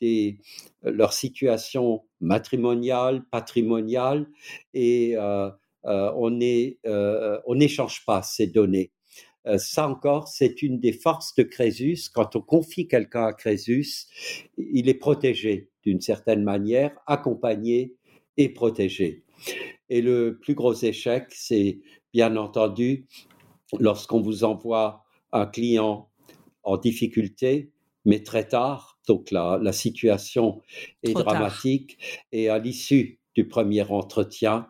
des, 0.00 0.38
leur 0.82 1.12
situation 1.12 2.04
matrimoniale, 2.20 3.24
patrimoniale, 3.30 4.28
et 4.74 5.16
euh, 5.16 5.50
euh, 5.86 6.10
on 7.46 7.54
n'échange 7.54 8.04
pas 8.04 8.22
ces 8.22 8.46
données. 8.46 8.92
ça 9.56 9.88
encore, 9.88 10.28
c'est 10.28 10.62
une 10.62 10.78
des 10.78 10.92
forces 10.92 11.34
de 11.34 11.42
Crésus. 11.42 12.10
Quand 12.12 12.36
on 12.36 12.40
confie 12.40 12.86
quelqu'un 12.86 13.26
à 13.26 13.32
Crésus, 13.32 14.06
il 14.58 14.88
est 14.88 14.98
protégé 14.98 15.70
d'une 15.84 16.00
certaine 16.00 16.42
manière, 16.42 16.92
accompagné 17.06 17.94
et 18.36 18.50
protégé. 18.50 19.24
Et 19.88 20.02
le 20.02 20.38
plus 20.38 20.54
gros 20.54 20.74
échec, 20.74 21.26
c'est 21.30 21.80
bien 22.12 22.36
entendu 22.36 23.06
lorsqu'on 23.78 24.20
vous 24.20 24.44
envoie 24.44 25.04
un 25.32 25.46
client 25.46 26.10
en 26.62 26.76
difficulté, 26.76 27.72
mais 28.04 28.22
très 28.22 28.46
tard, 28.46 28.97
donc 29.08 29.30
la, 29.30 29.72
situation 29.72 30.60
est 31.02 31.14
dramatique. 31.14 31.98
Et 32.30 32.48
à 32.48 32.58
l'issue 32.58 33.18
du 33.34 33.48
premier 33.48 33.82
entretien, 33.82 34.68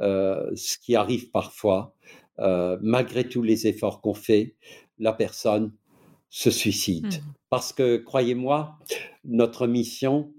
euh, 0.00 0.50
ce 0.54 0.78
qui 0.78 0.94
arrive 0.94 1.30
parfois, 1.30 1.94
euh, 2.38 2.76
malgré 2.82 3.28
tous 3.28 3.42
les 3.42 3.66
efforts 3.66 4.00
qu'on 4.00 4.14
fait, 4.14 4.54
la 4.98 5.12
personne 5.12 5.72
se 6.28 6.50
suicide. 6.50 7.06
Mmh. 7.06 7.34
Parce 7.50 7.72
que, 7.72 7.96
croyez-moi, 7.96 8.78
notre 9.24 9.66
mission, 9.66 10.32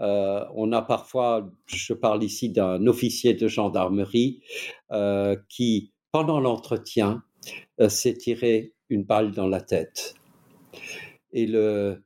euh, 0.00 0.44
on 0.54 0.72
a 0.72 0.82
parfois, 0.82 1.48
je 1.66 1.92
parle 1.94 2.24
ici 2.24 2.50
d'un 2.50 2.86
officier 2.86 3.34
de 3.34 3.46
gendarmerie 3.46 4.42
qui, 5.48 5.92
pendant 6.10 6.40
l'entretien, 6.40 7.22
s'est 7.88 8.14
tiré 8.14 8.72
une 8.88 9.04
balle 9.04 9.30
dans 9.30 9.46
la 9.46 9.60
tête. 9.60 10.14
Et 11.32 11.46
le, 11.46 12.02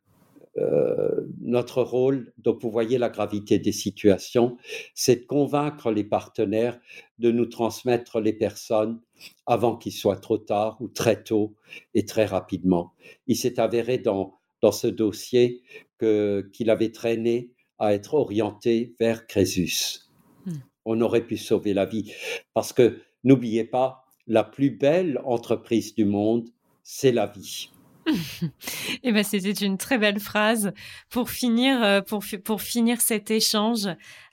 euh, 0.58 1.28
notre 1.40 1.82
rôle, 1.82 2.32
donc 2.38 2.60
vous 2.62 2.70
voyez 2.70 2.98
la 2.98 3.08
gravité 3.08 3.58
des 3.60 3.72
situations, 3.72 4.56
c'est 4.94 5.16
de 5.16 5.26
convaincre 5.26 5.92
les 5.92 6.02
partenaires 6.02 6.80
de 7.18 7.30
nous 7.30 7.46
transmettre 7.46 8.20
les 8.20 8.32
personnes 8.32 9.00
avant 9.46 9.76
qu'il 9.76 9.92
soit 9.92 10.16
trop 10.16 10.38
tard 10.38 10.76
ou 10.80 10.88
très 10.88 11.22
tôt 11.22 11.54
et 11.94 12.04
très 12.04 12.24
rapidement. 12.24 12.94
Il 13.28 13.36
s'est 13.36 13.60
avéré 13.60 13.98
dans, 13.98 14.34
dans 14.60 14.72
ce 14.72 14.88
dossier 14.88 15.62
qu'il 16.00 16.70
avait 16.70 16.92
traîné 16.92 17.50
à 17.78 17.94
être 17.94 18.14
orienté 18.14 18.94
vers 18.98 19.26
Crésus. 19.28 20.00
Hmm. 20.46 20.58
On 20.84 21.00
aurait 21.00 21.26
pu 21.26 21.36
sauver 21.36 21.74
la 21.74 21.86
vie 21.86 22.12
parce 22.54 22.72
que 22.72 22.98
n'oubliez 23.22 23.64
pas, 23.64 24.04
la 24.26 24.44
plus 24.44 24.70
belle 24.70 25.20
entreprise 25.24 25.94
du 25.94 26.04
monde, 26.04 26.48
c'est 26.82 27.12
la 27.12 27.26
vie. 27.26 27.70
Eh 29.02 29.12
ben, 29.12 29.22
c'était 29.24 29.52
une 29.52 29.78
très 29.78 29.98
belle 29.98 30.20
phrase 30.20 30.72
pour 31.08 31.30
finir, 31.30 31.82
euh, 31.82 32.00
pour, 32.00 32.24
pour 32.44 32.62
finir 32.62 33.00
cet 33.00 33.30
échange. 33.30 33.86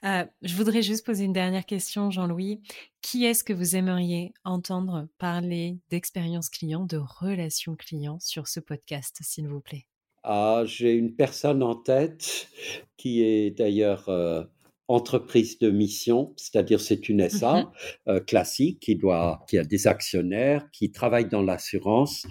Euh, 0.03 0.25
je 0.41 0.55
voudrais 0.55 0.81
juste 0.81 1.05
poser 1.05 1.25
une 1.25 1.33
dernière 1.33 1.65
question, 1.65 2.11
Jean-Louis. 2.11 2.61
Qui 3.01 3.25
est-ce 3.25 3.43
que 3.43 3.53
vous 3.53 3.75
aimeriez 3.75 4.33
entendre 4.43 5.07
parler 5.17 5.77
d'expérience 5.89 6.49
client, 6.49 6.85
de 6.85 6.97
relations 6.97 7.75
clients 7.75 8.19
sur 8.19 8.47
ce 8.47 8.59
podcast, 8.59 9.17
s'il 9.21 9.47
vous 9.47 9.61
plaît? 9.61 9.85
Ah, 10.23 10.63
J'ai 10.65 10.93
une 10.93 11.15
personne 11.15 11.63
en 11.63 11.75
tête 11.75 12.49
qui 12.97 13.23
est 13.23 13.51
d'ailleurs 13.51 14.09
euh, 14.09 14.43
entreprise 14.87 15.59
de 15.59 15.69
mission, 15.69 16.33
c'est-à-dire 16.37 16.79
c'est 16.79 17.09
une 17.09 17.27
SA 17.29 17.61
mmh 17.61 17.71
euh, 18.07 18.19
classique 18.19 18.79
qui 18.79 18.95
doit, 18.95 19.43
qui 19.49 19.57
a 19.57 19.63
des 19.63 19.87
actionnaires, 19.87 20.69
qui 20.71 20.91
travaille 20.91 21.27
dans 21.27 21.41
l'assurance. 21.41 22.25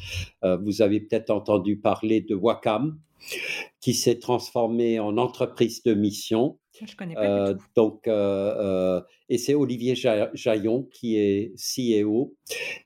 Euh, 0.44 0.56
vous 0.56 0.82
avez 0.82 1.00
peut-être 1.00 1.30
entendu 1.30 1.78
parler 1.78 2.20
de 2.20 2.34
Wacom, 2.34 2.98
qui 3.80 3.94
s'est 3.94 4.18
transformé 4.18 4.98
en 5.00 5.18
entreprise 5.18 5.82
de 5.82 5.94
mission. 5.94 6.58
Je 6.84 6.94
connais 6.96 7.14
pas 7.14 7.48
euh, 7.48 7.54
donc, 7.74 8.06
et 9.28 9.38
c'est 9.38 9.54
Olivier 9.54 9.94
Jaillon 9.94 10.88
qui 10.92 11.16
est 11.16 11.54
CEO. 11.56 12.34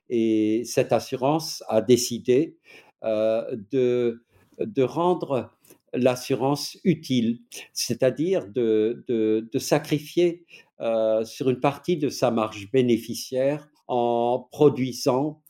Et 0.09 0.63
cette 0.65 0.91
assurance 0.91 1.63
a 1.67 1.81
décidé 1.81 2.57
de, 3.03 4.23
de 4.59 4.83
rendre 4.83 5.51
l'assurance 5.93 6.77
utile, 6.83 7.39
c'est-à-dire 7.73 8.47
de, 8.47 9.03
de, 9.07 9.59
sacrifier 9.59 10.45
euh, 10.79 11.23
sur 11.23 11.49
une 11.49 11.59
partie 11.59 11.97
de 11.97 12.09
sa 12.09 12.31
marge 12.31 12.71
bénéficiaire 12.71 13.69
en 13.87 14.47
produisant, 14.51 15.41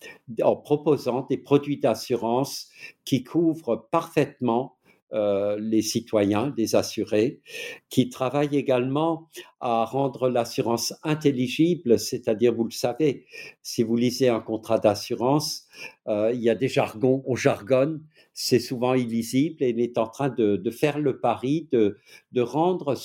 en 0.42 0.56
proposant 0.56 1.28
des 1.30 1.38
produits 1.38 1.78
d'assurance 1.78 2.70
qui 3.06 3.24
couvrent 3.24 3.88
parfaitement 3.92 4.78
euh, 5.14 5.58
les 5.60 5.82
citoyens, 5.82 6.54
les 6.58 6.76
assurés, 6.76 7.42
qui 7.90 8.10
travaillent 8.10 8.56
également 8.56 9.30
à 9.60 9.84
rendre 9.84 10.30
l'assurance 10.30 10.94
intelligible, 11.04 12.00
c'est-à-dire, 12.00 12.54
vous 12.54 12.64
le 12.64 12.72
savez, 12.72 13.26
si 13.62 13.84
vous 13.84 13.98
lisez 13.98 14.30
un 14.30 14.40
contrat 14.40 14.80
d'assurance, 14.80 15.68
euh, 16.08 16.32
il 16.34 16.42
y 16.42 16.50
a 16.50 16.56
des 16.56 16.70
jargons, 16.70 17.24
on 17.26 17.36
jargonne, 17.36 18.02
c'est 18.34 18.60
souvent 18.60 18.94
illisible 18.94 19.64
et 19.64 19.70
il 19.70 19.82
est 19.82 19.98
en 19.98 20.08
train 20.08 20.30
de, 20.30 20.62
faire 20.72 21.00
le 21.00 21.20
pari 21.20 21.68
de, 21.72 21.98
de 22.32 22.42
rendre 22.42 22.96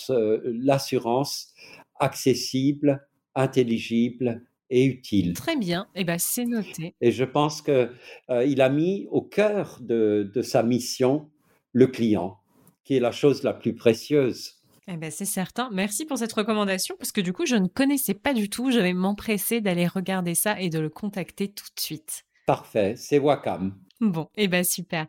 l'assurance 0.45 1.53
accessible, 1.99 3.05
intelligible 3.35 4.43
et 4.71 4.85
utile. 4.85 5.35
Très 5.35 5.57
bien, 5.57 5.89
et 5.95 6.01
eh 6.01 6.05
ben, 6.05 6.19
c'est 6.19 6.45
noté. 6.45 6.95
Et 7.01 7.13
je 7.13 7.25
pense 7.25 7.63
qu'il 7.63 7.91
euh, 8.31 8.55
a 8.59 8.69
mis 8.69 9.07
au 9.11 9.23
cœur 9.23 9.79
de, 9.81 10.31
de 10.33 10.43
sa 10.43 10.63
mission 10.63 11.31
le 11.77 11.87
client, 11.87 12.39
qui 12.85 12.97
est 12.97 13.01
la 13.01 13.13
chose 13.13 13.43
la 13.43 13.53
plus 13.53 13.75
précieuse. 13.75 14.55
Eh 14.89 14.97
ben, 14.97 15.11
c'est 15.11 15.27
certain. 15.27 15.69
Merci 15.75 16.07
pour 16.07 16.17
cette 16.17 16.33
recommandation 16.33 16.97
parce 16.99 17.13
que 17.13 17.21
du 17.21 17.35
coup, 17.35 17.45
je 17.45 17.55
ne 17.55 17.69
connaissais 17.69 18.15
pas 18.15 18.33
du 18.33 18.49
tout. 18.49 18.71
Je 18.71 18.79
vais 18.79 18.95
m'empresser 18.95 19.61
d'aller 19.61 19.87
regarder 19.87 20.35
ça 20.35 20.59
et 20.59 20.71
de 20.71 20.79
le 20.79 20.89
contacter 20.89 21.49
tout 21.49 21.67
de 21.77 21.81
suite. 21.81 22.25
Parfait, 22.47 22.95
c'est 22.97 23.19
Wacom. 23.19 23.75
Bon, 24.01 24.31
et 24.37 24.45
eh 24.45 24.49
ben 24.49 24.65
super. 24.65 25.07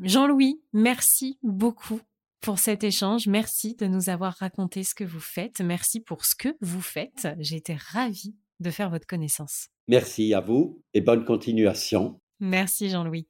Jean-Louis, 0.00 0.62
merci 0.72 1.38
beaucoup 1.42 2.00
pour 2.40 2.58
cet 2.58 2.84
échange. 2.84 3.26
Merci 3.26 3.74
de 3.74 3.86
nous 3.86 4.08
avoir 4.08 4.34
raconté 4.38 4.84
ce 4.84 4.94
que 4.94 5.04
vous 5.04 5.20
faites. 5.20 5.60
Merci 5.60 6.00
pour 6.00 6.24
ce 6.24 6.34
que 6.34 6.56
vous 6.62 6.80
faites. 6.80 7.28
J'ai 7.38 7.56
été 7.56 7.76
ravie 7.92 8.34
de 8.60 8.70
faire 8.70 8.88
votre 8.88 9.06
connaissance. 9.06 9.68
Merci 9.88 10.32
à 10.32 10.40
vous 10.40 10.80
et 10.94 11.02
bonne 11.02 11.26
continuation. 11.26 12.18
Merci 12.40 12.88
Jean-Louis. 12.88 13.26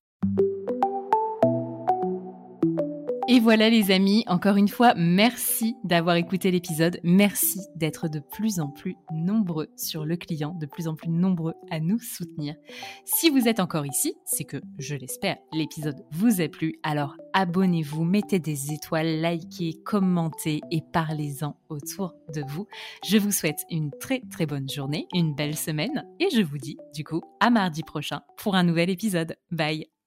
Et 3.39 3.41
voilà 3.41 3.71
les 3.71 3.93
amis, 3.93 4.25
encore 4.27 4.57
une 4.57 4.67
fois, 4.67 4.95
merci 4.97 5.77
d'avoir 5.85 6.17
écouté 6.17 6.51
l'épisode. 6.51 6.99
Merci 7.05 7.61
d'être 7.77 8.09
de 8.09 8.19
plus 8.19 8.59
en 8.59 8.67
plus 8.67 8.97
nombreux 9.13 9.69
sur 9.77 10.05
le 10.05 10.17
client, 10.17 10.57
de 10.61 10.67
plus 10.67 10.89
en 10.89 10.97
plus 10.97 11.09
nombreux 11.09 11.55
à 11.71 11.79
nous 11.79 12.01
soutenir. 12.01 12.57
Si 13.05 13.31
vous 13.31 13.47
êtes 13.47 13.61
encore 13.61 13.87
ici, 13.87 14.17
c'est 14.25 14.43
que, 14.43 14.57
je 14.81 14.97
l'espère, 14.97 15.37
l'épisode 15.53 16.05
vous 16.11 16.41
a 16.41 16.49
plu. 16.49 16.81
Alors 16.83 17.17
abonnez-vous, 17.33 18.03
mettez 18.03 18.41
des 18.41 18.73
étoiles, 18.73 19.23
likez, 19.23 19.85
commentez 19.85 20.61
et 20.73 20.83
parlez-en 20.93 21.55
autour 21.69 22.15
de 22.35 22.43
vous. 22.49 22.67
Je 23.07 23.19
vous 23.19 23.31
souhaite 23.31 23.61
une 23.71 23.93
très 24.01 24.21
très 24.33 24.47
bonne 24.47 24.69
journée, 24.69 25.07
une 25.15 25.37
belle 25.37 25.57
semaine 25.57 26.05
et 26.19 26.27
je 26.35 26.43
vous 26.43 26.59
dis 26.59 26.77
du 26.93 27.05
coup 27.05 27.23
à 27.39 27.51
mardi 27.51 27.85
prochain 27.85 28.23
pour 28.37 28.57
un 28.57 28.65
nouvel 28.65 28.91
épisode. 28.91 29.37
Bye 29.53 29.98